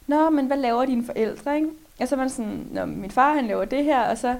Nå, 0.06 0.30
men 0.30 0.46
hvad 0.46 0.56
laver 0.56 0.84
dine 0.84 1.04
forældre, 1.06 1.56
ikke? 1.56 1.68
Og 2.00 2.08
så 2.08 2.14
er 2.14 2.18
man 2.18 2.30
sådan, 2.30 2.66
Nå, 2.70 2.84
min 2.84 3.10
far 3.10 3.34
han 3.34 3.46
laver 3.46 3.64
det 3.64 3.84
her, 3.84 4.02
og 4.10 4.18
så 4.18 4.36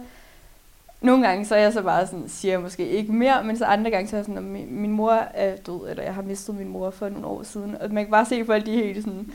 nogle 1.03 1.27
gange 1.29 1.45
så 1.47 1.55
er 1.55 1.59
jeg 1.61 1.73
så 1.73 1.83
bare 1.83 2.07
sådan, 2.07 2.29
siger 2.29 2.53
jeg 2.53 2.61
måske 2.61 2.89
ikke 2.89 3.13
mere, 3.13 3.45
men 3.45 3.57
så 3.57 3.65
andre 3.65 3.91
gange 3.91 4.09
så 4.09 4.17
er 4.17 4.19
jeg 4.19 4.25
sådan, 4.25 4.39
at 4.39 4.45
min, 4.45 4.81
min 4.81 4.93
mor 4.93 5.13
er 5.13 5.57
død, 5.57 5.91
eller 5.91 6.03
jeg 6.03 6.15
har 6.15 6.23
mistet 6.23 6.55
min 6.55 6.69
mor 6.69 6.91
for 6.91 7.09
nogle 7.09 7.27
år 7.27 7.43
siden. 7.43 7.77
Og 7.81 7.91
man 7.93 8.05
kan 8.05 8.11
bare 8.11 8.27
se, 8.27 8.45
folk 8.45 8.67
de 8.67 8.75
er 8.81 8.85
helt 8.85 9.05
sådan, 9.05 9.33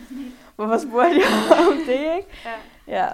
hvorfor 0.55 0.77
spurgte 0.77 1.15
jeg 1.15 1.57
om 1.67 1.77
det, 1.87 1.93
ikke? 2.17 2.27
Ja. 2.87 2.97
Ja. 3.01 3.07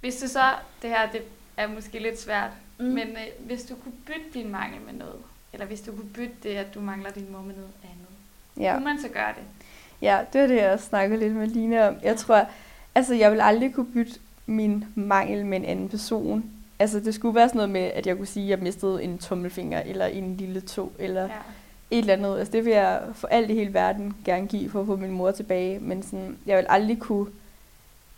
Hvis 0.00 0.16
du 0.16 0.28
så, 0.28 0.42
det 0.82 0.90
her 0.90 1.10
det 1.12 1.20
er 1.56 1.66
måske 1.68 1.98
lidt 1.98 2.20
svært, 2.20 2.50
Mm. 2.78 2.84
men 2.88 2.98
øh, 3.08 3.46
hvis 3.46 3.62
du 3.62 3.74
kunne 3.74 3.94
bytte 4.06 4.40
din 4.40 4.52
mangel 4.52 4.80
med 4.86 4.92
noget, 4.92 5.14
eller 5.52 5.66
hvis 5.66 5.80
du 5.80 5.92
kunne 5.92 6.08
bytte 6.14 6.34
det, 6.42 6.48
at 6.48 6.74
du 6.74 6.80
mangler 6.80 7.10
din 7.10 7.26
mor 7.32 7.38
med 7.42 7.54
noget 7.54 7.70
andet, 7.82 8.06
ja. 8.56 8.62
Ja. 8.62 8.72
kunne 8.74 8.84
man 8.84 8.98
så 9.00 9.08
gøre 9.08 9.28
det? 9.36 9.42
ja, 10.02 10.18
det 10.32 10.40
var 10.40 10.46
det, 10.46 10.56
jeg 10.56 10.80
snakkede 10.80 11.20
lidt 11.20 11.32
med 11.34 11.46
Line 11.46 11.88
om. 11.88 11.94
Jeg 12.02 12.16
tror, 12.16 12.46
altså 12.94 13.14
jeg 13.14 13.32
vil 13.32 13.40
aldrig 13.40 13.74
kunne 13.74 13.86
bytte 13.92 14.12
min 14.46 14.84
mangel 14.94 15.46
med 15.46 15.58
en 15.58 15.64
anden 15.64 15.88
person. 15.88 16.44
Altså 16.82 17.00
det 17.00 17.14
skulle 17.14 17.34
være 17.34 17.48
sådan 17.48 17.56
noget 17.56 17.70
med, 17.70 17.80
at 17.80 18.06
jeg 18.06 18.16
kunne 18.16 18.26
sige, 18.26 18.44
at 18.44 18.50
jeg 18.50 18.58
mistede 18.58 19.02
en 19.02 19.18
tommelfinger, 19.18 19.80
eller 19.80 20.06
en 20.06 20.36
lille 20.36 20.60
tog, 20.60 20.92
eller 20.98 21.22
Ja. 21.22 21.28
et 21.90 21.98
eller 21.98 22.12
andet. 22.12 22.38
Altså 22.38 22.52
det 22.52 22.64
vil 22.64 22.72
jeg 22.72 23.02
for 23.12 23.28
alt 23.28 23.50
i 23.50 23.54
hele 23.54 23.74
verden 23.74 24.14
gerne 24.24 24.46
give 24.46 24.70
for 24.70 24.80
at 24.80 24.86
få 24.86 24.96
min 24.96 25.10
mor 25.10 25.30
tilbage. 25.30 25.78
Men 25.78 26.02
sådan, 26.02 26.38
jeg 26.46 26.56
vil 26.56 26.66
aldrig 26.68 26.98
kunne 26.98 27.26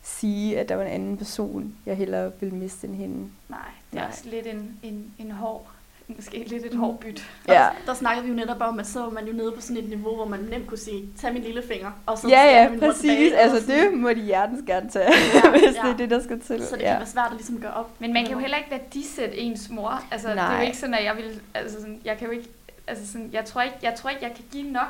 sige, 0.02 0.58
at 0.60 0.68
der 0.68 0.74
var 0.74 0.82
en 0.84 0.90
anden 0.90 1.16
person, 1.16 1.74
jeg 1.86 1.96
hellere 1.96 2.32
ville 2.40 2.54
miste 2.56 2.86
end 2.86 2.96
hende. 2.96 3.28
Nej, 3.48 3.58
det 3.90 3.96
er 3.98 4.02
Nej. 4.02 4.08
også 4.10 4.28
lidt 4.30 4.46
en, 4.46 4.78
en, 4.82 5.12
en 5.18 5.30
hård, 5.30 5.66
måske 6.08 6.44
lidt 6.46 6.64
et 6.64 6.72
Mm. 6.74 6.78
hårdt 6.80 7.00
byt. 7.00 7.24
Ja, 7.48 7.66
Der 7.86 7.94
snakkede 7.94 8.24
vi 8.24 8.30
jo 8.30 8.36
netop 8.36 8.56
om, 8.60 8.78
at 8.80 8.86
så 8.86 9.00
var 9.00 9.10
man 9.10 9.26
jo 9.26 9.32
nede 9.32 9.52
på 9.52 9.60
sådan 9.60 9.76
et 9.76 9.88
niveau, 9.88 10.16
hvor 10.16 10.24
man 10.24 10.40
nemt 10.40 10.66
kunne 10.66 10.78
sige, 10.78 11.08
tag 11.20 11.32
min 11.32 11.42
lille 11.42 11.62
finger, 11.72 11.90
og 12.06 12.18
så 12.18 12.28
ja, 12.28 12.34
skal 12.42 12.54
jeg 12.54 12.62
ja 12.64 12.68
min 12.70 12.80
mor 12.80 12.86
præcis. 12.86 13.00
tilbage, 13.00 13.36
Altså 13.36 13.72
det 13.72 13.92
må 13.94 14.08
de 14.08 14.14
hjertens 14.14 14.60
gerne 14.66 14.90
tage, 14.90 15.08
Ja, 15.34 15.50
hvis 15.50 15.62
det 15.62 15.74
ja. 15.74 15.88
er 15.92 15.96
det, 15.96 16.10
der 16.10 16.22
skal 16.22 16.40
til. 16.40 16.66
Så 16.66 16.76
det 16.76 16.82
ja. 16.82 16.88
kan 16.88 16.96
være 16.98 17.06
svært 17.06 17.26
at 17.26 17.32
ligesom 17.32 17.60
gøre 17.60 17.72
op. 17.74 17.90
Men 17.98 18.12
man 18.12 18.24
kan 18.24 18.32
jo 18.32 18.38
heller 18.38 18.56
ikke 18.56 18.70
værdisætte 18.70 19.38
ens 19.38 19.70
mor. 19.70 20.02
Altså, 20.10 20.28
det 20.28 20.38
er 20.38 20.48
Nej. 20.48 20.56
jo 20.60 20.66
ikke 20.66 20.76
sådan, 20.78 20.94
at 20.94 21.04
jeg 21.04 21.16
vil... 21.16 21.40
Altså, 21.54 21.80
sådan, 21.80 22.00
jeg 22.04 22.18
kan 22.18 22.26
jo 22.26 22.32
ikke... 22.32 22.48
Altså, 22.86 23.06
sådan, 23.12 23.30
jeg, 23.32 23.44
tror 23.44 23.62
ikke, 23.62 23.76
jeg 23.82 23.94
tror 23.94 24.10
ikke, 24.10 24.22
jeg 24.24 24.32
kan 24.36 24.44
give 24.52 24.70
nok 24.72 24.88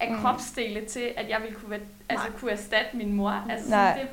af 0.00 0.08
Mm. 0.10 0.16
mm. 0.16 0.22
kropsdele 0.22 0.80
til, 0.80 1.08
at 1.16 1.28
jeg 1.28 1.38
vil 1.46 1.54
kunne, 1.54 1.74
altså, 2.08 2.26
Nej. 2.28 2.36
kunne 2.40 2.50
erstatte 2.50 2.96
min 2.96 3.12
mor. 3.12 3.44
Altså, 3.50 3.70
Nej. 3.70 3.90
sådan, 3.92 4.06
det, 4.06 4.12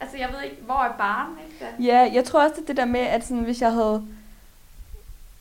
altså, 0.00 0.16
jeg 0.18 0.28
ved 0.32 0.42
ikke, 0.50 0.56
hvor 0.62 0.74
er 0.84 0.92
barn, 0.98 1.28
ikke? 1.46 1.84
Ja, 1.92 2.10
jeg 2.12 2.24
tror 2.24 2.42
også, 2.42 2.54
det 2.54 2.62
er 2.62 2.66
det 2.66 2.76
der 2.76 2.84
med, 2.84 3.00
at 3.00 3.24
sådan, 3.24 3.42
hvis 3.42 3.60
jeg 3.62 3.72
havde... 3.72 4.02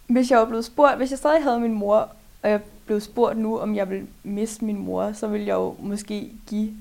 Hvis 0.10 0.32
jeg 0.32 0.40
var 0.40 0.46
blevet 0.46 0.66
spurgt, 0.66 0.98
hvis 0.98 1.12
jeg 1.12 1.18
stadig 1.18 1.44
havde 1.44 1.60
min 1.60 1.74
mor, 1.74 2.10
og 2.44 2.50
jeg 2.50 2.62
blev 2.86 3.02
spurgt 3.02 3.38
nu, 3.38 3.60
om 3.60 3.76
jeg 3.76 3.90
ville 3.90 4.08
miste 4.24 4.66
min 4.66 4.78
mor, 4.78 5.12
så 5.12 5.28
ville 5.28 5.48
jeg 5.48 5.54
jo 5.54 5.76
måske 5.80 6.32
give 6.48 6.72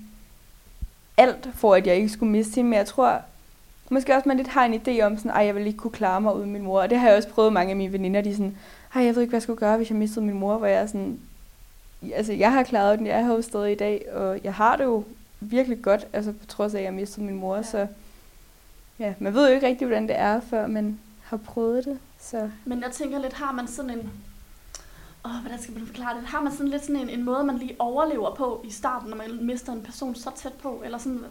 alt, 1.16 1.48
for 1.54 1.74
at 1.74 1.86
jeg 1.86 1.96
ikke 1.96 2.08
skulle 2.08 2.32
miste 2.32 2.54
hende. 2.54 2.70
Men 2.70 2.76
jeg 2.76 2.86
tror, 2.86 3.20
måske 3.90 4.14
også, 4.14 4.28
man 4.28 4.36
lidt 4.36 4.48
har 4.48 4.64
en 4.64 4.74
idé 4.74 5.02
om, 5.02 5.16
sådan, 5.16 5.30
at 5.30 5.46
jeg 5.46 5.54
vil 5.54 5.66
ikke 5.66 5.78
kunne 5.78 5.90
klare 5.90 6.20
mig 6.20 6.36
uden 6.36 6.52
min 6.52 6.62
mor. 6.62 6.80
Og 6.80 6.90
det 6.90 6.98
har 6.98 7.08
jeg 7.08 7.16
også 7.16 7.28
prøvet 7.28 7.52
mange 7.52 7.70
af 7.70 7.76
mine 7.76 7.92
veninder, 7.92 8.20
de 8.20 8.30
er 8.30 8.34
sådan, 8.34 8.56
ej, 8.94 9.04
jeg 9.04 9.14
ved 9.14 9.22
ikke, 9.22 9.30
hvad 9.30 9.36
jeg 9.36 9.42
skulle 9.42 9.58
gøre, 9.58 9.76
hvis 9.76 9.90
jeg 9.90 9.98
mistede 9.98 10.24
min 10.24 10.38
mor, 10.38 10.58
hvor 10.58 10.66
jeg 10.66 10.82
er 10.82 10.86
sådan, 10.86 11.20
altså 12.14 12.32
jeg 12.32 12.52
har 12.52 12.62
klaret 12.62 12.98
den, 12.98 13.06
jeg 13.06 13.18
er 13.18 13.22
her 13.22 13.34
jo 13.34 13.42
stadig 13.42 13.72
i 13.72 13.74
dag, 13.74 14.04
og 14.14 14.38
jeg 14.44 14.54
har 14.54 14.76
det 14.76 14.84
jo 14.84 15.04
virkelig 15.40 15.82
godt, 15.82 16.06
altså 16.12 16.32
på 16.32 16.46
trods 16.46 16.74
af, 16.74 16.78
at 16.78 16.84
jeg 16.84 16.94
mistede 16.94 17.26
min 17.26 17.36
mor, 17.36 17.56
ja. 17.56 17.62
så 17.62 17.86
ja, 18.98 19.14
man 19.18 19.34
ved 19.34 19.48
jo 19.48 19.54
ikke 19.54 19.66
rigtig, 19.66 19.86
hvordan 19.86 20.08
det 20.08 20.18
er, 20.18 20.40
før 20.40 20.66
man 20.66 20.98
har 21.22 21.36
prøvet 21.36 21.84
det, 21.84 21.98
så 22.30 22.50
Men 22.64 22.82
jeg 22.82 22.90
tænker 22.92 23.18
lidt, 23.18 23.32
har 23.32 23.52
man 23.52 23.68
sådan 23.68 23.90
en... 23.90 24.10
Åh, 25.24 25.40
hvordan 25.40 25.62
skal 25.62 25.74
man 25.74 25.86
forklare 25.86 26.16
det? 26.16 26.26
Har 26.26 26.40
man 26.40 26.52
sådan 26.52 26.68
lidt 26.68 26.82
sådan 26.82 26.96
en, 26.96 27.08
en 27.10 27.24
måde, 27.24 27.44
man 27.44 27.58
lige 27.58 27.76
overlever 27.78 28.34
på 28.34 28.60
i 28.64 28.70
starten, 28.70 29.10
når 29.10 29.16
man 29.16 29.38
mister 29.40 29.72
en 29.72 29.82
person 29.82 30.14
så 30.14 30.30
tæt 30.36 30.52
på? 30.52 30.82
Eller 30.84 30.98
sådan, 30.98 31.24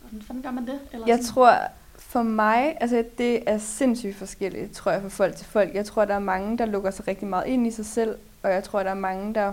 hvordan 0.00 0.26
fanden 0.26 0.42
gør 0.42 0.50
man 0.50 0.66
det? 0.66 0.80
Eller 0.92 1.06
jeg 1.06 1.16
sådan? 1.16 1.32
tror 1.32 1.58
for 1.98 2.22
mig, 2.22 2.76
altså 2.80 3.04
det 3.18 3.50
er 3.50 3.58
sindssygt 3.58 4.16
forskelligt, 4.16 4.72
tror 4.72 4.92
jeg, 4.92 5.02
fra 5.02 5.08
folk 5.08 5.36
til 5.36 5.46
folk. 5.46 5.74
Jeg 5.74 5.86
tror, 5.86 6.04
der 6.04 6.14
er 6.14 6.18
mange, 6.18 6.58
der 6.58 6.66
lukker 6.66 6.90
sig 6.90 7.08
rigtig 7.08 7.28
meget 7.28 7.46
ind 7.46 7.66
i 7.66 7.70
sig 7.70 7.86
selv, 7.86 8.16
og 8.42 8.50
jeg 8.50 8.64
tror, 8.64 8.82
der 8.82 8.90
er 8.90 8.94
mange, 8.94 9.34
der 9.34 9.52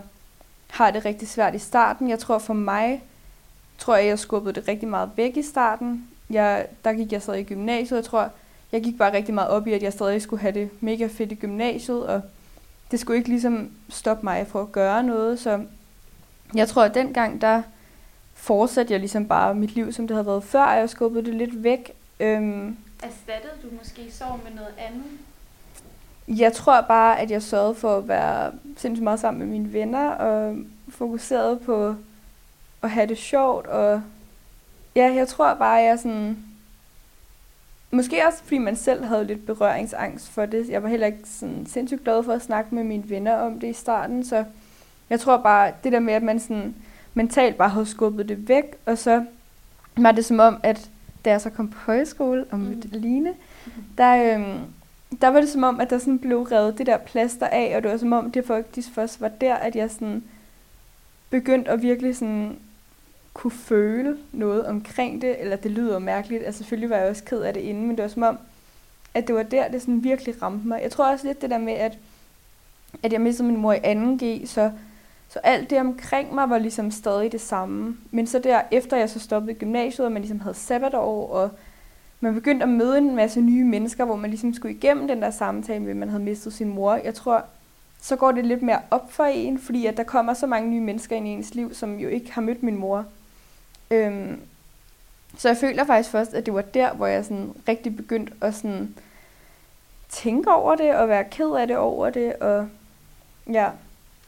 har 0.67 0.91
det 0.91 1.05
rigtig 1.05 1.27
svært 1.27 1.55
i 1.55 1.59
starten. 1.59 2.09
Jeg 2.09 2.19
tror 2.19 2.39
for 2.39 2.53
mig, 2.53 3.03
tror 3.77 3.95
jeg, 3.95 4.05
jeg 4.05 4.19
skubbede 4.19 4.53
det 4.53 4.67
rigtig 4.67 4.89
meget 4.89 5.09
væk 5.15 5.37
i 5.37 5.41
starten. 5.41 6.07
Jeg, 6.29 6.67
der 6.83 6.93
gik 6.93 7.11
jeg 7.11 7.21
stadig 7.21 7.39
i 7.39 7.43
gymnasiet, 7.43 7.97
jeg 7.97 8.05
tror, 8.05 8.31
jeg 8.71 8.83
gik 8.83 8.97
bare 8.97 9.13
rigtig 9.13 9.33
meget 9.33 9.49
op 9.49 9.67
i, 9.67 9.73
at 9.73 9.83
jeg 9.83 9.93
stadig 9.93 10.21
skulle 10.21 10.41
have 10.41 10.53
det 10.53 10.69
mega 10.79 11.07
fedt 11.07 11.31
i 11.31 11.35
gymnasiet, 11.35 12.07
og 12.07 12.21
det 12.91 12.99
skulle 12.99 13.17
ikke 13.17 13.29
ligesom 13.29 13.71
stoppe 13.89 14.23
mig 14.23 14.47
fra 14.47 14.61
at 14.61 14.71
gøre 14.71 15.03
noget, 15.03 15.39
så 15.39 15.63
jeg 16.55 16.67
tror, 16.67 16.83
at 16.83 16.93
dengang, 16.93 17.41
der 17.41 17.61
fortsatte 18.33 18.93
jeg 18.93 18.99
ligesom 18.99 19.27
bare 19.27 19.55
mit 19.55 19.75
liv, 19.75 19.93
som 19.93 20.07
det 20.07 20.15
havde 20.15 20.27
været 20.27 20.43
før, 20.43 20.63
og 20.63 20.77
jeg 20.77 20.89
skubbede 20.89 21.25
det 21.25 21.35
lidt 21.35 21.63
væk. 21.63 21.91
Øhm, 22.19 22.77
Erstattede 23.03 23.53
du 23.63 23.67
måske 23.79 24.11
sorg 24.11 24.39
med 24.43 24.55
noget 24.55 24.73
andet? 24.77 25.05
jeg 26.27 26.53
tror 26.53 26.81
bare, 26.81 27.19
at 27.19 27.31
jeg 27.31 27.43
sørgede 27.43 27.75
for 27.75 27.97
at 27.97 28.07
være 28.07 28.51
sindssygt 28.77 29.03
meget 29.03 29.19
sammen 29.19 29.39
med 29.39 29.59
mine 29.59 29.73
venner, 29.73 30.09
og 30.09 30.55
fokuseret 30.89 31.61
på 31.61 31.95
at 32.81 32.89
have 32.89 33.07
det 33.07 33.17
sjovt, 33.17 33.67
og 33.67 34.01
ja, 34.95 35.13
jeg 35.13 35.27
tror 35.27 35.53
bare, 35.53 35.81
at 35.81 35.87
jeg 35.87 35.99
sådan... 35.99 36.37
Måske 37.91 38.27
også, 38.27 38.43
fordi 38.43 38.57
man 38.57 38.75
selv 38.75 39.05
havde 39.05 39.25
lidt 39.25 39.45
berøringsangst 39.45 40.29
for 40.29 40.45
det. 40.45 40.69
Jeg 40.69 40.83
var 40.83 40.89
heller 40.89 41.07
ikke 41.07 41.19
sådan 41.25 41.65
sindssygt 41.65 42.03
glad 42.03 42.23
for 42.23 42.33
at 42.33 42.41
snakke 42.41 42.75
med 42.75 42.83
mine 42.83 43.09
venner 43.09 43.33
om 43.35 43.59
det 43.59 43.67
i 43.67 43.73
starten, 43.73 44.25
så 44.25 44.43
jeg 45.09 45.19
tror 45.19 45.37
bare, 45.37 45.71
det 45.83 45.91
der 45.91 45.99
med, 45.99 46.13
at 46.13 46.23
man 46.23 46.39
sådan 46.39 46.75
mentalt 47.13 47.55
bare 47.57 47.69
havde 47.69 47.85
skubbet 47.85 48.29
det 48.29 48.49
væk, 48.49 48.63
og 48.85 48.97
så 48.97 49.23
var 49.97 50.11
det 50.11 50.25
som 50.25 50.39
om, 50.39 50.59
at 50.63 50.89
da 51.25 51.29
jeg 51.29 51.41
så 51.41 51.49
kom 51.49 51.67
på 51.69 51.77
højskole 51.79 52.45
og 52.51 52.59
mødte 52.59 52.87
Mhm. 52.87 53.01
Line, 53.01 53.33
der, 53.97 54.35
øhm, 54.35 54.59
der 55.21 55.27
var 55.27 55.39
det 55.39 55.49
som 55.49 55.63
om, 55.63 55.79
at 55.79 55.89
der 55.89 55.97
sådan 55.97 56.19
blev 56.19 56.41
revet 56.41 56.77
det 56.77 56.85
der 56.85 56.97
plaster 56.97 57.47
af, 57.47 57.73
og 57.75 57.83
det 57.83 57.91
var 57.91 57.97
som 57.97 58.13
om, 58.13 58.31
det 58.31 58.45
faktisk 58.45 58.89
først 58.93 59.21
var 59.21 59.27
der, 59.27 59.55
at 59.55 59.75
jeg 59.75 59.91
sådan 59.91 60.23
begyndte 61.29 61.71
at 61.71 61.81
virkelig 61.81 62.15
sådan 62.17 62.57
kunne 63.33 63.51
føle 63.51 64.17
noget 64.31 64.65
omkring 64.65 65.21
det, 65.21 65.41
eller 65.41 65.55
det 65.55 65.71
lyder 65.71 65.99
mærkeligt, 65.99 66.43
altså 66.43 66.57
selvfølgelig 66.57 66.89
var 66.89 66.97
jeg 66.97 67.09
også 67.09 67.23
ked 67.23 67.41
af 67.41 67.53
det 67.53 67.61
inden, 67.61 67.87
men 67.87 67.95
det 67.95 68.03
var 68.03 68.09
som 68.09 68.23
om, 68.23 68.37
at 69.13 69.27
det 69.27 69.35
var 69.35 69.43
der, 69.43 69.67
det 69.67 69.81
sådan 69.81 70.03
virkelig 70.03 70.41
ramte 70.41 70.67
mig. 70.67 70.81
Jeg 70.83 70.91
tror 70.91 71.11
også 71.11 71.27
lidt 71.27 71.41
det 71.41 71.49
der 71.49 71.57
med, 71.57 71.73
at, 71.73 71.97
at 73.03 73.13
jeg 73.13 73.21
mistede 73.21 73.47
min 73.47 73.57
mor 73.57 73.73
i 73.73 73.77
2G, 73.77 74.47
så, 74.47 74.71
så 75.29 75.39
alt 75.43 75.69
det 75.69 75.79
omkring 75.79 76.35
mig 76.35 76.49
var 76.49 76.57
ligesom 76.57 76.91
stadig 76.91 77.31
det 77.31 77.41
samme. 77.41 77.97
Men 78.11 78.27
så 78.27 78.39
der, 78.39 78.61
efter 78.71 78.97
jeg 78.97 79.09
så 79.09 79.19
stoppede 79.19 79.51
i 79.51 79.59
gymnasiet, 79.59 80.05
og 80.05 80.11
man 80.11 80.21
ligesom 80.21 80.39
havde 80.39 80.55
sabbatår, 80.55 81.27
og 81.27 81.49
man 82.19 82.33
begyndte 82.33 82.63
at 82.63 82.69
møde 82.69 82.97
en 82.97 83.15
masse 83.15 83.41
nye 83.41 83.63
mennesker, 83.63 84.05
hvor 84.05 84.15
man 84.15 84.29
ligesom 84.29 84.53
skulle 84.53 84.75
igennem 84.75 85.07
den 85.07 85.21
der 85.21 85.31
samtale 85.31 85.79
med, 85.79 85.89
at 85.89 85.97
man 85.97 86.09
havde 86.09 86.23
mistet 86.23 86.53
sin 86.53 86.69
mor. 86.69 86.93
Jeg 86.93 87.13
tror, 87.13 87.45
så 88.01 88.15
går 88.15 88.31
det 88.31 88.45
lidt 88.45 88.61
mere 88.61 88.79
op 88.91 89.11
for 89.11 89.23
en, 89.23 89.59
fordi 89.59 89.85
at 89.85 89.97
der 89.97 90.03
kommer 90.03 90.33
så 90.33 90.47
mange 90.47 90.69
nye 90.69 90.81
mennesker 90.81 91.15
ind 91.15 91.27
i 91.27 91.31
ens 91.31 91.55
liv, 91.55 91.73
som 91.73 91.99
jo 91.99 92.09
ikke 92.09 92.31
har 92.31 92.41
mødt 92.41 92.63
min 92.63 92.75
mor. 92.75 93.05
Øhm, 93.91 94.41
så 95.37 95.47
jeg 95.47 95.57
føler 95.57 95.85
faktisk 95.85 96.09
først, 96.09 96.33
at 96.33 96.45
det 96.45 96.53
var 96.53 96.61
der, 96.61 96.93
hvor 96.93 97.07
jeg 97.07 97.25
sådan 97.25 97.53
rigtig 97.67 97.95
begyndte 97.95 98.33
at 98.41 98.55
sådan 98.55 98.95
tænke 100.09 100.51
over 100.51 100.75
det, 100.75 100.95
og 100.95 101.09
være 101.09 101.23
ked 101.23 101.51
af 101.51 101.67
det 101.67 101.77
over 101.77 102.09
det, 102.09 102.35
og 102.35 102.67
ja, 103.51 103.69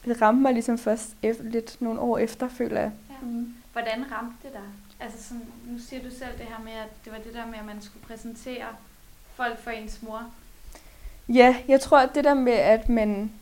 det 0.04 0.22
ramte 0.22 0.42
mig 0.42 0.52
ligesom 0.52 0.78
først 0.78 1.08
efter, 1.22 1.44
lidt 1.44 1.76
nogle 1.80 2.00
år 2.00 2.18
efter, 2.18 2.48
føler 2.48 2.80
jeg. 2.80 2.92
Ja. 3.10 3.26
Mm. 3.26 3.54
Hvordan 3.72 4.04
ramte 4.12 4.36
det 4.42 4.52
dig? 4.52 4.60
Altså 5.00 5.28
sådan, 5.28 5.42
nu 5.66 5.78
siger 5.78 6.02
du 6.02 6.10
selv 6.10 6.38
det 6.38 6.46
her 6.46 6.64
med, 6.64 6.72
at 6.72 7.04
det 7.04 7.12
var 7.12 7.18
det 7.18 7.34
der 7.34 7.46
med, 7.46 7.58
at 7.58 7.66
man 7.66 7.82
skulle 7.82 8.06
præsentere 8.06 8.66
folk 9.34 9.58
for 9.58 9.70
ens 9.70 10.02
mor. 10.02 10.22
Ja, 11.28 11.56
jeg 11.68 11.80
tror, 11.80 11.98
at 11.98 12.14
det 12.14 12.24
der 12.24 12.34
med, 12.34 12.52
at 12.52 12.88
man... 12.88 13.32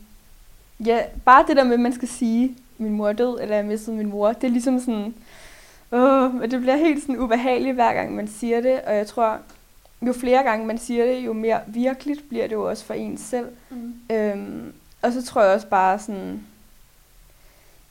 Ja, 0.85 1.05
bare 1.25 1.45
det 1.47 1.57
der 1.57 1.63
med, 1.63 1.73
at 1.73 1.79
man 1.79 1.93
skal 1.93 2.07
sige, 2.07 2.57
min 2.77 2.93
mor 2.93 3.09
er 3.09 3.13
død, 3.13 3.39
eller 3.41 3.55
jeg 3.55 3.65
mistede 3.65 3.95
min 3.95 4.09
mor, 4.09 4.33
det 4.33 4.47
er 4.47 4.51
ligesom 4.51 4.79
sådan... 4.79 5.15
Åh, 5.93 6.35
men 6.35 6.51
det 6.51 6.61
bliver 6.61 6.75
helt 6.75 7.01
sådan 7.01 7.19
ubehageligt, 7.19 7.75
hver 7.75 7.93
gang 7.93 8.15
man 8.15 8.27
siger 8.27 8.61
det, 8.61 8.81
og 8.81 8.95
jeg 8.95 9.07
tror, 9.07 9.39
jo 10.01 10.13
flere 10.13 10.43
gange 10.43 10.65
man 10.65 10.77
siger 10.77 11.05
det, 11.05 11.25
jo 11.25 11.33
mere 11.33 11.59
virkeligt 11.67 12.29
bliver 12.29 12.47
det 12.47 12.53
jo 12.55 12.69
også 12.69 12.85
for 12.85 12.93
en 12.93 13.17
selv. 13.17 13.47
Mm. 13.69 13.93
Øhm, 14.11 14.73
og 15.01 15.11
så 15.11 15.23
tror 15.23 15.41
jeg 15.41 15.53
også 15.53 15.67
bare 15.67 15.99
sådan... 15.99 16.43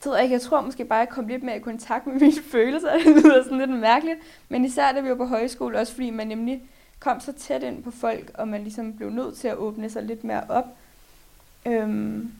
Det 0.03 0.09
ved 0.09 0.15
jeg 0.15 0.23
ikke, 0.23 0.33
jeg 0.33 0.41
tror 0.41 0.61
måske 0.61 0.85
bare, 0.85 1.01
at 1.01 1.07
jeg 1.07 1.15
kom 1.15 1.27
lidt 1.27 1.43
mere 1.43 1.55
i 1.55 1.59
kontakt 1.59 2.07
med 2.07 2.19
mine 2.21 2.41
følelser. 2.51 2.93
Det 2.93 3.23
lyder 3.23 3.43
sådan 3.43 3.57
lidt 3.57 3.69
mærkeligt. 3.69 4.19
Men 4.49 4.65
især 4.65 4.91
da 4.91 4.99
vi 4.99 5.09
var 5.09 5.15
på 5.15 5.25
højskole, 5.25 5.79
også 5.79 5.93
fordi 5.93 6.09
man 6.09 6.27
nemlig 6.27 6.61
kom 6.99 7.19
så 7.19 7.31
tæt 7.31 7.63
ind 7.63 7.83
på 7.83 7.91
folk, 7.91 8.31
og 8.33 8.47
man 8.47 8.63
ligesom 8.63 8.93
blev 8.93 9.09
nødt 9.09 9.37
til 9.37 9.47
at 9.47 9.55
åbne 9.55 9.89
sig 9.89 10.03
lidt 10.03 10.23
mere 10.23 10.43
op. 10.49 10.65
Øhm, 11.65 12.31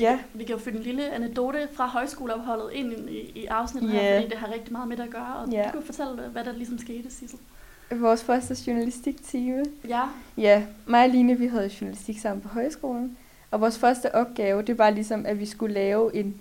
ja, 0.00 0.18
Vi 0.34 0.44
kan 0.44 0.54
jo 0.56 0.60
fylde 0.60 0.76
en 0.78 0.82
lille 0.84 1.10
anekdote 1.12 1.68
fra 1.72 1.86
højskoleopholdet 1.86 2.70
ind 2.72 2.92
i, 3.10 3.18
i 3.34 3.46
afsnittet 3.46 3.90
her, 3.90 4.02
Ja. 4.02 4.16
fordi 4.18 4.28
det 4.28 4.38
har 4.38 4.52
rigtig 4.54 4.72
meget 4.72 4.88
med 4.88 4.96
det 4.96 5.02
at 5.02 5.10
gøre. 5.10 5.36
Og 5.36 5.48
Ja. 5.52 5.64
du 5.66 5.70
kan 5.78 5.82
fortælle, 5.86 6.22
hvad 6.32 6.44
der 6.44 6.52
ligesom 6.52 6.78
skete, 6.78 7.10
Sissel. 7.10 7.38
vores 7.90 8.24
første 8.24 8.56
journalistiktime. 8.66 9.64
Ja, 9.88 10.02
Ja, 10.36 10.62
mig 10.86 11.04
og 11.04 11.10
Line, 11.10 11.38
vi 11.38 11.46
havde 11.46 11.70
journalistik 11.80 12.18
sammen 12.18 12.40
på 12.42 12.48
højskolen. 12.48 13.16
Og 13.50 13.60
vores 13.60 13.78
første 13.78 14.14
opgave, 14.14 14.62
det 14.62 14.78
var 14.78 14.90
ligesom, 14.90 15.26
at 15.26 15.40
vi 15.40 15.46
skulle 15.46 15.74
lave 15.74 16.16
en, 16.16 16.34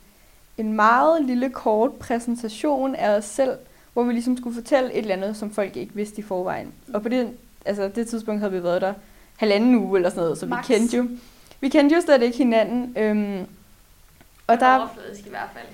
en 0.57 0.73
meget 0.73 1.25
lille 1.25 1.49
kort 1.49 1.93
præsentation 1.93 2.95
af 2.95 3.09
os 3.17 3.25
selv, 3.25 3.51
hvor 3.93 4.03
vi 4.03 4.13
ligesom 4.13 4.37
skulle 4.37 4.55
fortælle 4.55 4.93
et 4.93 4.97
eller 4.97 5.15
andet, 5.15 5.37
som 5.37 5.51
folk 5.51 5.75
ikke 5.77 5.95
vidste 5.95 6.19
i 6.19 6.21
forvejen. 6.21 6.73
Og 6.93 7.01
på 7.01 7.09
det, 7.09 7.29
altså, 7.65 7.87
det 7.87 8.07
tidspunkt 8.07 8.39
havde 8.41 8.53
vi 8.53 8.63
været 8.63 8.81
der 8.81 8.93
halvanden 9.37 9.75
uge 9.75 9.97
eller 9.97 10.09
sådan 10.09 10.21
noget, 10.23 10.37
så 10.37 10.45
Max. 10.45 10.69
vi 10.69 10.73
kendte 10.73 10.97
jo, 10.97 11.07
vi 11.61 11.69
kendte 11.69 11.95
jo 11.95 12.01
slet 12.01 12.21
ikke 12.21 12.37
hinanden. 12.37 12.93
Øhm, 12.97 13.45
og 14.47 14.59
der, 14.59 14.77
Overfladisk 14.77 15.25
i 15.25 15.29
hvert 15.29 15.49
fald. 15.53 15.65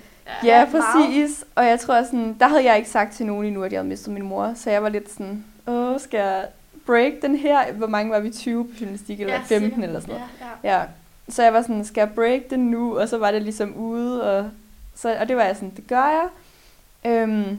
Ja, 0.44 0.66
meget. 0.66 0.84
præcis. 0.96 1.46
Og 1.56 1.66
jeg 1.66 1.80
tror 1.80 2.04
sådan, 2.04 2.36
der 2.40 2.48
havde 2.48 2.64
jeg 2.66 2.78
ikke 2.78 2.90
sagt 2.90 3.14
til 3.16 3.26
nogen 3.26 3.46
endnu, 3.46 3.64
at 3.64 3.72
jeg 3.72 3.80
havde 3.80 3.88
mistet 3.90 4.14
min 4.14 4.24
mor. 4.24 4.54
Så 4.56 4.70
jeg 4.70 4.84
var 4.84 4.90
lidt 4.90 5.12
sådan, 5.12 5.46
åh, 5.68 6.00
skal 6.00 6.18
jeg 6.18 6.46
break 6.86 7.14
den 7.22 7.36
her? 7.36 7.72
Hvor 7.72 7.88
mange 7.88 8.12
var 8.12 8.20
vi? 8.20 8.30
20 8.30 8.66
på 8.68 8.72
gymnastik, 8.80 9.22
eller 9.22 9.34
Ja, 9.34 9.40
15 9.40 9.72
cirka. 9.72 9.84
eller 9.88 10.00
sådan 10.00 10.16
noget. 10.16 10.30
Ja, 10.64 10.70
ja. 10.70 10.80
Ja. 10.80 10.84
Så 11.30 11.44
jeg 11.44 11.54
var 11.54 11.62
sådan, 11.62 11.86
skal 11.86 12.02
jeg 12.02 12.12
break 12.16 12.42
den 12.50 12.60
nu? 12.72 13.00
Og 13.00 13.10
så 13.10 13.18
var 13.18 13.32
det 13.32 13.42
ligesom 13.42 13.76
ude, 13.76 14.38
og, 14.38 14.50
så, 14.96 15.16
og 15.20 15.28
det 15.28 15.38
var 15.38 15.44
jeg 15.44 15.56
sådan, 15.56 15.74
det 15.76 15.88
gør 15.88 16.06
jeg. 16.06 16.28
Øhm, 17.12 17.58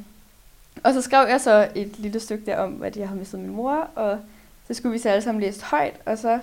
og 0.84 0.94
så 0.94 1.02
skrev 1.02 1.28
jeg 1.28 1.40
så 1.40 1.68
et 1.74 1.98
lille 1.98 2.20
stykke 2.20 2.46
der 2.46 2.56
om, 2.58 2.82
at 2.82 2.96
jeg 2.96 3.08
havde 3.08 3.18
mistet 3.18 3.40
min 3.40 3.50
mor, 3.50 3.88
og 3.94 4.18
så 4.68 4.74
skulle 4.74 4.92
vi 4.92 4.98
så 4.98 5.08
alle 5.08 5.22
sammen 5.22 5.40
læse 5.42 5.64
højt, 5.64 5.94
og 6.06 6.18
så 6.18 6.38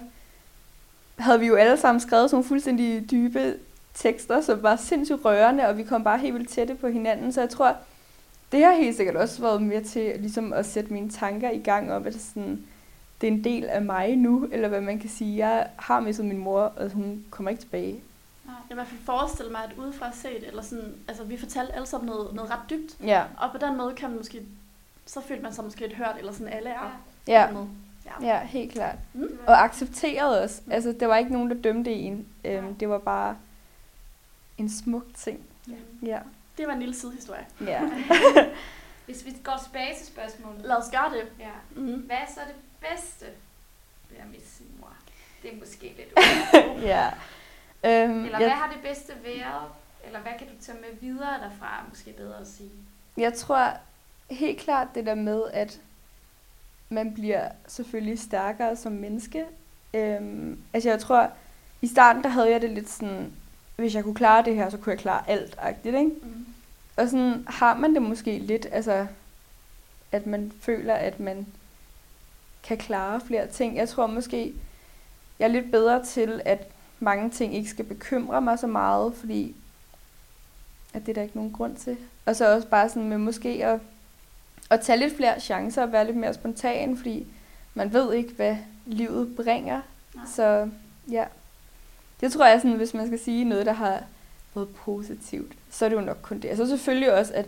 havde 1.17 1.39
vi 1.39 1.45
jo 1.47 1.55
alle 1.55 1.77
sammen 1.77 1.99
skrevet 1.99 2.29
sådan 2.29 2.35
nogle 2.35 2.47
fuldstændig 2.47 3.11
dybe 3.11 3.55
tekster, 3.93 4.41
som 4.41 4.63
var 4.63 4.75
sindssygt 4.75 5.25
rørende, 5.25 5.67
og 5.67 5.77
vi 5.77 5.83
kom 5.83 6.03
bare 6.03 6.17
helt 6.17 6.33
vildt 6.33 6.49
tætte 6.49 6.75
på 6.75 6.87
hinanden, 6.87 7.33
så 7.33 7.41
jeg 7.41 7.49
tror, 7.49 7.75
det 8.51 8.63
har 8.63 8.71
helt 8.71 8.97
sikkert 8.97 9.15
også 9.15 9.41
været 9.41 9.61
med 9.61 9.83
til 9.83 10.13
ligesom 10.19 10.53
at 10.53 10.65
sætte 10.65 10.93
mine 10.93 11.09
tanker 11.09 11.51
i 11.51 11.59
gang 11.59 11.93
om, 11.93 12.07
at 12.07 12.13
det, 12.13 12.21
sådan, 12.21 12.65
det 13.21 13.27
er 13.27 13.31
en 13.31 13.43
del 13.43 13.65
af 13.65 13.81
mig 13.81 14.15
nu, 14.15 14.49
eller 14.51 14.67
hvad 14.67 14.81
man 14.81 14.99
kan 14.99 15.09
sige. 15.09 15.47
Jeg 15.47 15.67
har 15.77 15.99
mistet 15.99 16.25
min 16.25 16.37
mor, 16.37 16.61
og 16.61 16.89
hun 16.91 17.25
kommer 17.29 17.49
ikke 17.49 17.61
tilbage. 17.61 17.91
Nej, 17.93 18.55
Jeg 18.55 18.63
kan 18.67 18.73
i 18.73 18.75
hvert 18.75 18.87
fald 18.87 19.01
forestille 19.05 19.51
mig, 19.51 19.61
at 19.63 19.71
udefra 19.77 20.11
set, 20.13 20.47
eller 20.47 20.61
sådan, 20.61 20.93
altså 21.07 21.23
vi 21.23 21.37
fortalte 21.37 21.73
alle 21.75 21.87
sammen 21.87 22.07
noget, 22.09 22.33
noget 22.35 22.51
ret 22.51 22.69
dybt, 22.69 22.95
Ja, 23.03 23.23
og 23.37 23.49
på 23.51 23.57
den 23.57 23.77
måde 23.77 23.93
kan 23.95 24.09
man 24.09 24.17
måske, 24.17 24.41
så 25.05 25.21
føler 25.21 25.41
man 25.41 25.53
sig 25.53 25.63
måske 25.63 25.85
et 25.85 25.93
hørt, 25.93 26.15
eller 26.19 26.31
sådan 26.31 26.47
alle 26.53 26.69
er. 26.69 26.99
ja, 27.27 27.51
med. 27.51 27.65
Ja. 28.05 28.27
ja 28.27 28.45
helt 28.45 28.71
klart. 28.71 28.95
Mm. 29.13 29.39
Og 29.47 29.63
accepteret 29.63 30.43
os. 30.43 30.61
Altså, 30.71 30.95
der 30.99 31.07
var 31.07 31.17
ikke 31.17 31.33
nogen, 31.33 31.49
der 31.49 31.55
dømte 31.55 31.93
en. 31.93 32.27
Øhm, 32.43 32.75
det 32.75 32.89
var 32.89 32.97
bare 32.97 33.37
en 34.57 34.69
smuk 34.69 35.05
ting. 35.15 35.39
Ja. 35.67 35.73
Ja. 36.07 36.19
Det 36.57 36.67
var 36.67 36.73
en 36.73 36.79
lille 36.79 36.95
sidehistorie. 36.95 37.45
ja. 37.61 37.81
Hvis 39.05 39.25
vi 39.25 39.31
går 39.43 39.59
tilbage 39.63 39.95
til 39.97 40.07
spørgsmålet. 40.07 40.61
Lad 40.61 40.75
os 40.75 40.91
gøre 40.91 41.09
det. 41.09 41.27
Ja. 41.39 41.51
Mm. 41.75 41.93
Hvad 41.93 42.17
er 42.17 42.25
så 42.33 42.39
det 42.47 42.55
bedste 42.89 43.25
ved 44.09 44.17
at 44.17 44.29
miste 44.31 44.49
sin 44.49 44.65
mor? 44.79 44.89
Det 45.41 45.53
er 45.53 45.57
måske 45.59 45.95
lidt 45.97 46.13
ja. 46.91 47.07
Øhm, 47.85 48.25
Eller 48.25 48.39
jeg, 48.39 48.47
hvad 48.47 48.49
har 48.49 48.71
det 48.73 48.81
bedste 48.81 49.13
været? 49.23 49.63
Eller 50.05 50.19
hvad 50.19 50.31
kan 50.39 50.47
du 50.47 50.53
tage 50.61 50.77
med 50.77 50.99
videre 51.01 51.33
derfra? 51.39 51.65
er 51.85 51.89
Måske 51.89 52.13
bedre 52.13 52.39
at 52.39 52.47
sige. 52.47 52.69
jeg 53.17 53.33
tror 53.33 53.69
helt 54.29 54.59
klart 54.59 54.87
det 54.95 55.05
der 55.05 55.15
med, 55.15 55.43
at 55.53 55.79
man 56.89 57.13
bliver 57.13 57.49
selvfølgelig 57.67 58.19
stærkere 58.19 58.75
som 58.75 58.91
menneske. 58.91 59.45
Øhm, 59.93 60.59
altså 60.73 60.89
jeg 60.89 60.99
tror, 60.99 61.29
i 61.81 61.87
starten 61.87 62.23
der 62.23 62.29
havde 62.29 62.51
jeg 62.51 62.61
det 62.61 62.69
lidt 62.69 62.89
sådan, 62.89 63.33
hvis 63.75 63.95
jeg 63.95 64.03
kunne 64.03 64.15
klare 64.15 64.45
det 64.45 64.55
her, 64.55 64.69
så 64.69 64.77
kunne 64.77 64.91
jeg 64.91 64.99
klare 64.99 65.29
alt, 65.29 65.55
agtigt, 65.59 65.95
ikke? 65.95 66.11
Mm. 66.21 66.45
Og 66.97 67.09
sådan 67.09 67.45
har 67.47 67.77
man 67.77 67.93
det 67.93 68.01
måske 68.01 68.39
lidt, 68.39 68.67
altså 68.71 69.07
at 70.11 70.27
man 70.27 70.51
føler, 70.61 70.93
at 70.93 71.19
man 71.19 71.47
kan 72.63 72.77
klare 72.77 73.21
flere 73.21 73.47
ting. 73.47 73.75
Jeg 73.75 73.89
tror 73.89 74.07
måske, 74.07 74.53
jeg 75.39 75.45
er 75.45 75.51
lidt 75.51 75.71
bedre 75.71 76.05
til, 76.05 76.41
at 76.45 76.67
mange 76.99 77.29
ting 77.29 77.55
ikke 77.55 77.69
skal 77.69 77.85
bekymre 77.85 78.41
mig 78.41 78.59
så 78.59 78.67
meget, 78.67 79.13
fordi 79.15 79.55
at 80.93 81.01
det 81.01 81.09
er 81.09 81.13
der 81.13 81.21
ikke 81.21 81.35
nogen 81.35 81.53
grund 81.53 81.75
til. 81.75 81.97
Og 82.25 82.35
så 82.35 82.55
også 82.55 82.67
bare 82.67 82.89
sådan 82.89 83.09
med 83.09 83.17
måske 83.17 83.65
at, 83.65 83.79
at 84.69 84.81
tage 84.81 84.99
lidt 84.99 85.15
flere 85.15 85.39
chancer 85.39 85.81
og 85.83 85.91
være 85.91 86.05
lidt 86.05 86.17
mere 86.17 86.33
spontan, 86.33 86.97
fordi 86.97 87.27
man 87.73 87.93
ved 87.93 88.13
ikke, 88.13 88.33
hvad 88.33 88.57
livet 88.85 89.35
bringer. 89.35 89.81
Nej. 90.15 90.25
Så 90.35 90.69
ja, 91.11 91.25
det 92.21 92.31
tror 92.31 92.45
jeg 92.45 92.61
sådan, 92.61 92.77
hvis 92.77 92.93
man 92.93 93.07
skal 93.07 93.19
sige 93.19 93.43
noget, 93.43 93.65
der 93.65 93.73
har 93.73 94.03
været 94.55 94.69
positivt, 94.69 95.53
så 95.69 95.85
er 95.85 95.89
det 95.89 95.95
jo 95.95 96.01
nok 96.01 96.17
kun 96.21 96.39
det. 96.39 96.49
Altså 96.49 96.67
selvfølgelig 96.67 97.13
også, 97.13 97.33
at 97.33 97.47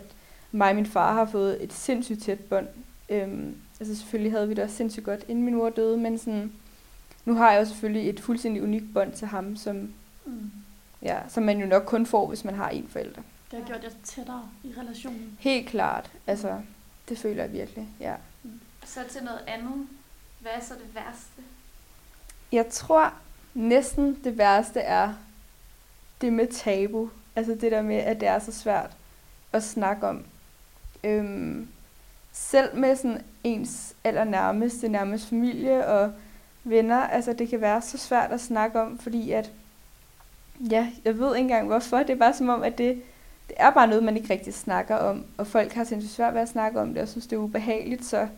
mig 0.52 0.68
og 0.70 0.74
min 0.76 0.86
far 0.86 1.12
har 1.12 1.24
fået 1.24 1.64
et 1.64 1.72
sindssygt 1.72 2.22
tæt 2.22 2.40
bånd. 2.40 2.66
Øhm, 3.08 3.56
altså 3.80 3.96
selvfølgelig 3.96 4.32
havde 4.32 4.48
vi 4.48 4.54
det 4.54 4.64
også 4.64 4.76
sindssygt 4.76 5.04
godt, 5.04 5.24
inden 5.28 5.44
min 5.44 5.54
mor 5.54 5.70
døde, 5.70 5.96
men 5.96 6.18
sådan, 6.18 6.52
nu 7.24 7.34
har 7.34 7.52
jeg 7.52 7.60
jo 7.60 7.64
selvfølgelig 7.66 8.08
et 8.08 8.20
fuldstændig 8.20 8.62
unikt 8.62 8.94
bånd 8.94 9.12
til 9.12 9.26
ham, 9.26 9.56
som, 9.56 9.92
Mm. 10.24 10.50
ja, 11.02 11.18
som 11.28 11.42
man 11.42 11.60
jo 11.60 11.66
nok 11.66 11.82
kun 11.86 12.06
får, 12.06 12.26
hvis 12.26 12.44
man 12.44 12.54
har 12.54 12.68
en 12.68 12.88
forælder. 12.88 13.20
Det 13.50 13.58
har 13.58 13.66
gjort 13.66 13.84
jer 13.84 13.90
tættere 14.04 14.42
i 14.64 14.72
relationen. 14.78 15.36
Helt 15.38 15.68
klart. 15.68 16.10
Altså, 16.26 16.60
det 17.08 17.18
føler 17.18 17.42
jeg 17.42 17.52
virkelig, 17.52 17.88
ja. 18.00 18.14
Så 18.84 19.00
til 19.10 19.24
noget 19.24 19.40
andet. 19.46 19.86
Hvad 20.40 20.52
er 20.52 20.60
så 20.60 20.74
det 20.74 20.94
værste? 20.94 21.42
Jeg 22.52 22.68
tror 22.70 23.12
næsten 23.54 24.24
det 24.24 24.38
værste 24.38 24.80
er 24.80 25.14
det 26.20 26.32
med 26.32 26.46
tabu. 26.46 27.10
Altså 27.36 27.52
det 27.60 27.72
der 27.72 27.82
med, 27.82 27.96
at 27.96 28.20
det 28.20 28.28
er 28.28 28.38
så 28.38 28.52
svært 28.52 28.90
at 29.52 29.62
snakke 29.62 30.06
om. 30.06 30.24
Øhm, 31.04 31.68
selv 32.32 32.76
med 32.76 32.96
sådan 32.96 33.24
ens 33.44 33.94
allernærmeste, 34.04 34.88
nærmest 34.88 35.28
familie 35.28 35.86
og 35.86 36.12
venner, 36.64 37.00
altså 37.00 37.32
det 37.32 37.48
kan 37.48 37.60
være 37.60 37.82
så 37.82 37.98
svært 37.98 38.32
at 38.32 38.40
snakke 38.40 38.80
om, 38.80 38.98
fordi 38.98 39.32
at, 39.32 39.52
ja, 40.70 40.92
jeg 41.04 41.18
ved 41.18 41.36
ikke 41.36 41.44
engang 41.44 41.66
hvorfor, 41.66 41.98
det 41.98 42.10
er 42.10 42.16
bare 42.16 42.34
som 42.34 42.48
om, 42.48 42.62
at 42.62 42.78
det, 42.78 43.02
det 43.48 43.56
er 43.58 43.70
bare 43.70 43.86
noget, 43.86 44.02
man 44.04 44.16
ikke 44.16 44.32
rigtig 44.32 44.54
snakker 44.54 44.96
om, 44.96 45.24
og 45.38 45.46
folk 45.46 45.72
har 45.72 45.84
sindssygt 45.84 46.14
svært 46.14 46.34
ved 46.34 46.40
at 46.40 46.48
snakke 46.48 46.80
om 46.80 46.94
det, 46.94 47.02
og 47.02 47.08
synes, 47.08 47.26
det 47.26 47.36
er 47.36 47.40
ubehageligt, 47.40 48.04
så 48.04 48.28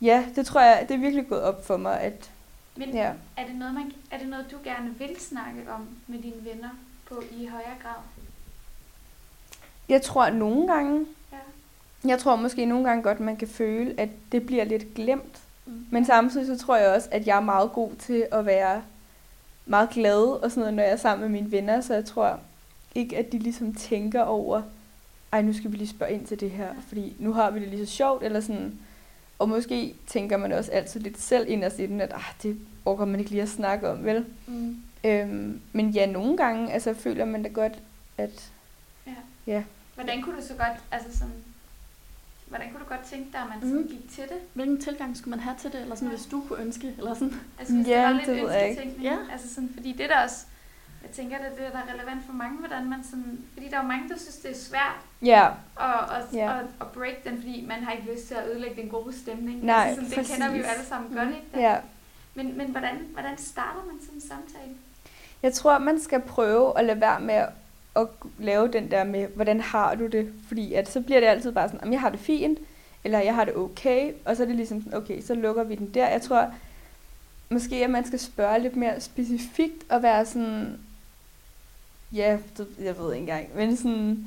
ja, 0.00 0.24
det 0.36 0.46
tror 0.46 0.60
jeg, 0.60 0.84
det 0.88 0.94
er 0.94 0.98
virkelig 0.98 1.28
gået 1.28 1.42
op 1.42 1.66
for 1.66 1.76
mig, 1.76 2.00
at 2.00 2.30
Men 2.76 2.88
Ja. 2.90 3.12
er, 3.36 3.46
det 3.46 3.54
noget, 3.54 3.74
man, 3.74 3.92
er 4.10 4.18
det 4.18 4.28
noget, 4.28 4.46
du 4.50 4.56
gerne 4.64 4.94
vil 4.98 5.20
snakke 5.20 5.72
om 5.74 5.88
med 6.06 6.18
dine 6.18 6.44
venner 6.44 6.70
på 7.08 7.22
i 7.30 7.46
højere 7.46 7.74
grad? 7.82 8.02
Jeg 9.88 10.02
tror 10.02 10.24
at 10.24 10.34
nogle 10.34 10.72
gange, 10.72 11.06
Ja. 11.32 11.38
jeg 12.08 12.18
tror 12.18 12.36
måske 12.36 12.64
nogle 12.64 12.84
gange 12.88 13.02
godt, 13.02 13.20
man 13.20 13.36
kan 13.36 13.48
føle, 13.48 14.00
at 14.00 14.08
det 14.32 14.46
bliver 14.46 14.64
lidt 14.64 14.94
glemt. 14.94 15.38
Mm. 15.66 15.86
Men 15.90 16.04
samtidig 16.04 16.46
så 16.46 16.64
tror 16.66 16.76
jeg 16.76 16.88
også, 16.94 17.08
at 17.10 17.26
jeg 17.26 17.36
er 17.36 17.40
meget 17.40 17.72
god 17.72 17.90
til 17.98 18.26
at 18.32 18.46
være 18.46 18.82
meget 19.66 19.90
glad 19.90 20.22
og 20.42 20.50
sådan 20.50 20.60
noget, 20.60 20.74
når 20.74 20.82
jeg 20.82 20.92
er 20.92 20.96
sammen 20.96 21.30
med 21.32 21.40
mine 21.40 21.52
venner. 21.52 21.80
Så 21.80 21.94
jeg 21.94 22.04
tror 22.04 22.40
ikke, 22.94 23.16
at 23.16 23.32
de 23.32 23.38
ligesom 23.38 23.74
tænker 23.74 24.22
over, 24.22 24.62
ej, 25.32 25.42
nu 25.42 25.52
skal 25.52 25.72
vi 25.72 25.76
lige 25.76 25.88
spørge 25.88 26.12
ind 26.12 26.26
til 26.26 26.40
det 26.40 26.50
her, 26.50 26.68
fordi 26.88 27.16
nu 27.18 27.32
har 27.32 27.50
vi 27.50 27.60
det 27.60 27.68
lige 27.68 27.86
så 27.86 27.92
sjovt, 27.92 28.22
eller 28.22 28.40
sådan. 28.40 28.78
Og 29.38 29.48
måske 29.48 29.94
tænker 30.06 30.36
man 30.36 30.52
også 30.52 30.70
altid 30.72 31.00
lidt 31.00 31.20
selv 31.20 31.50
inderst 31.50 31.78
i 31.78 31.86
den, 31.86 32.00
at 32.00 32.12
ah, 32.12 32.22
det 32.42 32.58
orker 32.84 33.04
man 33.04 33.20
ikke 33.20 33.30
lige 33.30 33.42
at 33.42 33.48
snakke 33.48 33.88
om, 33.90 34.04
vel? 34.04 34.26
Mm. 34.46 34.76
Øhm, 35.04 35.60
men 35.72 35.90
ja, 35.90 36.06
nogle 36.06 36.36
gange 36.36 36.72
altså, 36.72 36.94
føler 36.94 37.24
man 37.24 37.42
da 37.42 37.48
godt, 37.48 37.72
at 38.18 38.50
Hvordan 39.94 40.22
kunne 40.22 40.36
du 40.36 40.42
så 40.46 40.54
godt, 40.54 40.78
altså 40.92 41.18
sådan, 41.18 41.34
hvordan 42.48 42.70
kunne 42.70 42.80
du 42.80 42.88
godt 42.88 43.00
tænke 43.10 43.32
dig, 43.32 43.40
at 43.40 43.46
man 43.48 43.60
sådan 43.60 43.76
Mhm. 43.76 43.88
gik 43.88 44.10
til 44.10 44.22
det? 44.24 44.36
Hvilken 44.54 44.80
tilgang 44.80 45.16
skulle 45.16 45.30
man 45.30 45.40
have 45.40 45.56
til 45.60 45.72
det, 45.72 45.80
eller 45.80 45.94
sådan, 45.94 46.08
Ja. 46.08 46.14
hvis 46.16 46.26
du 46.26 46.42
kunne 46.48 46.58
ønske, 46.62 46.94
eller 46.98 47.14
sådan? 47.14 47.34
Altså 47.58 47.74
hvis 47.74 47.86
Ja, 47.88 47.96
det 47.96 48.04
var 48.04 48.12
lidt 48.12 48.26
det 48.26 48.36
ved 48.36 48.52
jeg 48.52 48.70
ikke. 48.70 48.94
Ja. 49.02 49.16
Altså 49.32 49.54
sådan, 49.54 49.70
fordi 49.74 49.92
det 49.92 50.00
er 50.00 50.08
der 50.08 50.22
også, 50.24 50.36
jeg 51.02 51.10
tænker, 51.10 51.36
det 51.38 51.46
er 51.46 51.50
det, 51.64 51.72
der 51.72 51.78
er 51.78 51.94
relevant 51.94 52.26
for 52.26 52.32
mange, 52.32 52.58
hvordan 52.58 52.90
man 52.90 53.04
sådan, 53.04 53.38
fordi 53.52 53.68
der 53.68 53.76
er 53.76 53.82
jo 53.82 53.88
mange, 53.88 54.08
der 54.08 54.18
synes, 54.18 54.36
det 54.36 54.50
er 54.50 54.54
svært 54.56 54.96
ja, 55.22 55.46
at, 55.80 56.16
at, 56.16 56.24
Ja. 56.32 56.58
at, 56.58 56.64
at 56.80 56.86
break 56.86 57.24
den, 57.24 57.36
fordi 57.36 57.64
man 57.68 57.84
har 57.84 57.92
ikke 57.92 58.12
lyst 58.12 58.26
til 58.26 58.34
at 58.34 58.46
ødelægge 58.50 58.82
den 58.82 58.90
gode 58.90 59.18
stemning. 59.18 59.64
Nej, 59.64 59.86
altså 59.88 60.10
sådan, 60.10 60.24
det 60.24 60.32
kender 60.32 60.50
vi 60.50 60.56
jo 60.58 60.62
præcis. 60.62 60.76
alle 60.78 60.88
sammen 60.88 61.16
godt, 61.16 61.28
ikke? 61.28 61.60
ja. 61.68 61.76
Men, 62.34 62.56
men 62.58 62.66
hvordan, 62.66 62.96
hvordan 63.12 63.38
starter 63.38 63.80
man 63.86 63.96
sådan 64.00 64.14
en 64.14 64.20
samtale? 64.20 64.74
Jeg 65.42 65.52
tror, 65.52 65.78
man 65.78 66.00
skal 66.00 66.20
prøve 66.20 66.78
at 66.78 66.84
lade 66.84 67.00
være 67.00 67.20
med 67.20 67.34
at, 67.34 67.48
at 67.96 68.06
lave 68.38 68.68
den 68.68 68.90
der 68.90 69.04
med, 69.04 69.28
hvordan 69.28 69.60
har 69.60 69.94
du 69.94 70.06
det? 70.06 70.32
Fordi 70.48 70.74
at 70.74 70.90
så 70.90 71.00
bliver 71.00 71.20
det 71.20 71.26
altid 71.26 71.52
bare 71.52 71.68
sådan, 71.68 71.84
om 71.84 71.92
jeg 71.92 72.00
har 72.00 72.10
det 72.10 72.20
fint, 72.20 72.58
eller 73.04 73.18
jeg 73.18 73.34
har 73.34 73.44
det 73.44 73.56
okay, 73.56 74.12
og 74.24 74.36
så 74.36 74.42
er 74.42 74.46
det 74.46 74.56
ligesom 74.56 74.82
sådan, 74.82 74.98
okay, 74.98 75.22
så 75.22 75.34
lukker 75.34 75.64
vi 75.64 75.74
den 75.74 75.94
der. 75.94 76.08
Jeg 76.08 76.22
tror 76.22 76.50
måske, 77.50 77.84
at 77.84 77.90
man 77.90 78.06
skal 78.06 78.18
spørge 78.18 78.58
lidt 78.58 78.76
mere 78.76 79.00
specifikt 79.00 79.84
og 79.90 80.02
være 80.02 80.26
sådan, 80.26 80.78
ja, 82.12 82.38
det, 82.58 82.66
jeg 82.82 82.98
ved 82.98 83.12
ikke 83.12 83.20
engang, 83.20 83.46
men 83.56 83.76
sådan, 83.76 84.26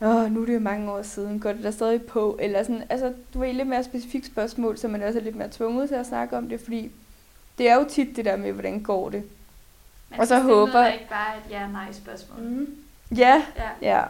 åh, 0.00 0.32
nu 0.32 0.42
er 0.42 0.46
det 0.46 0.54
jo 0.54 0.60
mange 0.60 0.92
år 0.92 1.02
siden, 1.02 1.40
går 1.40 1.52
det 1.52 1.62
der 1.64 1.70
stadig 1.70 2.02
på? 2.02 2.36
Eller 2.40 2.62
sådan, 2.62 2.82
altså, 2.90 3.12
du 3.34 3.38
ved, 3.40 3.52
lidt 3.52 3.68
mere 3.68 3.84
specifikt 3.84 4.26
spørgsmål, 4.26 4.78
så 4.78 4.88
man 4.88 5.02
også 5.02 5.18
er 5.18 5.22
lidt 5.22 5.36
mere 5.36 5.48
tvunget 5.50 5.88
til 5.88 5.96
at 5.96 6.06
snakke 6.06 6.36
om 6.36 6.48
det, 6.48 6.60
fordi 6.60 6.90
det 7.58 7.68
er 7.70 7.74
jo 7.74 7.84
tit 7.90 8.16
det 8.16 8.24
der 8.24 8.36
med, 8.36 8.52
hvordan 8.52 8.80
går 8.82 9.10
det? 9.10 9.22
Man 10.10 10.20
Og 10.20 10.26
så 10.26 10.40
håber- 10.40 10.72
der 10.72 10.92
ikke 10.92 11.08
bare 11.08 11.36
et 11.36 11.50
ja-nej 11.50 11.92
spørgsmål. 11.92 12.40
Mm. 12.40 12.74
Ja, 13.16 13.42
Ja. 13.56 13.68
Ja. 13.98 14.02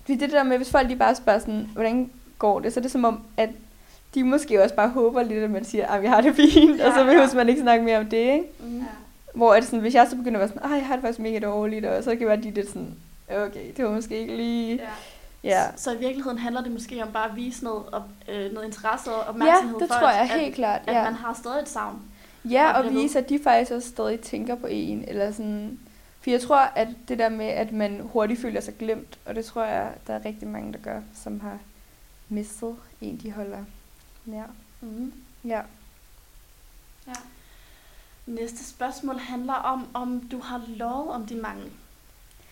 Fordi 0.00 0.16
det 0.16 0.32
der 0.32 0.42
med, 0.42 0.56
hvis 0.56 0.70
folk 0.70 0.88
de 0.88 0.96
bare 0.96 1.14
spørger 1.14 1.38
sådan, 1.38 1.68
hvordan 1.72 2.10
går 2.38 2.60
det, 2.60 2.72
så 2.72 2.80
er 2.80 2.82
det 2.82 2.90
som 2.90 3.04
om, 3.04 3.20
at 3.36 3.50
de 4.14 4.24
måske 4.24 4.62
også 4.62 4.74
bare 4.74 4.88
håber 4.88 5.22
lidt, 5.22 5.44
at 5.44 5.50
man 5.50 5.64
siger, 5.64 5.86
at 5.86 6.02
vi 6.02 6.06
har 6.06 6.20
det 6.20 6.34
fint, 6.36 6.78
ja, 6.80 6.86
og 6.88 6.94
så 6.94 7.04
behøver 7.04 7.22
ja. 7.32 7.34
man 7.36 7.48
ikke 7.48 7.60
snakke 7.60 7.84
mere 7.84 7.98
om 7.98 8.06
det, 8.06 8.16
ikke? 8.16 8.44
Mm. 8.60 8.78
ja. 8.78 8.84
Hvor 9.34 9.54
er 9.54 9.60
det 9.60 9.64
sådan, 9.64 9.80
hvis 9.80 9.94
jeg 9.94 10.06
så 10.10 10.16
begynder 10.16 10.40
at 10.40 10.40
være 10.40 10.48
sådan, 10.48 10.70
ej, 10.70 10.76
jeg 10.78 10.86
har 10.86 10.94
det 10.94 11.02
faktisk 11.02 11.18
mega 11.18 11.38
dårligt, 11.38 11.84
og 11.86 12.04
så 12.04 12.10
kan 12.10 12.18
det 12.18 12.26
være 12.28 12.36
de 12.42 12.50
lidt 12.50 12.68
sådan, 12.68 12.94
okay, 13.30 13.72
det 13.76 13.84
var 13.84 13.90
måske 13.90 14.18
ikke 14.18 14.36
lige 14.36 14.74
ja. 14.76 14.88
Ja. 15.44 15.62
Så 15.76 15.92
i 15.92 15.98
virkeligheden 15.98 16.38
handler 16.38 16.62
det 16.62 16.72
måske 16.72 17.02
om 17.02 17.12
bare 17.12 17.30
at 17.30 17.36
vise 17.36 17.64
noget, 17.64 17.82
op, 17.92 18.02
øh, 18.28 18.52
noget 18.52 18.66
interesse 18.66 19.10
og 19.14 19.20
opmærksomhed 19.28 19.74
Ja, 19.78 19.84
det 19.84 19.92
for, 19.92 19.98
tror 20.00 20.10
jeg 20.10 20.20
at, 20.20 20.40
helt 20.40 20.54
klart. 20.54 20.80
at, 20.86 20.94
Ja. 20.94 20.98
at 20.98 21.04
man 21.04 21.14
har 21.14 21.34
stadig 21.34 21.62
et 21.62 21.68
savn. 21.68 22.02
Ja, 22.44 22.72
og 22.72 22.90
vise, 22.90 23.18
at 23.18 23.28
de 23.28 23.38
faktisk 23.44 23.70
også 23.72 23.88
stadig 23.88 24.20
tænker 24.20 24.54
på 24.54 24.66
en. 24.66 25.04
Eller 25.08 25.32
sådan. 25.32 25.78
For 26.20 26.30
jeg 26.30 26.40
tror, 26.40 26.56
at 26.56 26.88
det 27.08 27.18
der 27.18 27.28
med, 27.28 27.46
at 27.46 27.72
man 27.72 28.00
hurtigt 28.12 28.40
føler 28.40 28.60
sig 28.60 28.74
glemt, 28.78 29.18
og 29.26 29.34
det 29.34 29.44
tror 29.44 29.64
jeg, 29.64 29.92
der 30.06 30.14
er 30.14 30.24
rigtig 30.24 30.48
mange, 30.48 30.72
der 30.72 30.78
gør, 30.78 31.00
som 31.22 31.40
har 31.40 31.58
mistet 32.28 32.76
en, 33.00 33.20
de 33.22 33.32
holder 33.32 33.58
nær. 34.24 34.42
Mm. 34.80 35.12
Ja. 35.44 35.60
Ja. 37.06 37.12
Næste 38.26 38.64
spørgsmål 38.64 39.18
handler 39.18 39.54
om, 39.54 39.86
om 39.94 40.20
du 40.30 40.38
har 40.38 40.62
lovet 40.68 41.10
om 41.10 41.26
din 41.26 41.42
mangel. 41.42 41.70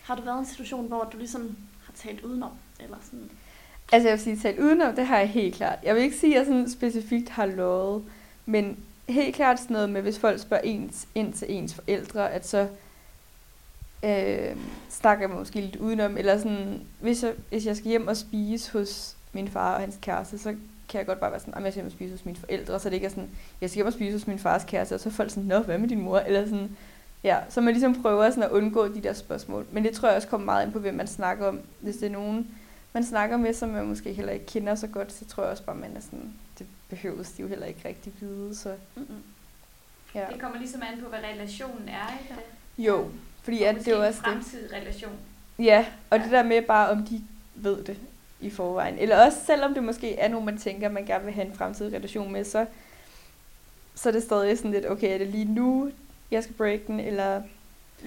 Har 0.03 0.15
du 0.15 0.21
været 0.21 0.37
i 0.37 0.39
en 0.39 0.45
situation, 0.45 0.87
hvor 0.87 1.09
du 1.13 1.17
ligesom 1.17 1.57
har 1.85 1.93
talt 1.95 2.21
udenom? 2.21 2.51
Eller 2.79 2.97
sådan? 3.03 3.29
Altså 3.91 4.07
jeg 4.07 4.17
vil 4.17 4.23
sige, 4.23 4.37
talt 4.37 4.59
udenom, 4.59 4.95
det 4.95 5.07
har 5.07 5.17
jeg 5.17 5.29
helt 5.29 5.55
klart. 5.55 5.79
Jeg 5.83 5.95
vil 5.95 6.03
ikke 6.03 6.17
sige, 6.17 6.33
at 6.33 6.39
jeg 6.39 6.45
sådan 6.45 6.69
specifikt 6.69 7.29
har 7.29 7.45
lovet, 7.45 8.03
men 8.45 8.77
helt 9.09 9.35
klart 9.35 9.59
sådan 9.59 9.73
noget 9.73 9.89
med, 9.89 10.01
hvis 10.01 10.19
folk 10.19 10.39
spørger 10.39 10.63
ens, 10.63 11.07
ind 11.15 11.33
til 11.33 11.47
ens 11.49 11.73
forældre, 11.73 12.31
at 12.31 12.47
så 12.47 12.67
øh, 14.03 14.57
snakker 14.89 15.27
jeg 15.27 15.37
måske 15.37 15.61
lidt 15.61 15.75
udenom, 15.75 16.17
eller 16.17 16.37
sådan, 16.37 16.81
hvis 16.99 17.23
jeg, 17.23 17.33
hvis 17.49 17.65
jeg 17.65 17.77
skal 17.77 17.89
hjem 17.89 18.07
og 18.07 18.17
spise 18.17 18.71
hos 18.71 19.15
min 19.33 19.47
far 19.47 19.73
og 19.73 19.81
hans 19.81 19.97
kæreste, 20.01 20.37
så 20.37 20.55
kan 20.89 20.97
jeg 20.97 21.05
godt 21.05 21.19
bare 21.19 21.31
være 21.31 21.39
sådan, 21.39 21.53
at 21.53 21.63
jeg 21.63 21.71
skal 21.73 21.79
hjem 21.79 21.85
og 21.85 21.91
spise 21.91 22.11
hos 22.11 22.25
mine 22.25 22.37
forældre, 22.37 22.79
så 22.79 22.89
det 22.89 22.95
ikke 22.95 23.05
er 23.05 23.09
sådan, 23.09 23.29
jeg 23.61 23.69
skal 23.69 23.77
hjem 23.77 23.87
og 23.87 23.93
spise 23.93 24.11
hos 24.11 24.27
min 24.27 24.39
fars 24.39 24.63
kæreste, 24.67 24.93
og 24.93 24.99
så 24.99 25.09
er 25.09 25.13
folk 25.13 25.29
sådan, 25.29 25.43
nå, 25.43 25.59
hvad 25.59 25.77
med 25.77 25.89
din 25.89 26.01
mor? 26.01 26.19
Eller 26.19 26.45
sådan, 26.45 26.77
ja, 27.23 27.37
så 27.49 27.61
man 27.61 27.73
ligesom 27.73 28.01
prøver 28.01 28.29
sådan 28.29 28.43
at 28.43 28.49
undgå 28.51 28.87
de 28.87 29.01
der 29.03 29.13
spørgsmål. 29.13 29.65
Men 29.71 29.83
det 29.83 29.93
tror 29.93 30.07
jeg 30.07 30.15
også 30.15 30.27
kommer 30.27 30.45
meget 30.45 30.65
ind 30.65 30.73
på, 30.73 30.79
hvem 30.79 30.93
man 30.93 31.07
snakker 31.07 31.47
om. 31.47 31.59
Hvis 31.79 31.95
det 31.95 32.05
er 32.05 32.11
nogen, 32.11 32.47
man 32.93 33.03
snakker 33.03 33.37
med, 33.37 33.53
som 33.53 33.69
man 33.69 33.85
måske 33.85 34.13
heller 34.13 34.33
ikke 34.33 34.45
kender 34.45 34.75
så 34.75 34.87
godt, 34.87 35.13
så 35.13 35.25
tror 35.25 35.43
jeg 35.43 35.51
også 35.51 35.63
bare, 35.63 35.75
man 35.75 35.95
er 35.97 36.01
sådan, 36.01 36.33
det 36.59 36.67
behøves 36.89 37.31
de 37.31 37.41
jo 37.41 37.47
heller 37.47 37.65
ikke 37.65 37.87
rigtig 37.87 38.13
vide, 38.19 38.55
så 38.55 38.73
Mm-mm. 38.95 39.07
ja. 40.15 40.25
Det 40.33 40.41
kommer 40.41 40.57
ligesom 40.59 40.81
an 40.93 41.01
på, 41.03 41.09
hvad 41.09 41.19
relationen 41.33 41.89
er, 41.89 42.19
ikke? 42.21 42.35
Jo, 42.77 43.07
fordi 43.43 43.63
at 43.63 43.75
det 43.75 43.87
er 43.87 44.07
også 44.07 44.19
det. 44.25 44.31
fremtidig 44.33 44.73
relation. 44.73 45.11
Ja, 45.59 45.85
og 46.09 46.19
det 46.19 46.31
der 46.31 46.43
med 46.43 46.61
bare, 46.61 46.89
om 46.89 47.05
de 47.05 47.21
ved 47.55 47.83
det 47.83 47.97
i 48.43 48.49
forvejen. 48.49 48.97
Eller 48.97 49.25
også, 49.25 49.37
selvom 49.45 49.73
det 49.73 49.83
måske 49.83 50.19
er 50.19 50.27
nogen, 50.27 50.45
man 50.45 50.57
tænker, 50.57 50.89
man 50.89 51.05
gerne 51.05 51.25
vil 51.25 51.33
have 51.33 51.47
en 51.47 51.55
fremtidig 51.55 51.93
relation 51.93 52.31
med, 52.31 52.43
så, 52.43 52.65
så 53.95 54.09
er 54.09 54.13
det 54.13 54.23
stadig 54.23 54.57
sådan 54.57 54.71
lidt, 54.71 54.85
okay, 54.89 55.13
er 55.13 55.17
det 55.17 55.27
lige 55.27 55.45
nu, 55.45 55.91
jeg 56.31 56.43
skal 56.43 56.55
break 56.55 56.87
den, 56.87 56.99
eller 56.99 57.41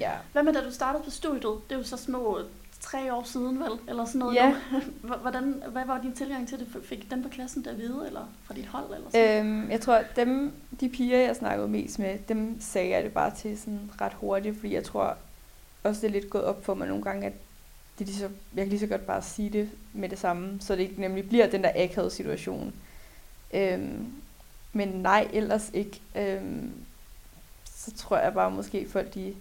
ja. 0.00 0.12
Hvad 0.32 0.42
med 0.42 0.52
da 0.52 0.64
du 0.64 0.72
startede 0.72 1.04
på 1.04 1.10
studiet? 1.10 1.42
Det 1.68 1.74
er 1.74 1.78
jo 1.78 1.84
så 1.84 1.96
små 1.96 2.38
tre 2.80 3.14
år 3.14 3.22
siden, 3.24 3.60
vel? 3.60 3.70
Eller 3.88 4.04
sådan 4.04 4.18
noget 4.18 4.34
Ja. 4.34 4.54
Hvordan, 5.22 5.62
hvad 5.68 5.84
var 5.86 6.00
din 6.00 6.12
tilgang 6.12 6.48
til 6.48 6.58
det? 6.58 6.66
Fik 6.84 7.10
dem 7.10 7.22
på 7.22 7.28
klassen 7.28 7.64
der 7.64 7.70
at 7.70 7.78
vide, 7.78 8.04
eller 8.06 8.28
fra 8.44 8.54
dit 8.54 8.66
hold? 8.66 8.94
Eller 8.94 9.10
sådan? 9.10 9.46
Øhm, 9.46 9.70
jeg 9.70 9.80
tror, 9.80 9.94
at 9.94 10.06
dem, 10.16 10.52
de 10.80 10.88
piger, 10.88 11.18
jeg 11.18 11.36
snakkede 11.36 11.68
mest 11.68 11.98
med, 11.98 12.18
dem 12.28 12.60
sagde 12.60 12.90
jeg 12.90 13.04
det 13.04 13.12
bare 13.12 13.34
til 13.34 13.58
sådan 13.58 13.90
ret 14.00 14.12
hurtigt, 14.12 14.56
fordi 14.60 14.74
jeg 14.74 14.84
tror 14.84 15.16
også, 15.82 16.00
det 16.00 16.08
er 16.08 16.12
lidt 16.12 16.30
gået 16.30 16.44
op 16.44 16.64
for 16.64 16.74
mig 16.74 16.88
nogle 16.88 17.02
gange, 17.02 17.26
at 17.26 17.32
det 17.98 18.04
er 18.04 18.06
lige 18.06 18.18
så, 18.18 18.28
jeg 18.54 18.64
kan 18.64 18.68
lige 18.68 18.80
så 18.80 18.86
godt 18.86 19.06
bare 19.06 19.22
sige 19.22 19.50
det 19.50 19.70
med 19.92 20.08
det 20.08 20.18
samme, 20.18 20.60
så 20.60 20.76
det 20.76 20.82
ikke 20.82 21.00
nemlig 21.00 21.28
bliver 21.28 21.46
den 21.46 21.62
der 21.62 21.72
akavede 21.74 22.10
situation. 22.10 22.74
Øhm, 23.54 24.12
men 24.72 24.88
nej, 24.88 25.28
ellers 25.32 25.70
ikke. 25.74 26.00
Øhm, 26.16 26.72
så 27.64 27.92
tror 27.96 28.18
jeg 28.18 28.34
bare 28.34 28.50
måske 28.50 28.88
folk, 28.88 29.14
de 29.14 29.34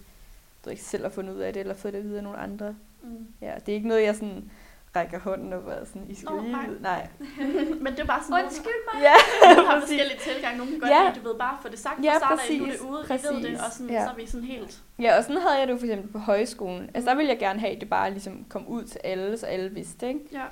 ved 0.64 0.72
ikke 0.72 0.84
selv 0.84 1.02
har 1.02 1.10
fundet 1.10 1.34
ud 1.34 1.40
af 1.40 1.52
det, 1.52 1.60
eller 1.60 1.74
fået 1.74 1.94
det 1.94 2.04
videre 2.04 2.18
af 2.18 2.24
nogle 2.24 2.38
andre. 2.38 2.74
Mm. 3.02 3.26
Ja, 3.40 3.54
det 3.66 3.72
er 3.72 3.76
ikke 3.76 3.88
noget, 3.88 4.02
jeg 4.02 4.14
sådan 4.14 4.50
rækker 4.96 5.18
hånden 5.18 5.52
op 5.52 5.64
og 5.66 5.72
er 5.72 5.84
sådan, 5.84 6.06
I 6.08 6.14
skal 6.14 6.30
Nå, 6.32 6.40
lige 6.40 6.52
nej. 6.52 6.66
vide. 6.66 6.82
Nej. 6.82 7.08
Men 7.84 7.92
det 7.92 8.00
er 8.00 8.04
bare 8.04 8.22
sådan, 8.28 8.44
Undskyld 8.44 8.80
mig! 8.94 9.02
Ja, 9.02 9.14
Nogle 9.54 9.68
har 9.68 9.80
præcis. 9.80 9.88
forskellige 9.96 10.18
tilgang. 10.34 10.56
Nogle 10.56 10.70
kan 10.72 10.80
godt 10.80 10.90
Ja. 10.90 11.02
lide, 11.08 11.20
du 11.20 11.28
ved, 11.28 11.38
bare 11.38 11.58
få 11.62 11.68
det 11.68 11.78
sagt 11.78 12.04
Ja, 12.04 12.12
fra 12.12 12.18
start 12.18 12.40
af, 12.50 12.58
nu 12.58 12.64
er 12.64 12.68
præcis. 12.68 12.80
det 12.80 12.88
ude, 12.90 13.04
vi 13.08 13.12
ved 13.12 13.42
det, 13.42 13.58
Præcis. 13.58 13.60
og 13.66 13.72
sådan, 13.72 13.90
Ja. 13.90 14.04
så 14.04 14.10
er 14.10 14.14
vi 14.16 14.26
sådan 14.26 14.46
helt... 14.46 14.78
Ja, 14.98 15.16
og 15.18 15.22
sådan 15.24 15.40
havde 15.42 15.58
jeg 15.58 15.66
det 15.66 15.72
jo 15.72 15.78
for 15.78 15.86
eksempel 15.86 16.12
på 16.12 16.18
højskolen. 16.18 16.90
Altså 16.94 17.10
der 17.10 17.16
ville 17.16 17.30
jeg 17.30 17.38
gerne 17.38 17.60
have, 17.60 17.72
at 17.74 17.80
det 17.80 17.90
bare 17.90 18.10
ligesom 18.10 18.44
kom 18.48 18.66
ud 18.66 18.84
til 18.84 19.00
alle, 19.04 19.38
så 19.38 19.46
alle 19.46 19.70
vidste, 19.70 20.08
ikke? 20.08 20.20
Ja. 20.32 20.44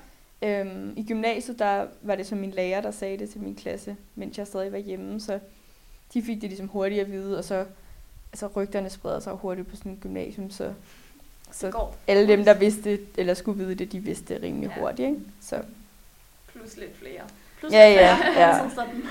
Øhm, 0.60 0.92
I 0.96 1.04
gymnasiet, 1.08 1.58
der 1.58 1.86
var 2.02 2.14
det 2.14 2.26
så 2.26 2.34
min 2.34 2.50
lærer, 2.50 2.80
der 2.80 2.90
sagde 2.90 3.18
det 3.18 3.30
til 3.30 3.40
min 3.40 3.54
klasse, 3.56 3.96
mens 4.14 4.38
jeg 4.38 4.46
stadig 4.46 4.72
var 4.72 4.78
hjemme, 4.78 5.20
så 5.20 5.38
de 6.14 6.22
fik 6.22 6.40
det 6.40 6.48
ligesom 6.50 6.68
hurtigt 6.68 7.00
at 7.00 7.12
vide, 7.12 7.38
og 7.38 7.44
så 7.44 7.64
altså 8.32 8.46
rygterne 8.56 8.90
spreder 8.90 9.20
sig 9.20 9.32
hurtigt 9.32 9.68
på 9.68 9.76
sådan 9.76 9.92
et 9.92 10.00
gymnasium, 10.00 10.50
så, 10.50 10.72
så 11.56 11.66
Det 11.66 11.74
går. 11.74 11.96
alle 12.06 12.28
dem, 12.28 12.44
der 12.44 12.54
vidste, 12.54 12.98
eller 13.18 13.34
skulle 13.34 13.64
vide 13.64 13.74
det, 13.74 13.92
de 13.92 13.98
vidste 13.98 14.34
det 14.34 14.42
rimelig 14.42 14.70
Ja. 14.76 14.80
hurtigt, 14.80 15.08
ikke? 15.08 15.20
Så 15.42 15.56
Plus 16.52 16.76
lidt 16.76 16.98
flere. 16.98 17.20
Pludselig 17.58 17.78
Ja, 17.78 17.90
ja, 17.90 18.16
flere. 18.16 18.48
ja. 18.48 18.70
Sådan 18.74 18.90
den. 18.94 19.02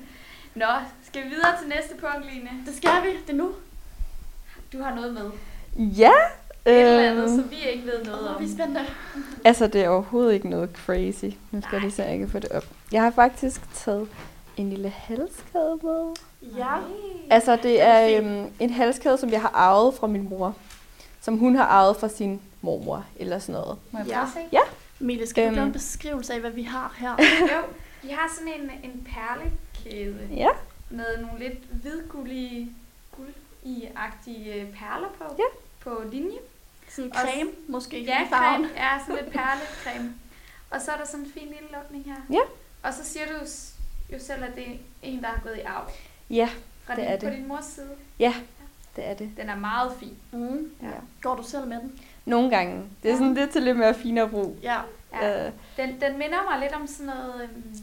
Nå, 0.62 0.66
skal 1.06 1.24
vi 1.24 1.28
videre 1.28 1.58
til 1.60 1.68
næste 1.68 1.94
punkt, 1.94 2.32
Line? 2.34 2.50
Det 2.66 2.74
skal 2.76 2.90
vi. 3.02 3.08
Det 3.26 3.30
er 3.32 3.36
nu. 3.36 3.52
Du 4.72 4.82
har 4.82 4.94
noget 4.94 5.12
med. 5.14 5.30
ja, 5.86 6.12
Et 6.66 6.80
eller 6.80 7.10
andet, 7.10 7.22
øhm, 7.22 7.36
som 7.40 7.50
vi 7.50 7.56
ikke 7.72 7.86
ved 7.86 8.04
noget 8.04 8.28
om. 8.28 8.42
vi 8.42 8.46
er 8.46 8.54
spændte. 8.54 8.80
altså 9.44 9.66
det 9.66 9.84
er 9.84 9.88
overhovedet 9.88 10.32
ikke 10.34 10.48
noget 10.48 10.70
crazy. 10.86 11.24
Nu 11.50 11.60
skal 11.60 11.68
jeg 11.72 11.80
lige 11.80 11.90
se, 11.90 12.02
jeg 12.02 12.18
kan 12.18 12.28
få 12.28 12.38
det 12.38 12.52
op. 12.52 12.64
Jeg 12.92 13.02
har 13.02 13.10
faktisk 13.10 13.60
taget 13.74 14.08
en 14.56 14.70
lille 14.70 14.88
halskæde 14.88 15.78
med. 15.82 16.14
Ja. 16.58 16.74
Altså, 17.30 17.52
det 17.52 17.62
Det 17.62 17.82
er 17.82 18.18
øhm, 18.18 18.46
en 18.60 18.70
halskæde, 18.70 19.18
som 19.18 19.30
jeg 19.30 19.40
har 19.40 19.50
arvet 19.54 19.94
fra 19.94 20.06
min 20.06 20.28
mor. 20.30 20.56
Som 21.22 21.38
hun 21.38 21.56
har 21.56 21.64
arvet 21.64 21.96
fra 21.96 22.08
sin 22.08 22.42
mormor, 22.62 23.06
eller 23.16 23.38
sådan 23.38 23.52
noget. 23.60 23.78
Må 23.90 23.98
jeg 23.98 24.08
Ja. 24.08 24.12
prøve 24.14 24.26
at 24.26 24.32
se? 24.32 24.40
Ja. 24.52 24.60
Mille, 24.98 25.26
skal 25.26 25.42
du 25.44 25.46
Øhm. 25.48 25.54
lave 25.54 25.66
en 25.66 25.72
beskrivelse 25.72 26.34
af, 26.34 26.40
hvad 26.40 26.50
vi 26.50 26.62
har 26.62 26.94
her? 26.98 27.10
Jo, 27.56 27.62
vi 28.02 28.08
har 28.08 28.30
sådan 28.38 28.52
en, 28.60 28.70
en 28.90 29.08
perlekæde 29.14 30.28
Ja. 30.36 30.48
med 30.90 31.18
nogle 31.22 31.38
lidt 31.38 31.58
hvidgullige, 31.82 32.72
guld-agtige 33.16 34.54
øh, 34.54 34.72
perler 34.72 35.08
på. 35.18 35.24
Ja. 35.38 35.44
På 35.80 36.02
linje. 36.12 36.38
Sådan 36.88 37.12
Og 37.12 37.18
s- 37.18 37.22
creme, 37.22 37.50
måske, 37.68 38.02
Ja, 38.04 38.28
creme. 38.30 38.68
Ja, 38.76 38.98
sådan 39.06 39.22
lidt 39.24 39.32
perlecreme. 39.34 40.14
Og 40.70 40.80
så 40.80 40.90
er 40.92 40.96
der 40.96 41.06
sådan 41.06 41.24
en 41.26 41.32
fin 41.32 41.42
lille 41.42 41.68
lukning 41.82 42.04
her. 42.04 42.16
Ja. 42.30 42.40
Og 42.82 42.94
så 42.94 43.04
siger 43.04 43.26
du 43.26 43.32
jo 44.12 44.18
selv, 44.18 44.44
at 44.44 44.54
det 44.56 44.64
er 44.68 44.76
en, 45.02 45.20
der 45.22 45.26
har 45.28 45.40
gået 45.42 45.56
i 45.56 45.60
arv. 45.60 45.90
Ja, 46.30 46.48
Fra 46.84 46.94
Det 46.94 47.02
din, 47.02 47.10
er 47.12 47.18
på 47.20 47.26
det. 47.26 47.32
din 47.36 47.48
mors 47.48 47.64
side. 47.64 47.90
Det 48.96 49.08
er 49.08 49.14
det. 49.14 49.30
Den 49.36 49.48
er 49.48 49.56
meget 49.56 49.92
fin. 50.00 50.16
Mm. 50.32 50.70
Ja. 50.82 50.88
Går 51.22 51.34
du 51.34 51.42
selv 51.42 51.66
med 51.66 51.76
den? 51.80 52.00
Nogle 52.24 52.50
gange. 52.50 52.82
Det 53.02 53.10
er 53.10 53.14
sådan 53.16 53.34
lidt 53.34 53.50
til 53.50 53.62
lidt 53.62 53.76
mere 53.78 53.94
finere 53.94 54.28
brug. 54.28 54.56
Ja. 54.62 54.78
Ja. 55.22 55.46
Øh, 55.46 55.52
Den, 55.76 55.88
den 56.00 56.18
minder 56.18 56.50
mig 56.50 56.60
lidt 56.60 56.72
om 56.72 56.86
sådan 56.86 57.06
noget... 57.06 57.42
Øhm, 57.42 57.76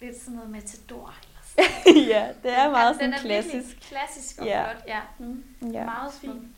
lidt 0.00 0.20
sådan 0.20 0.34
noget 0.34 0.50
matador. 0.50 1.14
Eller 1.22 1.40
sådan. 1.84 2.02
ja, 2.14 2.26
det 2.42 2.58
er 2.58 2.70
meget 2.70 2.88
Altså, 2.88 2.98
sådan 3.00 3.04
den 3.12 3.14
er 3.18 3.22
klassisk. 3.22 3.80
klassisk 3.88 4.38
og 4.40 4.46
Ja. 4.46 4.62
flot. 4.64 4.82
Ja, 4.88 5.00
Mm. 5.18 5.44
Ja. 5.72 5.84
meget 5.84 6.12
fin. 6.12 6.52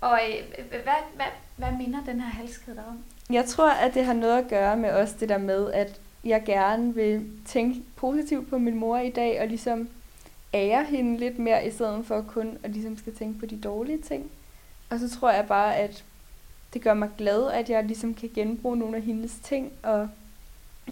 Og 0.00 0.20
øh, 0.28 0.64
hvad, 0.68 0.80
hvad, 1.14 1.26
hvad 1.56 1.72
minder 1.72 2.04
den 2.06 2.20
her 2.20 2.30
halskæde 2.30 2.76
dig 2.76 2.84
om? 2.88 2.98
Jeg 3.30 3.44
tror, 3.44 3.70
at 3.70 3.94
det 3.94 4.04
har 4.04 4.12
noget 4.12 4.38
at 4.38 4.48
gøre 4.48 4.76
med 4.76 4.90
også 4.90 5.14
det 5.20 5.28
der 5.28 5.38
med, 5.38 5.72
at 5.72 6.00
jeg 6.24 6.42
gerne 6.46 6.94
vil 6.94 7.30
tænke 7.46 7.80
positivt 7.96 8.50
på 8.50 8.58
min 8.58 8.74
mor 8.76 8.98
i 8.98 9.10
dag, 9.10 9.40
og 9.40 9.46
ligesom 9.46 9.88
ære 10.54 10.84
hende 10.84 11.18
lidt 11.18 11.38
mere, 11.38 11.66
i 11.66 11.70
stedet 11.70 12.06
for 12.06 12.20
kun 12.22 12.58
at 12.62 12.70
ligesom 12.70 12.96
skal 12.98 13.14
tænke 13.14 13.38
på 13.40 13.46
de 13.46 13.56
dårlige 13.60 13.98
ting. 13.98 14.30
Og 14.90 14.98
så 14.98 15.10
tror 15.10 15.30
jeg 15.30 15.46
bare, 15.48 15.76
at 15.76 16.04
det 16.74 16.82
gør 16.82 16.94
mig 16.94 17.08
glad, 17.18 17.50
at 17.50 17.70
jeg 17.70 17.84
ligesom 17.84 18.14
kan 18.14 18.30
genbruge 18.34 18.76
nogle 18.76 18.96
af 18.96 19.02
hendes 19.02 19.38
ting, 19.42 19.72
og 19.82 20.08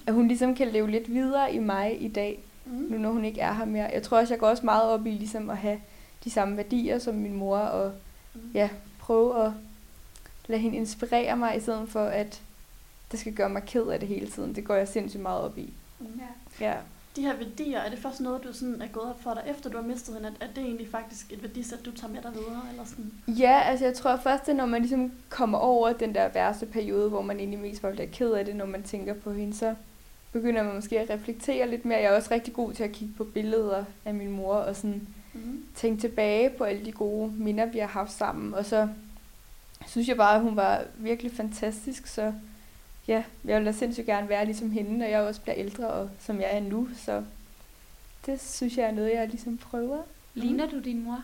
at 0.06 0.14
hun 0.14 0.28
ligesom 0.28 0.54
kan 0.54 0.68
leve 0.68 0.90
lidt 0.90 1.12
videre 1.12 1.54
i 1.54 1.58
mig 1.58 2.02
i 2.02 2.08
dag, 2.08 2.38
Mm. 2.64 2.72
nu 2.90 2.98
når 2.98 3.10
hun 3.10 3.24
ikke 3.24 3.40
er 3.40 3.52
her 3.52 3.64
mere. 3.64 3.90
Jeg 3.92 4.02
tror 4.02 4.18
også, 4.18 4.34
jeg 4.34 4.40
går 4.40 4.46
også 4.48 4.64
meget 4.66 4.82
op 4.90 5.06
i 5.06 5.10
ligesom 5.10 5.50
at 5.50 5.56
have 5.56 5.80
de 6.24 6.30
samme 6.30 6.56
værdier 6.56 6.98
som 6.98 7.14
min 7.14 7.34
mor, 7.34 7.58
og 7.58 7.92
Mm. 8.34 8.40
ja, 8.54 8.68
prøve 8.98 9.44
at 9.46 9.52
lade 10.46 10.60
hende 10.60 10.76
inspirere 10.76 11.36
mig, 11.36 11.56
i 11.56 11.60
stedet 11.60 11.88
for 11.88 12.04
at 12.04 12.40
det 13.12 13.20
skal 13.20 13.34
gøre 13.34 13.48
mig 13.48 13.62
ked 13.62 13.86
af 13.86 14.00
det 14.00 14.08
hele 14.08 14.26
tiden. 14.30 14.54
Det 14.54 14.64
går 14.64 14.74
jeg 14.74 14.88
sindssygt 14.88 15.22
meget 15.22 15.40
op 15.42 15.58
i. 15.58 15.72
Mm. 15.98 16.06
Ja. 16.60 16.66
Ja. 16.66 16.74
De 17.16 17.22
her 17.22 17.36
værdier, 17.36 17.78
er 17.80 17.90
det 17.90 17.98
først 17.98 18.20
noget, 18.20 18.44
du 18.44 18.52
sådan 18.52 18.82
er 18.82 18.86
gået 18.86 19.10
op 19.10 19.22
for 19.22 19.34
dig, 19.34 19.42
efter 19.46 19.70
du 19.70 19.76
har 19.76 19.84
mistet 19.86 20.14
hende? 20.14 20.28
At, 20.28 20.48
at 20.48 20.56
det 20.56 20.64
egentlig 20.64 20.88
faktisk 20.88 21.32
et 21.32 21.42
værdisæt, 21.42 21.84
du 21.84 21.90
tager 21.90 22.12
med 22.12 22.22
dig 22.22 22.30
videre? 22.34 22.62
Eller 22.70 22.84
sådan? 22.84 23.12
ja, 23.28 23.60
altså 23.60 23.84
jeg 23.84 23.94
tror 23.94 24.16
først, 24.16 24.48
er, 24.48 24.52
når 24.54 24.66
man 24.66 24.80
ligesom 24.82 25.12
kommer 25.28 25.58
over 25.58 25.92
den 25.92 26.14
der 26.14 26.28
værste 26.28 26.66
periode, 26.66 27.08
hvor 27.08 27.22
man 27.22 27.38
egentlig 27.38 27.60
mest 27.60 27.82
bare 27.82 27.92
bliver 27.92 28.08
ked 28.12 28.30
af 28.32 28.44
det, 28.44 28.56
når 28.56 28.66
man 28.66 28.82
tænker 28.82 29.14
på 29.14 29.32
hende, 29.32 29.54
så 29.56 29.74
begynder 30.32 30.62
man 30.62 30.74
måske 30.74 31.00
at 31.00 31.10
reflektere 31.10 31.70
lidt 31.70 31.84
mere. 31.84 31.98
Jeg 31.98 32.12
er 32.12 32.16
også 32.16 32.30
rigtig 32.30 32.54
god 32.54 32.72
til 32.72 32.84
at 32.84 32.92
kigge 32.92 33.14
på 33.16 33.24
billeder 33.24 33.84
af 34.04 34.14
min 34.14 34.30
mor, 34.30 34.54
og 34.54 34.76
sådan 34.76 35.08
Mm. 35.34 35.64
tænke 35.74 36.00
tilbage 36.00 36.50
på 36.50 36.64
alle 36.64 36.84
de 36.84 36.92
gode 36.92 37.32
minder, 37.32 37.66
vi 37.66 37.78
har 37.78 37.86
haft 37.86 38.12
sammen. 38.12 38.54
Og 38.54 38.64
så 38.64 38.88
synes 39.86 40.08
jeg 40.08 40.16
bare, 40.16 40.34
at 40.34 40.40
hun 40.42 40.56
var 40.56 40.82
virkelig 40.96 41.32
fantastisk, 41.32 42.06
så 42.06 42.32
ja, 43.08 43.24
jeg 43.44 43.58
vil 43.58 43.66
da 43.66 43.72
sindssygt 43.72 44.06
gerne 44.06 44.28
være 44.28 44.44
ligesom 44.44 44.70
hende, 44.70 44.98
når 44.98 45.06
jeg 45.06 45.20
også 45.20 45.40
bliver 45.40 45.56
ældre, 45.58 45.86
og 45.86 46.10
som 46.20 46.40
jeg 46.40 46.56
er 46.56 46.60
nu. 46.60 46.88
Så 46.96 47.24
det 48.26 48.40
synes 48.42 48.76
jeg 48.76 48.86
er 48.86 48.92
noget, 48.92 49.14
jeg 49.14 49.28
ligesom 49.28 49.58
prøver. 49.58 50.02
Ligner 50.34 50.66
du 50.68 50.78
din 50.80 51.04
mor? 51.04 51.22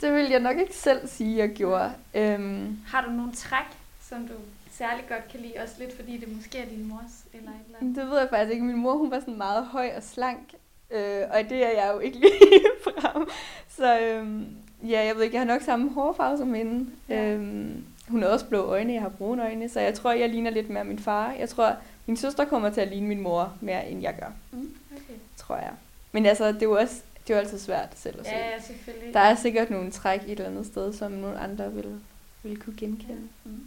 Det 0.00 0.14
vil 0.14 0.30
jeg 0.30 0.40
nok 0.40 0.56
ikke 0.58 0.76
selv 0.76 1.08
sige, 1.08 1.36
jeg 1.38 1.48
gjorde. 1.50 1.92
Øhm, 2.14 2.78
Har 2.86 3.04
du 3.04 3.10
nogle 3.10 3.32
træk, 3.32 3.66
som 4.08 4.28
du 4.28 4.34
særlig 4.72 5.04
godt 5.08 5.28
kan 5.30 5.40
lide, 5.40 5.54
også 5.62 5.74
lidt 5.78 5.96
fordi 5.96 6.16
det 6.16 6.36
måske 6.36 6.58
er 6.58 6.64
din 6.68 6.88
mors 6.88 7.24
eller 7.32 7.50
et 7.50 7.56
eller 7.66 7.78
andet? 7.80 7.96
Det 7.96 8.10
ved 8.10 8.18
jeg 8.18 8.28
faktisk 8.30 8.52
ikke. 8.52 8.64
Min 8.64 8.76
mor 8.76 8.96
hun 8.96 9.10
var 9.10 9.20
sådan 9.20 9.36
meget 9.38 9.66
høj 9.66 9.90
og 9.96 10.02
slank, 10.02 10.54
øh, 10.90 11.22
og 11.30 11.40
det 11.50 11.64
er 11.64 11.70
jeg 11.84 11.90
jo 11.94 11.98
ikke 11.98 12.18
lige 12.24 12.64
frem. 12.84 13.28
Så 13.68 14.00
øh, 14.00 14.42
ja, 14.90 15.04
jeg 15.04 15.16
ved 15.16 15.22
ikke, 15.22 15.34
jeg 15.36 15.40
har 15.40 15.52
nok 15.54 15.62
samme 15.62 15.90
hårfarve 15.90 16.38
som 16.38 16.54
hende. 16.54 16.90
Ja. 17.08 17.32
Øh, 17.34 17.70
hun 18.08 18.22
har 18.22 18.28
også 18.28 18.46
blå 18.46 18.62
øjne, 18.64 18.92
jeg 18.92 19.02
har 19.02 19.08
brune 19.08 19.42
øjne, 19.42 19.68
så 19.68 19.80
jeg 19.80 19.94
tror, 19.94 20.12
jeg 20.12 20.28
ligner 20.28 20.50
lidt 20.50 20.70
mere 20.70 20.84
min 20.84 20.98
far. 20.98 21.32
Jeg 21.32 21.48
tror, 21.48 21.76
min 22.06 22.16
søster 22.16 22.44
kommer 22.44 22.70
til 22.70 22.80
at 22.80 22.88
ligne 22.88 23.08
min 23.08 23.20
mor 23.20 23.56
mere, 23.60 23.88
end 23.88 24.02
jeg 24.02 24.14
gør, 24.20 24.30
Mm. 24.52 24.74
Okay. 24.92 25.14
tror 25.36 25.56
jeg. 25.56 25.72
Men 26.12 26.26
altså, 26.26 26.48
det 26.48 26.62
er 26.62 26.66
jo 26.66 26.72
også 26.72 27.02
det 27.26 27.30
er 27.32 27.34
jo 27.38 27.40
altid 27.40 27.58
svært 27.58 27.88
selv 27.94 28.20
at 28.20 28.26
se. 28.26 28.32
Ja, 28.32 28.48
ja, 28.50 28.60
selvfølgelig. 28.60 29.14
Der 29.14 29.20
er 29.20 29.34
sikkert 29.34 29.70
nogle 29.70 29.90
træk 29.90 30.20
et 30.22 30.30
eller 30.30 30.46
andet 30.46 30.66
sted, 30.66 30.92
som 30.92 31.12
nogle 31.12 31.38
andre 31.38 31.72
vil, 31.72 32.00
vil 32.42 32.60
kunne 32.62 32.76
genkende. 32.76 33.28
Mm. 33.44 33.66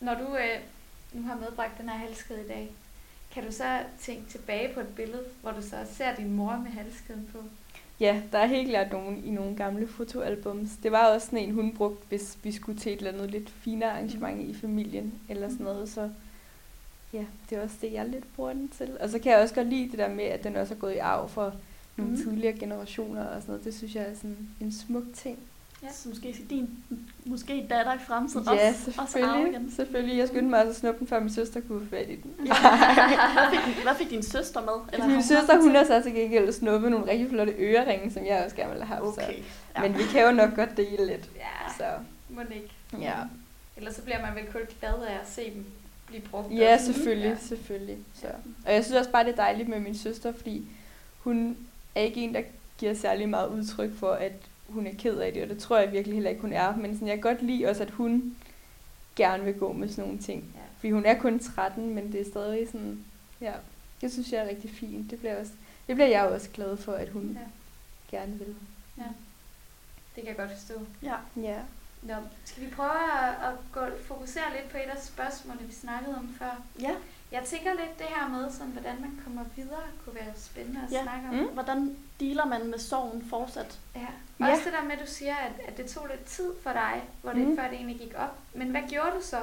Når 0.00 0.14
du 0.14 0.36
øh, 0.36 0.58
nu 1.12 1.22
har 1.28 1.34
medbragt 1.36 1.78
den 1.78 1.88
her 1.88 1.96
halskæde 1.96 2.40
i 2.44 2.48
dag, 2.48 2.70
kan 3.34 3.44
du 3.46 3.52
så 3.52 3.78
tænke 4.00 4.30
tilbage 4.30 4.74
på 4.74 4.80
et 4.80 4.94
billede, 4.96 5.22
hvor 5.42 5.50
du 5.50 5.62
så 5.62 5.76
ser 5.96 6.14
din 6.14 6.32
mor 6.32 6.56
med 6.56 6.70
halskæden 6.70 7.28
på? 7.32 7.38
Ja, 8.02 8.22
der 8.32 8.38
er 8.38 8.46
helt 8.46 8.68
klart 8.68 8.92
nogen 8.92 9.24
i 9.24 9.30
nogle 9.30 9.56
gamle 9.56 9.86
fotoalbums. 9.88 10.70
Det 10.82 10.92
var 10.92 11.06
også 11.14 11.26
sådan 11.26 11.38
en, 11.38 11.54
hun 11.54 11.72
brugte, 11.76 12.06
hvis 12.08 12.38
vi 12.42 12.52
skulle 12.52 12.78
til 12.78 12.92
et 12.92 12.98
eller 12.98 13.12
andet 13.12 13.30
lidt 13.30 13.50
finere 13.50 13.90
arrangement 13.90 14.40
i 14.48 14.54
familien, 14.54 15.14
eller 15.28 15.48
sådan 15.48 15.64
noget, 15.64 15.88
så 15.88 16.10
ja, 17.12 17.24
det 17.50 17.58
er 17.58 17.62
også 17.62 17.76
det, 17.80 17.92
jeg 17.92 18.08
lidt 18.08 18.34
bruger 18.36 18.52
den 18.52 18.68
til. 18.68 18.90
Og 19.00 19.08
så 19.08 19.18
kan 19.18 19.32
jeg 19.32 19.40
også 19.40 19.54
godt 19.54 19.66
lide 19.68 19.90
det 19.90 19.98
der 19.98 20.08
med, 20.14 20.24
at 20.24 20.44
den 20.44 20.56
også 20.56 20.74
er 20.74 20.78
gået 20.78 20.94
i 20.94 20.98
arv 20.98 21.28
for 21.28 21.54
nogle 21.96 22.12
Mhm. 22.12 22.22
tidligere 22.22 22.58
generationer 22.58 23.24
og 23.24 23.42
sådan 23.42 23.52
noget. 23.52 23.64
Det 23.64 23.74
synes 23.74 23.94
jeg 23.94 24.02
er 24.10 24.14
sådan 24.14 24.36
en 24.60 24.72
smuk 24.72 25.04
ting. 25.14 25.38
Ja. 25.82 25.92
Så 25.92 26.08
måske 26.08 26.34
skal 26.34 26.46
din 26.50 26.68
måske 27.24 27.66
datter 27.70 27.94
i 27.94 27.98
fremtiden 28.06 28.46
Ja, 28.54 28.68
også, 28.68 28.92
også 29.00 29.12
selvfølgelig. 29.12 29.52
igen. 29.52 29.72
selvfølgelig. 29.76 30.18
Jeg 30.18 30.28
skyndte 30.28 30.50
mig 30.50 30.58
altså 30.60 30.70
at 30.70 30.76
snuppe 30.76 30.98
den, 30.98 31.06
før 31.06 31.20
min 31.20 31.30
søster 31.32 31.60
kunne 31.60 31.80
få 31.80 31.86
fat 31.90 32.08
i 32.10 32.16
den. 32.16 32.30
hvad, 32.46 33.60
fik, 33.74 33.82
hvad 33.82 33.94
fik 33.98 34.10
din 34.10 34.22
søster 34.22 34.60
med? 34.60 35.00
Har 35.02 35.08
min 35.08 35.22
søster, 35.22 35.60
hun 35.62 35.74
har 35.74 35.84
så 35.84 36.02
til 36.02 36.12
gengæld 36.14 36.52
snuppet 36.52 36.90
nogle 36.90 37.06
rigtig 37.10 37.28
flotte 37.28 37.52
øreringe, 37.58 38.10
som 38.10 38.26
jeg 38.26 38.42
også 38.44 38.56
gerne 38.56 38.70
ville 38.70 38.84
have 38.84 39.04
haft. 39.04 39.18
Okay. 39.18 39.38
Så. 39.76 39.82
Men 39.82 39.98
vi 39.98 40.02
kan 40.12 40.22
jo 40.24 40.30
nok 40.32 40.54
godt 40.56 40.76
dele 40.76 41.06
lidt. 41.06 41.30
Ja, 41.36 41.72
Så. 41.78 41.84
må 42.28 42.40
ikke. 42.54 42.70
Ja. 43.00 43.14
Ellers 43.76 43.94
så 43.94 44.02
bliver 44.02 44.20
man 44.26 44.34
vel 44.34 44.52
kun 44.52 44.60
glad 44.80 44.94
af 45.08 45.12
at 45.14 45.28
se 45.28 45.44
dem 45.54 45.64
blive 46.06 46.22
brugt. 46.22 46.52
Ja, 46.58 46.74
også. 46.74 46.86
selvfølgelig, 46.92 47.24
Ja. 47.24 47.30
ja. 47.30 47.36
selvfølgelig. 47.38 47.98
Så. 48.14 48.26
Og 48.66 48.72
jeg 48.72 48.84
synes 48.84 48.98
også 48.98 49.10
bare, 49.10 49.24
det 49.24 49.32
er 49.32 49.36
dejligt 49.36 49.68
med 49.68 49.80
min 49.80 49.98
søster, 49.98 50.32
fordi 50.32 50.66
hun 51.20 51.56
er 51.94 52.00
ikke 52.00 52.20
en, 52.20 52.34
der 52.34 52.40
giver 52.78 52.94
særlig 52.94 53.28
meget 53.28 53.48
udtryk 53.48 53.90
for, 53.98 54.10
at 54.12 54.32
hun 54.68 54.86
er 54.86 54.92
ked 54.98 55.18
af 55.18 55.32
det, 55.32 55.42
og 55.42 55.48
det 55.48 55.58
tror 55.58 55.78
jeg 55.78 55.92
virkelig 55.92 56.14
heller 56.14 56.30
ikke, 56.30 56.42
hun 56.42 56.52
er. 56.52 56.76
Men 56.76 56.94
sådan, 56.94 57.08
jeg 57.08 57.16
kan 57.16 57.22
godt 57.22 57.42
lide 57.42 57.66
også, 57.66 57.82
at 57.82 57.90
hun 57.90 58.36
gerne 59.16 59.44
vil 59.44 59.54
gå 59.58 59.72
med 59.72 59.88
sådan 59.88 60.04
nogle 60.04 60.18
ting. 60.18 60.52
Ja. 60.54 60.60
Fordi 60.76 60.90
hun 60.90 61.06
er 61.06 61.18
kun 61.18 61.38
13, 61.38 61.94
men 61.94 62.12
det 62.12 62.20
er 62.20 62.24
stadig 62.30 62.66
sådan, 62.68 63.04
ja, 63.40 63.52
det 64.00 64.12
synes 64.12 64.32
jeg 64.32 64.44
er 64.44 64.48
rigtig 64.48 64.70
fint. 64.70 65.10
Det 65.10 65.18
bliver, 65.18 65.40
også, 65.40 65.52
det 65.86 65.96
bliver 65.96 66.08
jeg 66.08 66.22
også 66.22 66.48
glad 66.54 66.76
for, 66.76 66.92
at 66.92 67.08
hun 67.08 67.38
Ja. 67.40 67.40
ja. 68.12 68.16
gerne 68.18 68.32
vil. 68.38 68.54
Det 70.16 70.24
kan 70.24 70.26
jeg 70.26 70.36
godt 70.36 70.50
forstå. 70.50 70.74
Ja. 71.02 71.14
Ja. 71.36 71.58
Nå, 72.02 72.14
skal 72.44 72.64
vi 72.66 72.70
prøve 72.70 72.90
at, 73.22 73.28
at 73.48 73.54
gå, 73.72 73.80
fokusere 74.04 74.44
lidt 74.56 74.68
på 74.70 74.76
et 74.76 74.90
af 74.96 75.02
spørgsmålene, 75.02 75.66
vi 75.66 75.72
snakkede 75.74 76.16
om 76.16 76.34
før? 76.38 76.62
ja. 76.80 76.94
Jeg 77.32 77.42
tænker 77.44 77.70
lidt 77.70 77.98
det 77.98 78.06
her 78.06 78.28
med, 78.28 78.50
sådan, 78.52 78.72
hvordan 78.72 79.00
man 79.00 79.20
kommer 79.24 79.44
videre, 79.56 79.82
kunne 80.04 80.14
være 80.14 80.32
spændende 80.36 80.80
at 80.86 80.92
Ja. 80.92 81.02
snakke 81.02 81.28
om. 81.28 81.34
Mm. 81.34 81.46
Hvordan 81.52 81.96
dealer 82.22 82.44
man 82.46 82.66
med 82.70 82.78
sorgen 82.78 83.24
fortsat? 83.30 83.78
Ja. 83.94 84.00
Ja. 84.40 84.50
Også 84.52 84.62
det 84.64 84.72
der 84.72 84.82
med, 84.84 84.92
at 84.92 84.98
du 85.00 85.06
siger, 85.06 85.34
at, 85.34 85.52
at 85.68 85.76
det 85.76 85.86
tog 85.86 86.06
lidt 86.10 86.24
tid 86.24 86.50
for 86.62 86.70
dig, 86.72 87.02
hvor 87.22 87.32
det, 87.32 87.46
Mm. 87.48 87.56
før 87.56 87.64
det 87.68 87.74
egentlig 87.74 87.98
gik 88.00 88.12
op. 88.18 88.38
Men 88.54 88.68
hvad 88.70 88.80
gjorde 88.90 89.10
du 89.16 89.20
så, 89.22 89.36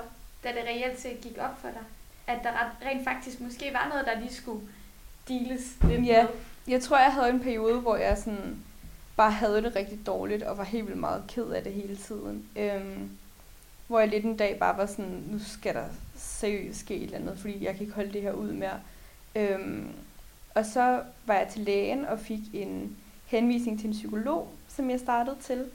da 0.43 0.49
det 0.49 0.63
reelt 0.67 0.99
set 0.99 1.21
gik 1.21 1.37
op 1.39 1.61
for 1.61 1.67
dig? 1.67 1.81
At 2.27 2.39
der 2.43 2.49
ret- 2.51 2.87
rent 2.87 3.03
faktisk 3.03 3.39
måske 3.41 3.73
var 3.73 3.87
noget, 3.89 4.05
der 4.05 4.19
lige 4.19 4.33
skulle 4.33 4.61
deales 5.29 5.77
lidt 5.83 6.05
Ja. 6.05 6.23
med? 6.23 6.31
Jeg 6.67 6.81
tror, 6.81 6.97
jeg 6.97 7.13
havde 7.13 7.29
en 7.29 7.39
periode, 7.39 7.79
hvor 7.79 7.95
jeg 7.95 8.17
sådan 8.17 8.57
bare 9.17 9.31
havde 9.31 9.61
det 9.63 9.75
rigtig 9.75 9.99
dårligt, 10.05 10.43
og 10.43 10.57
var 10.57 10.63
helt 10.63 10.85
vildt 10.85 10.99
meget 10.99 11.23
ked 11.27 11.45
af 11.49 11.63
det 11.63 11.73
hele 11.73 11.97
tiden. 11.97 12.45
Øhm, 12.55 13.09
hvor 13.87 13.99
jeg 13.99 14.07
lidt 14.07 14.25
en 14.25 14.37
dag 14.37 14.57
bare 14.59 14.77
var 14.77 14.85
sådan, 14.85 15.23
nu 15.31 15.39
skal 15.47 15.73
der 15.75 15.85
seriøst 16.17 16.79
ske 16.79 16.95
et 16.95 17.03
eller 17.03 17.17
andet, 17.17 17.39
fordi 17.39 17.65
jeg 17.65 17.73
kan 17.73 17.81
ikke 17.81 17.95
holde 17.95 18.13
det 18.13 18.21
her 18.21 18.31
ud 18.31 18.51
mere. 18.51 18.79
Øhm, 19.35 19.91
og 20.55 20.65
så 20.65 20.99
var 21.25 21.33
jeg 21.33 21.47
til 21.47 21.61
lægen 21.61 22.05
og 22.05 22.19
fik 22.19 22.39
en 22.53 22.97
henvisning 23.25 23.79
til 23.79 23.87
en 23.87 23.93
psykolog, 23.93 24.47
som 24.67 24.89
jeg 24.89 24.99
startede 24.99 25.35
til, 25.41 25.65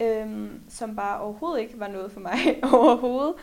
øhm, 0.00 0.60
som 0.70 0.96
bare 0.96 1.20
overhovedet 1.20 1.60
ikke 1.60 1.80
var 1.80 1.88
noget 1.88 2.12
for 2.12 2.20
mig 2.20 2.38
overhovedet. 2.72 3.34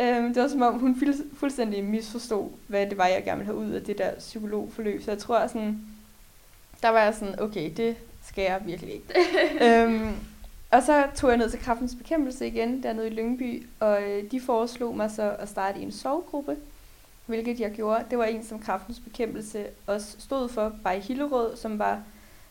Øhm, 0.00 0.34
det 0.34 0.42
var 0.42 0.48
som 0.48 0.62
om, 0.62 0.78
hun 0.78 0.98
fuld- 0.98 1.36
fuldstændig 1.38 1.84
misforstod, 1.84 2.48
hvad 2.68 2.86
det 2.86 2.98
var, 2.98 3.06
jeg 3.06 3.24
gerne 3.24 3.38
ville 3.38 3.54
have 3.54 3.66
ud 3.66 3.72
af 3.72 3.82
det 3.82 3.98
der 3.98 4.14
psykologforløb. 4.18 5.02
Så 5.02 5.10
jeg 5.10 5.18
tror 5.18 5.46
sådan, 5.46 5.80
der 6.82 6.88
var 6.88 7.00
jeg 7.00 7.14
sådan, 7.14 7.40
okay, 7.40 7.70
det 7.76 7.96
skal 8.22 8.42
jeg 8.42 8.62
virkelig 8.64 8.94
ikke. 8.94 9.14
øhm, 9.66 10.10
og 10.70 10.82
så 10.82 11.06
tog 11.14 11.30
jeg 11.30 11.38
ned 11.38 11.50
til 11.50 11.60
kraftens 11.60 11.94
bekæmpelse 11.94 12.46
igen, 12.46 12.82
dernede 12.82 13.06
i 13.06 13.10
Lyngby, 13.10 13.66
og 13.80 14.02
øh, 14.02 14.30
de 14.30 14.40
foreslog 14.40 14.96
mig 14.96 15.10
så 15.10 15.36
at 15.38 15.48
starte 15.48 15.80
i 15.80 15.82
en 15.82 15.92
sovegruppe, 15.92 16.56
hvilket 17.26 17.60
jeg 17.60 17.72
gjorde. 17.72 18.04
Det 18.10 18.18
var 18.18 18.24
en, 18.24 18.44
som 18.44 18.58
kraftens 18.58 19.00
bekæmpelse 19.00 19.66
også 19.86 20.16
stod 20.18 20.48
for, 20.48 20.72
bare 20.84 20.96
i 20.96 21.00
Hillerød, 21.00 21.56
som 21.56 21.78
var 21.78 22.02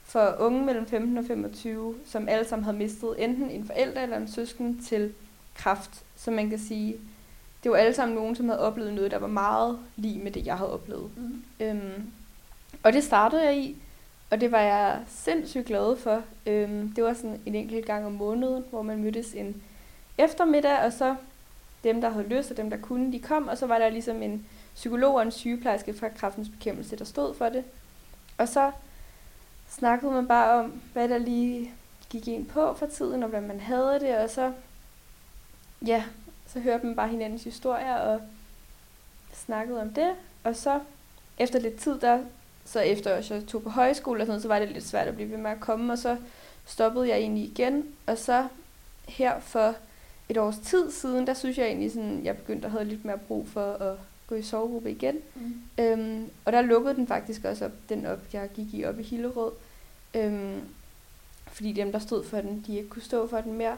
for 0.03 0.35
unge 0.39 0.65
mellem 0.65 0.85
15 0.85 1.17
og 1.17 1.25
25, 1.25 1.95
som 2.05 2.29
alle 2.29 2.47
sammen 2.47 2.63
havde 2.63 2.77
mistet 2.77 3.23
enten 3.23 3.49
en 3.49 3.65
forælder 3.65 4.01
eller 4.01 4.17
en 4.17 4.27
søsken 4.27 4.83
til 4.83 5.13
kraft. 5.55 6.03
Så 6.15 6.31
man 6.31 6.49
kan 6.49 6.59
sige, 6.59 6.95
det 7.63 7.71
var 7.71 7.77
alle 7.77 7.93
sammen 7.93 8.15
nogen, 8.15 8.35
som 8.35 8.49
havde 8.49 8.61
oplevet 8.61 8.93
noget, 8.93 9.11
der 9.11 9.19
var 9.19 9.27
meget 9.27 9.79
lige 9.95 10.19
med 10.19 10.31
det, 10.31 10.45
jeg 10.45 10.57
havde 10.57 10.73
oplevet. 10.73 11.09
Mm. 11.17 11.43
Øhm, 11.59 12.11
og 12.83 12.93
det 12.93 13.03
startede 13.03 13.43
jeg 13.43 13.57
i, 13.57 13.75
og 14.29 14.41
det 14.41 14.51
var 14.51 14.59
jeg 14.59 14.99
sindssygt 15.07 15.65
glad 15.65 15.97
for. 15.97 16.21
Øhm, 16.45 16.93
det 16.95 17.03
var 17.03 17.13
sådan 17.13 17.41
en 17.45 17.55
enkelt 17.55 17.85
gang 17.85 18.05
om 18.05 18.11
måneden, 18.11 18.63
hvor 18.69 18.81
man 18.81 19.03
mødtes 19.03 19.33
en 19.33 19.61
eftermiddag, 20.17 20.79
og 20.79 20.93
så 20.93 21.15
dem, 21.83 22.01
der 22.01 22.09
havde 22.09 22.27
lyst, 22.27 22.51
og 22.51 22.57
dem, 22.57 22.69
der 22.69 22.77
kunne, 22.77 23.11
de 23.11 23.19
kom, 23.19 23.47
og 23.47 23.57
så 23.57 23.65
var 23.65 23.77
der 23.77 23.89
ligesom 23.89 24.21
en 24.21 24.45
psykolog 24.75 25.15
og 25.15 25.21
en 25.21 25.31
sygeplejerske 25.31 25.93
fra 25.93 26.09
kraftens 26.09 26.49
bekæmpelse, 26.49 26.95
der 26.95 27.05
stod 27.05 27.33
for 27.33 27.49
det. 27.49 27.63
Og 28.37 28.47
så 28.47 28.71
snakkede 29.69 30.11
man 30.11 30.27
bare 30.27 30.63
om, 30.63 30.81
hvad 30.93 31.09
der 31.09 31.17
lige 31.17 31.73
gik 32.09 32.27
ind 32.27 32.45
på 32.45 32.73
for 32.73 32.85
tiden, 32.85 33.23
og 33.23 33.29
hvordan 33.29 33.47
man 33.47 33.59
havde 33.59 33.99
det, 33.99 34.17
og 34.17 34.29
så, 34.29 34.53
ja, 35.85 36.03
så 36.47 36.59
hørte 36.59 36.85
man 36.85 36.95
bare 36.95 37.07
hinandens 37.07 37.43
historier, 37.43 37.95
og 37.95 38.21
snakkede 39.33 39.81
om 39.81 39.93
det, 39.93 40.11
og 40.43 40.55
så 40.55 40.79
efter 41.37 41.59
lidt 41.59 41.75
tid 41.75 41.99
der, 41.99 42.19
så 42.65 42.79
efter 42.79 43.15
at 43.15 43.31
jeg 43.31 43.45
tog 43.47 43.63
på 43.63 43.69
højskole 43.69 44.21
og 44.21 44.25
sådan 44.25 44.31
noget, 44.31 44.41
så 44.41 44.47
var 44.47 44.59
det 44.59 44.69
lidt 44.69 44.87
svært 44.87 45.07
at 45.07 45.15
blive 45.15 45.31
ved 45.31 45.37
med 45.37 45.51
at 45.51 45.59
komme, 45.59 45.93
og 45.93 45.97
så 45.97 46.17
stoppede 46.65 47.09
jeg 47.09 47.17
egentlig 47.17 47.43
igen, 47.43 47.95
og 48.07 48.17
så 48.17 48.47
her 49.07 49.39
for 49.39 49.75
et 50.29 50.37
års 50.37 50.57
tid 50.57 50.91
siden, 50.91 51.27
der 51.27 51.33
synes 51.33 51.57
jeg 51.57 51.65
egentlig 51.65 51.91
sådan, 51.91 52.25
jeg 52.25 52.37
begyndte 52.37 52.65
at 52.65 52.71
have 52.71 52.83
lidt 52.83 53.05
mere 53.05 53.17
brug 53.17 53.47
for 53.47 53.73
at 53.73 53.97
gå 54.27 54.35
i 54.35 54.41
sovegruppe 54.41 54.91
igen. 54.91 55.15
Mm. 55.35 55.83
Øhm, 55.83 56.29
og 56.45 56.51
der 56.53 56.61
lukkede 56.61 56.95
den 56.95 57.07
faktisk 57.07 57.45
også 57.45 57.65
op, 57.65 57.71
den 57.89 58.05
op, 58.05 58.19
jeg 58.33 58.49
gik 58.55 58.73
i 58.73 58.85
op 58.85 58.99
i 58.99 59.03
Hillerød. 59.03 59.51
Øhm, 60.13 60.61
fordi 61.47 61.71
dem, 61.71 61.91
der 61.91 61.99
stod 61.99 62.23
for 62.23 62.41
den, 62.41 62.63
de 62.67 62.77
ikke 62.77 62.89
kunne 62.89 63.01
stå 63.01 63.27
for 63.27 63.41
den 63.41 63.53
mere. 63.53 63.77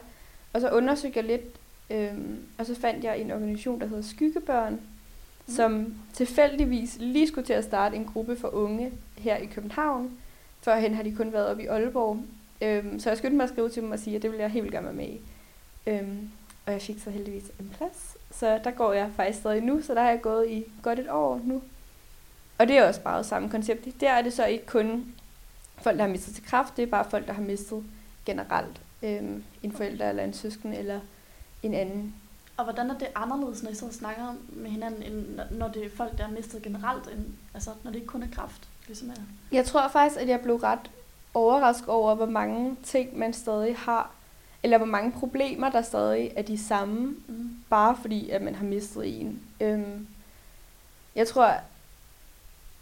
Og 0.52 0.60
så 0.60 0.70
undersøgte 0.70 1.18
jeg 1.18 1.24
lidt, 1.24 1.42
øhm, 1.90 2.38
og 2.58 2.66
så 2.66 2.74
fandt 2.74 3.04
jeg 3.04 3.18
en 3.18 3.30
organisation, 3.30 3.80
der 3.80 3.86
hedder 3.86 4.02
Skyggebørn, 4.02 4.72
mm. 4.72 5.54
som 5.54 5.94
tilfældigvis 6.12 6.96
lige 7.00 7.28
skulle 7.28 7.46
til 7.46 7.52
at 7.52 7.64
starte 7.64 7.96
en 7.96 8.04
gruppe 8.04 8.36
for 8.36 8.48
unge 8.48 8.92
her 9.18 9.36
i 9.36 9.46
København. 9.46 10.18
Førhen 10.60 10.94
har 10.94 11.02
de 11.02 11.14
kun 11.14 11.32
været 11.32 11.46
oppe 11.46 11.62
i 11.62 11.66
Aalborg. 11.66 12.20
Øhm, 12.62 13.00
så 13.00 13.10
jeg 13.10 13.18
skyndte 13.18 13.36
mig 13.36 13.44
at 13.44 13.50
skrive 13.50 13.68
til 13.68 13.82
dem 13.82 13.90
og 13.90 13.98
sige, 13.98 14.16
at 14.16 14.22
det 14.22 14.30
ville 14.30 14.42
jeg 14.42 14.50
helt 14.50 14.62
vildt 14.62 14.74
gerne 14.74 14.86
være 14.86 14.94
med 14.94 15.08
i. 15.08 15.20
Øhm, 15.86 16.30
og 16.66 16.72
jeg 16.72 16.82
fik 16.82 16.96
så 17.04 17.10
heldigvis 17.10 17.50
en 17.60 17.74
plads. 17.76 18.15
Så 18.38 18.60
der 18.64 18.70
går 18.70 18.92
jeg 18.92 19.10
faktisk 19.16 19.38
stadig 19.38 19.60
nu, 19.62 19.82
så 19.82 19.94
der 19.94 20.02
har 20.02 20.10
jeg 20.10 20.22
gået 20.22 20.48
i 20.50 20.64
godt 20.82 20.98
et 20.98 21.10
år 21.10 21.40
nu. 21.44 21.62
Og 22.58 22.68
det 22.68 22.78
er 22.78 22.88
også 22.88 23.00
bare 23.00 23.24
samme 23.24 23.50
koncept. 23.50 24.00
Der 24.00 24.10
er 24.10 24.22
det 24.22 24.32
så 24.32 24.44
ikke 24.46 24.66
kun 24.66 25.14
folk, 25.78 25.96
der 25.96 26.02
har 26.02 26.10
mistet 26.10 26.34
til 26.34 26.44
kraft, 26.46 26.76
det 26.76 26.82
er 26.82 26.86
bare 26.86 27.04
folk, 27.10 27.26
der 27.26 27.32
har 27.32 27.42
mistet 27.42 27.84
generelt. 28.26 28.80
Øhm, 29.02 29.44
en 29.62 29.72
forælder 29.72 30.08
eller 30.08 30.24
en 30.24 30.32
søsken 30.32 30.72
eller 30.72 31.00
en 31.62 31.74
anden. 31.74 32.14
Og 32.56 32.64
hvordan 32.64 32.90
er 32.90 32.98
det 32.98 33.08
anderledes, 33.14 33.62
når 33.62 33.70
I 33.70 33.74
så 33.74 33.92
snakker 33.92 34.34
med 34.48 34.70
hinanden, 34.70 35.02
end 35.02 35.40
når 35.50 35.68
det 35.68 35.84
er 35.84 35.90
folk, 35.96 36.18
der 36.18 36.24
er 36.24 36.30
mistet 36.30 36.62
generelt, 36.62 37.06
end, 37.06 37.24
altså 37.54 37.70
når 37.82 37.90
det 37.90 37.96
ikke 37.98 38.06
kun 38.08 38.22
er 38.22 38.26
kraft? 38.32 38.68
Ligesom 38.86 39.10
er. 39.10 39.14
Jeg 39.52 39.64
tror 39.64 39.88
faktisk, 39.88 40.20
at 40.20 40.28
jeg 40.28 40.40
blev 40.40 40.56
ret 40.56 40.90
overrasket 41.34 41.88
over, 41.88 42.14
hvor 42.14 42.26
mange 42.26 42.76
ting 42.82 43.18
man 43.18 43.32
stadig 43.32 43.76
har, 43.76 44.10
eller 44.62 44.76
hvor 44.78 44.86
mange 44.86 45.12
problemer, 45.12 45.70
der 45.70 45.82
stadig 45.82 46.32
er 46.36 46.42
de 46.42 46.58
samme, 46.58 47.16
Mm 47.28 47.55
bare 47.70 47.96
fordi, 48.00 48.30
at 48.30 48.42
man 48.42 48.54
har 48.54 48.64
mistet 48.64 49.20
en. 49.20 49.42
Øhm, 49.60 50.06
jeg 51.14 51.28
tror, 51.28 51.54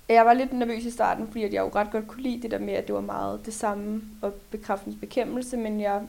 jeg 0.09 0.27
var 0.27 0.33
lidt 0.33 0.53
nervøs 0.53 0.85
i 0.85 0.91
starten, 0.91 1.27
fordi 1.27 1.45
at 1.45 1.53
jeg 1.53 1.61
jo 1.61 1.71
ret 1.75 1.91
godt 1.91 2.09
kunne 2.09 2.23
lide 2.23 2.43
det 2.43 2.51
der 2.51 2.59
med, 2.59 2.75
at 2.75 2.87
det 2.87 2.95
var 2.95 3.01
meget 3.01 3.47
det 3.47 3.55
samme 3.55 4.03
og 4.23 4.33
bekræftens 4.51 4.97
bekæmpelse, 5.01 5.57
men 5.57 5.81
jeg 5.81 6.03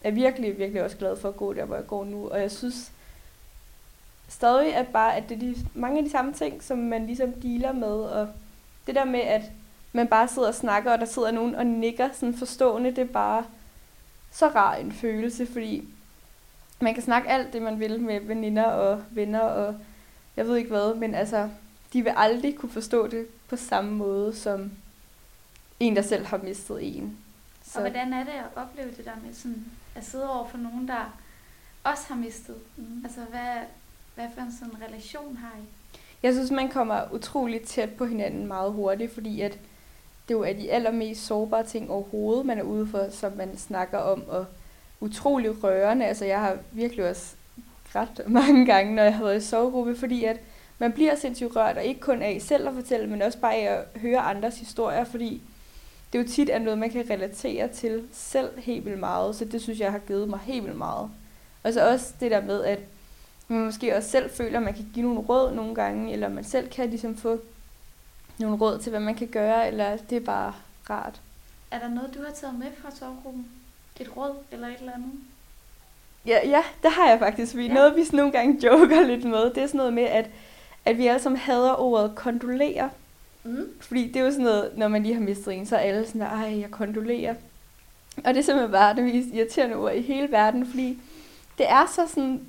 er 0.00 0.10
virkelig, 0.10 0.58
virkelig 0.58 0.82
også 0.82 0.96
glad 0.96 1.16
for 1.16 1.28
at 1.28 1.36
gå 1.36 1.52
der, 1.52 1.64
hvor 1.64 1.76
jeg 1.76 1.86
går 1.86 2.04
nu, 2.04 2.28
og 2.28 2.40
jeg 2.40 2.50
synes, 2.50 2.92
stadig, 4.28 4.74
at 4.74 4.88
bare 4.88 5.16
at 5.16 5.28
det 5.28 5.34
er 5.34 5.38
de, 5.38 5.54
mange 5.74 5.98
af 5.98 6.04
de 6.04 6.10
samme 6.10 6.32
ting, 6.32 6.62
som 6.62 6.78
man 6.78 7.06
ligesom 7.06 7.32
dealer 7.32 7.72
med, 7.72 7.88
og 7.88 8.28
det 8.86 8.94
der 8.94 9.04
med, 9.04 9.20
at 9.20 9.42
man 9.92 10.08
bare 10.08 10.28
sidder 10.28 10.48
og 10.48 10.54
snakker, 10.54 10.92
og 10.92 10.98
der 10.98 11.04
sidder 11.04 11.30
nogen 11.30 11.54
og 11.54 11.66
nikker 11.66 12.08
sådan 12.12 12.34
forstående, 12.34 12.90
det 12.90 12.98
er 12.98 13.12
bare 13.12 13.44
så 14.32 14.48
rar 14.48 14.74
en 14.74 14.92
følelse, 14.92 15.46
fordi 15.46 15.88
man 16.80 16.94
kan 16.94 17.02
snakke 17.02 17.28
alt 17.28 17.52
det, 17.52 17.62
man 17.62 17.80
vil 17.80 18.00
med 18.00 18.20
veninder 18.20 18.64
og 18.64 19.02
venner, 19.10 19.40
og 19.40 19.76
jeg 20.36 20.46
ved 20.46 20.56
ikke 20.56 20.70
hvad, 20.70 20.94
men 20.94 21.14
altså, 21.14 21.48
de 21.92 22.02
vil 22.02 22.12
aldrig 22.16 22.56
kunne 22.56 22.72
forstå 22.72 23.06
det 23.06 23.26
på 23.48 23.56
samme 23.56 23.90
måde, 23.90 24.34
som 24.34 24.72
en, 25.80 25.96
der 25.96 26.02
selv 26.02 26.26
har 26.26 26.36
mistet 26.36 26.96
en. 26.96 27.18
Så. 27.64 27.78
Og 27.78 27.80
hvordan 27.80 28.12
er 28.12 28.24
det 28.24 28.32
at 28.32 28.62
opleve 28.62 28.90
det 28.96 29.04
der 29.04 29.16
med 29.26 29.34
sådan, 29.34 29.64
at 29.94 30.04
sidde 30.04 30.30
over 30.30 30.48
for 30.48 30.58
nogen, 30.58 30.88
der 30.88 31.18
også 31.84 32.02
har 32.08 32.14
mistet? 32.14 32.56
Mm. 32.76 33.04
Altså, 33.04 33.20
hvad, 33.20 33.56
hvad 34.14 34.26
for 34.34 34.40
en 34.40 34.52
sådan 34.58 34.82
relation 34.88 35.36
har 35.36 35.52
I? 35.58 35.64
Jeg 36.22 36.32
synes, 36.32 36.50
man 36.50 36.68
kommer 36.68 37.12
utroligt 37.12 37.68
tæt 37.68 37.90
på 37.90 38.04
hinanden 38.06 38.46
meget 38.46 38.72
hurtigt, 38.72 39.14
fordi 39.14 39.40
at 39.40 39.58
det 40.28 40.34
jo 40.34 40.42
er 40.42 40.52
de 40.52 40.70
allermest 40.70 41.26
sårbare 41.26 41.64
ting 41.64 41.90
overhovedet, 41.90 42.46
man 42.46 42.58
er 42.58 42.62
ude 42.62 42.86
for, 42.86 43.10
som 43.10 43.32
man 43.32 43.56
snakker 43.56 43.98
om, 43.98 44.28
og 44.28 44.46
utrolig 45.00 45.64
rørende. 45.64 46.06
Altså, 46.06 46.24
jeg 46.24 46.40
har 46.40 46.56
virkelig 46.72 47.10
også 47.10 47.34
grædt 47.92 48.28
mange 48.28 48.66
gange, 48.66 48.94
når 48.94 49.02
jeg 49.02 49.14
har 49.14 49.24
været 49.24 49.42
i 49.42 49.46
sovegruppe, 49.46 49.96
fordi 49.96 50.24
at 50.24 50.40
man 50.78 50.92
bliver 50.92 51.16
sindssygt 51.16 51.56
rørt, 51.56 51.76
og 51.76 51.84
ikke 51.84 52.00
kun 52.00 52.22
af 52.22 52.42
selv 52.42 52.68
at 52.68 52.74
fortælle, 52.74 53.06
men 53.06 53.22
også 53.22 53.38
bare 53.38 53.54
af 53.54 53.78
at 53.78 54.00
høre 54.00 54.18
andres 54.18 54.58
historier, 54.58 55.04
fordi 55.04 55.42
det 56.12 56.18
jo 56.18 56.28
tit 56.28 56.50
er 56.50 56.58
noget, 56.58 56.78
man 56.78 56.90
kan 56.90 57.10
relatere 57.10 57.68
til 57.68 58.02
selv 58.12 58.58
helt 58.58 58.84
vildt 58.84 58.98
meget, 58.98 59.36
så 59.36 59.44
det 59.44 59.62
synes 59.62 59.80
jeg 59.80 59.92
har 59.92 59.98
givet 59.98 60.28
mig 60.28 60.38
helt 60.38 60.64
vildt 60.64 60.78
meget. 60.78 61.10
Og 61.62 61.72
så 61.72 61.90
også 61.90 62.14
det 62.20 62.30
der 62.30 62.40
med, 62.40 62.64
at 62.64 62.78
man 63.48 63.60
måske 63.60 63.96
også 63.96 64.10
selv 64.10 64.30
føler, 64.30 64.58
at 64.58 64.64
man 64.64 64.74
kan 64.74 64.90
give 64.94 65.06
nogle 65.06 65.20
råd 65.20 65.54
nogle 65.54 65.74
gange, 65.74 66.12
eller 66.12 66.28
man 66.28 66.44
selv 66.44 66.68
kan 66.68 66.88
ligesom 66.88 67.16
få 67.16 67.40
nogle 68.38 68.56
råd 68.56 68.78
til, 68.78 68.90
hvad 68.90 69.00
man 69.00 69.14
kan 69.14 69.28
gøre, 69.28 69.68
eller 69.68 69.96
det 69.96 70.16
er 70.16 70.24
bare 70.24 70.54
rart. 70.90 71.20
Er 71.70 71.78
der 71.78 71.88
noget, 71.88 72.14
du 72.14 72.22
har 72.22 72.32
taget 72.32 72.58
med 72.58 72.66
fra 72.82 72.90
sovegruppen? 72.90 73.46
Et 74.00 74.16
råd 74.16 74.34
eller 74.52 74.68
et 74.68 74.78
eller 74.78 74.92
andet? 74.92 75.12
Ja, 76.26 76.48
ja 76.48 76.62
det 76.82 76.90
har 76.90 77.08
jeg 77.08 77.18
faktisk. 77.18 77.56
Vi, 77.56 77.66
ja. 77.66 77.74
Noget, 77.74 77.96
vi 77.96 78.04
nogle 78.12 78.32
gange 78.32 78.58
joker 78.66 79.06
lidt 79.06 79.24
med, 79.24 79.50
det 79.50 79.62
er 79.62 79.66
sådan 79.66 79.78
noget 79.78 79.92
med, 79.92 80.02
at, 80.02 80.30
at 80.84 80.98
vi 80.98 81.06
alle 81.06 81.22
sammen 81.22 81.38
hader 81.38 81.80
ordet 81.80 82.14
kondolere. 82.14 82.90
Mm. 83.44 83.68
Fordi 83.80 84.08
det 84.08 84.16
er 84.16 84.24
jo 84.24 84.30
sådan 84.30 84.44
noget, 84.44 84.72
når 84.76 84.88
man 84.88 85.02
lige 85.02 85.14
har 85.14 85.20
mistet 85.20 85.54
en, 85.54 85.66
så 85.66 85.76
er 85.76 85.80
alle 85.80 86.06
sådan 86.06 86.22
ej, 86.22 86.60
jeg 86.60 86.70
kondolerer. 86.70 87.34
Og 88.16 88.34
det 88.34 88.36
er 88.36 88.42
simpelthen 88.42 88.72
bare 88.72 88.96
det 88.96 89.04
mest 89.04 89.28
irriterende 89.34 89.76
ord 89.76 89.94
i 89.94 90.00
hele 90.00 90.32
verden, 90.32 90.66
fordi 90.66 90.98
det 91.58 91.70
er 91.70 91.86
så 91.86 92.06
sådan 92.06 92.40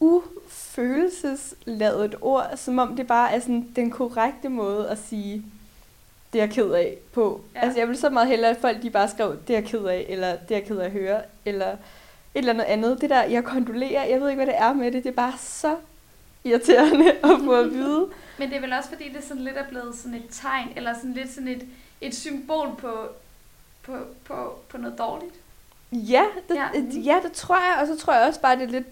ufølelsesladet 0.00 2.14
ord, 2.20 2.50
som 2.56 2.78
om 2.78 2.96
det 2.96 3.06
bare 3.06 3.32
er 3.32 3.40
sådan 3.40 3.68
den 3.76 3.90
korrekte 3.90 4.48
måde 4.48 4.88
at 4.88 4.98
sige, 4.98 5.44
det 6.36 6.42
er 6.42 6.46
jeg 6.46 6.54
ked 6.54 6.70
af 6.70 6.96
på. 7.12 7.40
Ja. 7.54 7.60
Altså 7.60 7.78
jeg 7.78 7.88
vil 7.88 7.96
så 7.96 8.10
meget 8.10 8.28
hellere, 8.28 8.50
at 8.50 8.56
folk 8.60 8.82
de 8.82 8.90
bare 8.90 9.08
skrev, 9.08 9.36
det 9.48 9.56
er 9.56 9.60
jeg 9.60 9.68
ked 9.68 9.84
af, 9.84 10.06
eller 10.08 10.30
det 10.30 10.50
er 10.50 10.58
jeg 10.58 10.64
ked 10.64 10.78
af 10.78 10.84
at 10.84 10.90
høre, 10.90 11.22
eller 11.44 11.68
et 11.72 11.78
eller 12.34 12.52
andet 12.52 12.64
andet. 12.64 13.00
Det 13.00 13.10
der, 13.10 13.22
jeg 13.22 13.44
kondolerer, 13.44 14.04
jeg 14.04 14.20
ved 14.20 14.28
ikke, 14.28 14.44
hvad 14.44 14.54
det 14.54 14.60
er 14.62 14.72
med 14.72 14.92
det, 14.92 15.04
det 15.04 15.10
er 15.10 15.14
bare 15.14 15.32
så 15.38 15.76
irriterende 16.44 17.10
at 17.24 17.40
få 17.44 17.52
at 17.52 17.70
vide. 17.70 18.08
Men 18.38 18.48
det 18.48 18.56
er 18.56 18.60
vel 18.60 18.72
også, 18.72 18.88
fordi 18.88 19.08
det 19.08 19.24
sådan 19.24 19.42
lidt 19.42 19.56
er 19.56 19.68
blevet 19.68 19.94
sådan 19.94 20.14
et 20.14 20.26
tegn, 20.30 20.68
eller 20.76 20.94
sådan 20.94 21.12
lidt 21.12 21.32
sådan 21.32 21.48
et, 21.48 21.62
et 22.00 22.14
symbol 22.14 22.68
på, 22.78 22.92
på, 23.82 23.92
på, 24.24 24.58
på 24.68 24.78
noget 24.78 24.98
dårligt. 24.98 25.34
Ja 25.92 26.24
det, 26.48 26.54
ja. 26.54 26.68
ja, 27.04 27.20
det 27.22 27.32
tror 27.32 27.56
jeg, 27.56 27.78
og 27.80 27.86
så 27.86 27.96
tror 28.04 28.14
jeg 28.14 28.28
også 28.28 28.40
bare, 28.40 28.56
det 28.56 28.62
er 28.62 28.66
lidt 28.66 28.86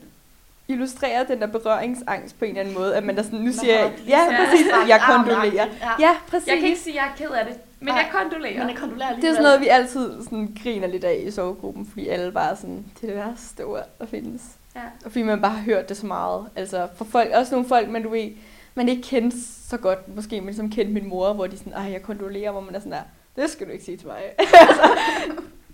illustrerer 0.68 1.24
den 1.24 1.40
der 1.40 1.46
berøringsangst 1.46 2.38
på 2.38 2.44
en 2.44 2.50
eller 2.50 2.60
anden 2.60 2.74
måde, 2.74 2.96
at 2.96 3.04
man 3.04 3.16
der 3.16 3.22
sådan, 3.22 3.38
nu 3.38 3.52
siger 3.52 3.78
jeg, 3.78 3.92
ja, 4.06 4.44
præcis, 4.44 4.66
jeg 4.88 5.00
kondolerer. 5.06 5.66
Ja, 6.00 6.16
præcis. 6.28 6.48
Jeg 6.48 6.58
kan 6.58 6.68
ikke 6.68 6.80
sige, 6.80 7.00
at 7.00 7.04
jeg 7.04 7.12
er 7.12 7.28
ked 7.28 7.36
af 7.36 7.46
det, 7.46 7.56
men 7.80 7.88
jeg 7.88 8.08
kondolerer. 8.12 8.58
Men 8.58 8.68
jeg 8.68 8.76
kondolerer 8.78 9.14
det 9.16 9.24
er 9.24 9.30
sådan 9.30 9.42
noget, 9.42 9.60
vi 9.60 9.68
altid 9.68 10.22
sådan 10.22 10.56
griner 10.62 10.88
lidt 10.88 11.04
af 11.04 11.22
i 11.26 11.30
sovegruppen, 11.30 11.86
fordi 11.86 12.08
alle 12.08 12.32
bare 12.32 12.56
sådan, 12.56 12.84
det 13.00 13.10
er 13.10 13.14
det 13.14 13.16
værste 13.16 13.64
ord, 13.64 13.88
der 13.98 14.06
findes. 14.06 14.42
Ja. 14.74 14.80
Og 15.04 15.12
fordi 15.12 15.22
man 15.22 15.40
bare 15.40 15.50
har 15.50 15.64
hørt 15.64 15.88
det 15.88 15.96
så 15.96 16.06
meget. 16.06 16.46
Altså 16.56 16.88
for 16.96 17.04
folk, 17.04 17.30
også 17.34 17.54
nogle 17.54 17.68
folk, 17.68 17.88
man 17.88 18.02
du 18.02 18.08
ved, 18.08 18.30
man 18.74 18.88
ikke 18.88 19.02
kender 19.02 19.36
så 19.68 19.76
godt, 19.76 20.16
måske, 20.16 20.40
men 20.40 20.54
som 20.54 20.70
kendte 20.70 20.92
min 20.92 21.08
mor, 21.08 21.32
hvor 21.32 21.46
de 21.46 21.58
sådan, 21.58 21.72
ej, 21.72 21.92
jeg 21.92 22.02
kondolerer, 22.02 22.50
hvor 22.50 22.60
man 22.60 22.74
er 22.74 22.78
sådan 22.78 22.92
der, 22.92 23.02
det 23.36 23.50
skal 23.50 23.66
du 23.66 23.72
ikke 23.72 23.84
sige 23.84 23.96
til 23.96 24.06
mig. 24.06 24.16
altså, 24.38 24.90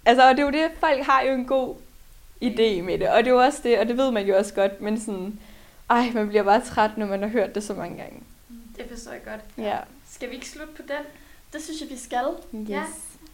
altså, 0.06 0.28
og 0.28 0.36
det 0.36 0.40
er 0.40 0.46
jo 0.46 0.50
det, 0.50 0.70
folk 0.80 1.02
har 1.02 1.22
jo 1.22 1.32
en 1.32 1.44
god 1.44 1.74
idé 2.42 2.82
med 2.82 2.98
det, 2.98 3.08
og 3.08 3.18
det 3.18 3.26
er 3.26 3.30
jo 3.30 3.42
også 3.42 3.60
det, 3.62 3.78
og 3.78 3.86
det 3.86 3.96
ved 3.96 4.10
man 4.10 4.26
jo 4.26 4.36
også 4.36 4.54
godt, 4.54 4.80
men 4.80 5.00
sådan, 5.00 5.38
ej, 5.90 6.10
man 6.14 6.28
bliver 6.28 6.42
bare 6.42 6.60
træt, 6.60 6.98
når 6.98 7.06
man 7.06 7.22
har 7.22 7.28
hørt 7.28 7.54
det 7.54 7.62
så 7.62 7.74
mange 7.74 7.96
gange. 7.96 8.22
Det 8.76 8.86
forstår 8.90 9.12
jeg 9.12 9.24
godt. 9.24 9.40
Ja. 9.66 9.78
Skal 10.10 10.30
vi 10.30 10.34
ikke 10.34 10.48
slutte 10.48 10.74
på 10.74 10.82
den? 10.82 11.04
Det 11.52 11.62
synes 11.62 11.80
jeg, 11.80 11.90
vi 11.90 11.96
skal. 11.96 12.24
Yes. 12.54 12.68
Ja, 12.68 12.84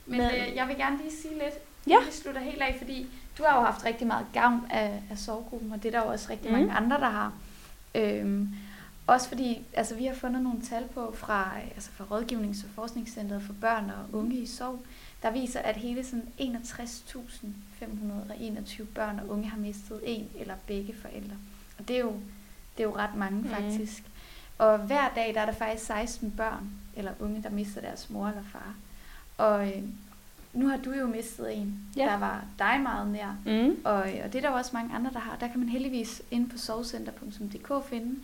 men, 0.07 0.19
men 0.19 0.21
øh, 0.21 0.57
jeg 0.57 0.69
vil 0.69 0.77
gerne 0.77 0.97
lige 0.97 1.17
sige 1.23 1.35
lidt, 1.35 1.55
ja. 1.87 1.97
vi 2.07 2.13
slutter 2.13 2.41
helt 2.41 2.63
af, 2.63 2.75
fordi 2.79 3.07
du 3.39 3.45
har 3.45 3.59
jo 3.59 3.65
haft 3.65 3.85
rigtig 3.85 4.07
meget 4.07 4.27
gavn 4.33 4.67
af, 4.71 5.03
af 5.11 5.19
sovegruppen, 5.19 5.73
og 5.73 5.83
det 5.83 5.95
er 5.95 5.99
der 5.99 6.07
jo 6.07 6.13
også 6.13 6.31
rigtig 6.31 6.51
mm. 6.51 6.59
mange 6.59 6.73
andre, 6.73 6.97
der 7.01 7.09
har. 7.09 7.33
Øhm, 7.95 8.49
også 9.07 9.29
fordi, 9.29 9.63
altså 9.73 9.95
vi 9.95 10.05
har 10.05 10.15
fundet 10.15 10.43
nogle 10.43 10.61
tal 10.61 10.85
på 10.95 11.15
fra, 11.15 11.51
altså 11.75 11.91
fra 11.91 12.05
Rådgivnings- 12.05 12.65
og 12.65 12.71
Forskningscentret 12.75 13.43
for 13.43 13.53
Børn 13.61 13.85
og 13.91 14.19
Unge 14.19 14.37
i 14.37 14.47
Sov, 14.47 14.79
der 15.27 15.33
viser, 15.33 15.61
at 15.61 15.77
hele 15.77 16.05
sådan 16.05 16.29
61.521 16.41 18.85
børn 18.95 19.19
og 19.19 19.29
unge 19.29 19.49
har 19.49 19.59
mistet 19.59 20.01
en 20.05 20.29
eller 20.39 20.55
begge 20.67 20.95
forældre. 21.03 21.37
Og 21.79 21.89
det 21.89 21.97
er 21.97 22.01
jo, 22.01 22.13
det 22.77 22.83
er 22.83 22.89
jo 22.89 22.97
ret 22.97 23.15
mange 23.15 23.41
mm. 23.41 23.49
faktisk. 23.49 24.03
Og 24.59 24.79
hver 24.79 25.09
dag 25.15 25.35
der 25.35 25.41
er 25.41 25.47
der 25.47 25.53
faktisk 25.53 25.87
16 25.87 26.31
børn 26.31 26.71
eller 26.97 27.13
unge, 27.21 27.43
der 27.43 27.51
mister 27.51 27.81
deres 27.81 28.11
mor 28.11 28.29
eller 28.29 28.43
far. 28.53 28.75
Og 29.39 29.69
øh, 29.69 29.83
nu 30.53 30.69
har 30.69 30.77
du 30.77 30.93
jo 30.93 31.07
mistet 31.07 31.57
en, 31.57 31.81
ja. 31.97 32.05
der 32.05 32.19
var 32.19 32.45
dig 32.59 32.81
meget 32.83 33.09
nær. 33.09 33.37
Mm. 33.47 33.77
Og, 33.85 33.95
og 33.95 34.33
det 34.33 34.35
er 34.35 34.41
der 34.41 34.51
jo 34.51 34.57
også 34.57 34.71
mange 34.75 34.95
andre, 34.95 35.11
der 35.13 35.19
har. 35.19 35.37
Der 35.37 35.49
kan 35.49 35.61
man 35.61 35.69
heldigvis 35.69 36.23
inde 36.31 36.49
på 36.49 36.59
sovcenter.dk 36.59 37.85
finde 37.89 38.17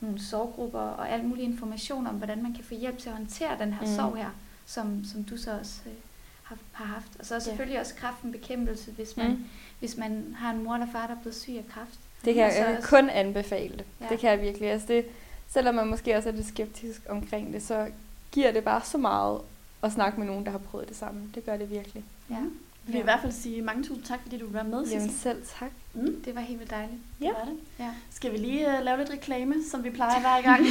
nogle 0.00 0.20
sorggrupper 0.20 0.78
og 0.78 1.10
al 1.10 1.24
mulig 1.24 1.44
information 1.44 2.06
om, 2.06 2.14
hvordan 2.14 2.42
man 2.42 2.52
kan 2.52 2.64
få 2.64 2.74
hjælp 2.74 2.98
til 2.98 3.08
at 3.08 3.16
håndtere 3.16 3.58
den 3.58 3.72
her 3.72 3.80
mm. 3.80 3.96
sorg 3.96 4.16
her, 4.16 4.30
som, 4.66 5.04
som 5.04 5.24
du 5.24 5.36
så 5.36 5.58
også 5.58 5.80
øh, 5.86 5.92
har, 6.50 6.84
har 6.84 6.94
haft. 6.94 7.08
Og 7.18 7.26
så 7.26 7.34
er 7.34 7.38
selvfølgelig 7.38 7.74
ja. 7.74 7.80
også 7.80 7.94
kræften 7.94 8.32
bekæmpelse, 8.32 8.90
hvis 8.90 9.16
man, 9.16 9.30
mm. 9.30 9.44
hvis 9.78 9.96
man 9.96 10.36
har 10.38 10.50
en 10.50 10.64
mor 10.64 10.74
eller 10.74 10.86
far, 10.92 11.06
der 11.06 11.14
er 11.14 11.20
blevet 11.20 11.36
syg 11.36 11.52
af 11.52 11.64
kræft. 11.72 11.98
Det 12.24 12.34
kan 12.34 12.42
jeg, 12.44 12.54
jeg 12.58 12.76
også... 12.76 12.88
kun 12.88 13.10
anbefale 13.10 13.76
det. 13.76 13.84
Ja. 14.00 14.06
Det 14.08 14.18
kan 14.18 14.30
jeg 14.30 14.40
virkelig. 14.40 14.70
Altså 14.70 14.86
det, 14.88 15.06
selvom 15.48 15.74
man 15.74 15.86
måske 15.86 16.16
også 16.16 16.28
er 16.28 16.32
lidt 16.32 16.46
skeptisk 16.46 17.02
omkring 17.08 17.52
det, 17.52 17.62
så 17.62 17.88
giver 18.32 18.52
det 18.52 18.64
bare 18.64 18.82
så 18.84 18.98
meget 18.98 19.40
at 19.82 19.92
snakke 19.92 20.20
med 20.20 20.26
nogen, 20.26 20.44
der 20.44 20.50
har 20.50 20.58
prøvet 20.58 20.88
det 20.88 20.96
samme. 20.96 21.30
Det 21.34 21.44
gør 21.44 21.56
det 21.56 21.70
virkelig. 21.70 22.04
Ja. 22.30 22.40
Vi 22.40 22.48
vil 22.92 22.98
ja. 22.98 23.00
i 23.00 23.04
hvert 23.04 23.20
fald 23.20 23.32
sige 23.32 23.62
mange 23.62 23.82
tusind 23.82 24.04
tak, 24.04 24.20
fordi 24.22 24.38
du 24.38 24.46
være 24.46 24.64
med, 24.64 24.84
Sissel. 24.84 25.00
Jamen 25.00 25.14
selv 25.14 25.42
tak. 25.58 25.70
Mm. 25.94 26.22
Det 26.24 26.34
var 26.34 26.40
helt 26.40 26.58
vildt 26.58 26.70
dejligt. 26.70 27.00
Ja. 27.20 27.26
Det 27.26 27.34
var 27.38 27.44
det. 27.44 27.58
Ja. 27.78 27.90
Skal 28.10 28.32
vi 28.32 28.36
lige 28.36 28.66
uh, 28.66 28.84
lave 28.84 28.98
lidt 28.98 29.10
reklame, 29.10 29.54
som 29.70 29.84
vi 29.84 29.90
plejer 29.90 30.20
hver 30.20 30.42
gang, 30.42 30.66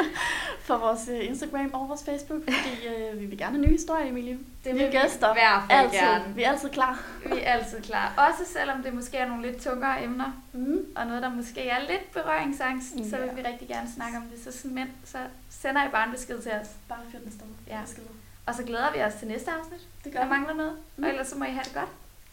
for 0.66 0.78
vores 0.78 1.08
uh, 1.08 1.26
Instagram 1.26 1.70
og 1.72 1.88
vores 1.88 2.04
Facebook, 2.04 2.42
fordi 2.42 2.72
uh, 3.12 3.20
vi 3.20 3.26
vil 3.26 3.38
gerne 3.38 3.56
have 3.56 3.66
nye 3.66 3.72
historier, 3.72 4.06
Emilie. 4.06 4.38
Det 4.64 4.74
vil 4.74 4.88
gæster. 4.90 5.30
I 5.30 5.34
hvert 5.34 5.62
fald 5.70 5.80
altid. 5.80 5.98
gerne. 5.98 6.34
Vi 6.34 6.42
er 6.42 6.50
altid 6.50 6.68
klar. 6.68 7.06
Vi 7.26 7.40
er 7.42 7.52
altid 7.52 7.80
klar. 7.80 8.28
Også 8.28 8.52
selvom 8.52 8.82
det 8.82 8.94
måske 8.94 9.16
er 9.16 9.28
nogle 9.28 9.50
lidt 9.50 9.62
tungere 9.62 10.04
emner, 10.04 10.42
mm. 10.52 10.78
og 10.96 11.06
noget, 11.06 11.22
der 11.22 11.28
måske 11.28 11.68
er 11.68 11.80
lidt 11.80 12.12
berøringsangst, 12.12 12.94
ja. 12.98 13.08
så 13.10 13.16
vil 13.16 13.30
vi 13.36 13.48
rigtig 13.48 13.68
gerne 13.68 13.88
snakke 13.96 14.16
om 14.16 14.22
det. 14.22 14.44
Så, 14.44 14.60
sådan, 14.60 14.90
så 15.04 15.18
sender 15.50 15.86
I 15.86 15.90
bare 15.90 16.06
en 16.06 16.12
besked 16.12 16.42
til 16.42 16.52
os. 16.52 16.68
Bare 16.88 16.98
fyr 17.10 17.18
den 17.18 17.32
stemme. 17.32 17.54
Ja. 17.66 17.80
Beskeder. 17.84 18.08
Og 18.46 18.54
så 18.54 18.62
glæder 18.62 18.92
vi 18.92 19.02
os 19.02 19.14
til 19.14 19.28
næste 19.28 19.50
afsnit. 19.50 19.80
Det 20.04 20.12
gør 20.12 20.20
Der 20.20 20.28
mangler 20.28 20.54
noget. 20.54 20.76
Mm. 20.96 21.04
Og 21.04 21.10
ellers 21.10 21.26
så 21.26 21.36
må 21.38 21.44
I 21.44 21.50
have 21.50 21.64
det 21.64 21.74
godt. 21.74 21.88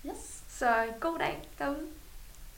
Yes. 0.05 0.41
Så 0.49 0.85
god 0.99 1.19
dag 1.19 1.49
derude. 1.59 1.87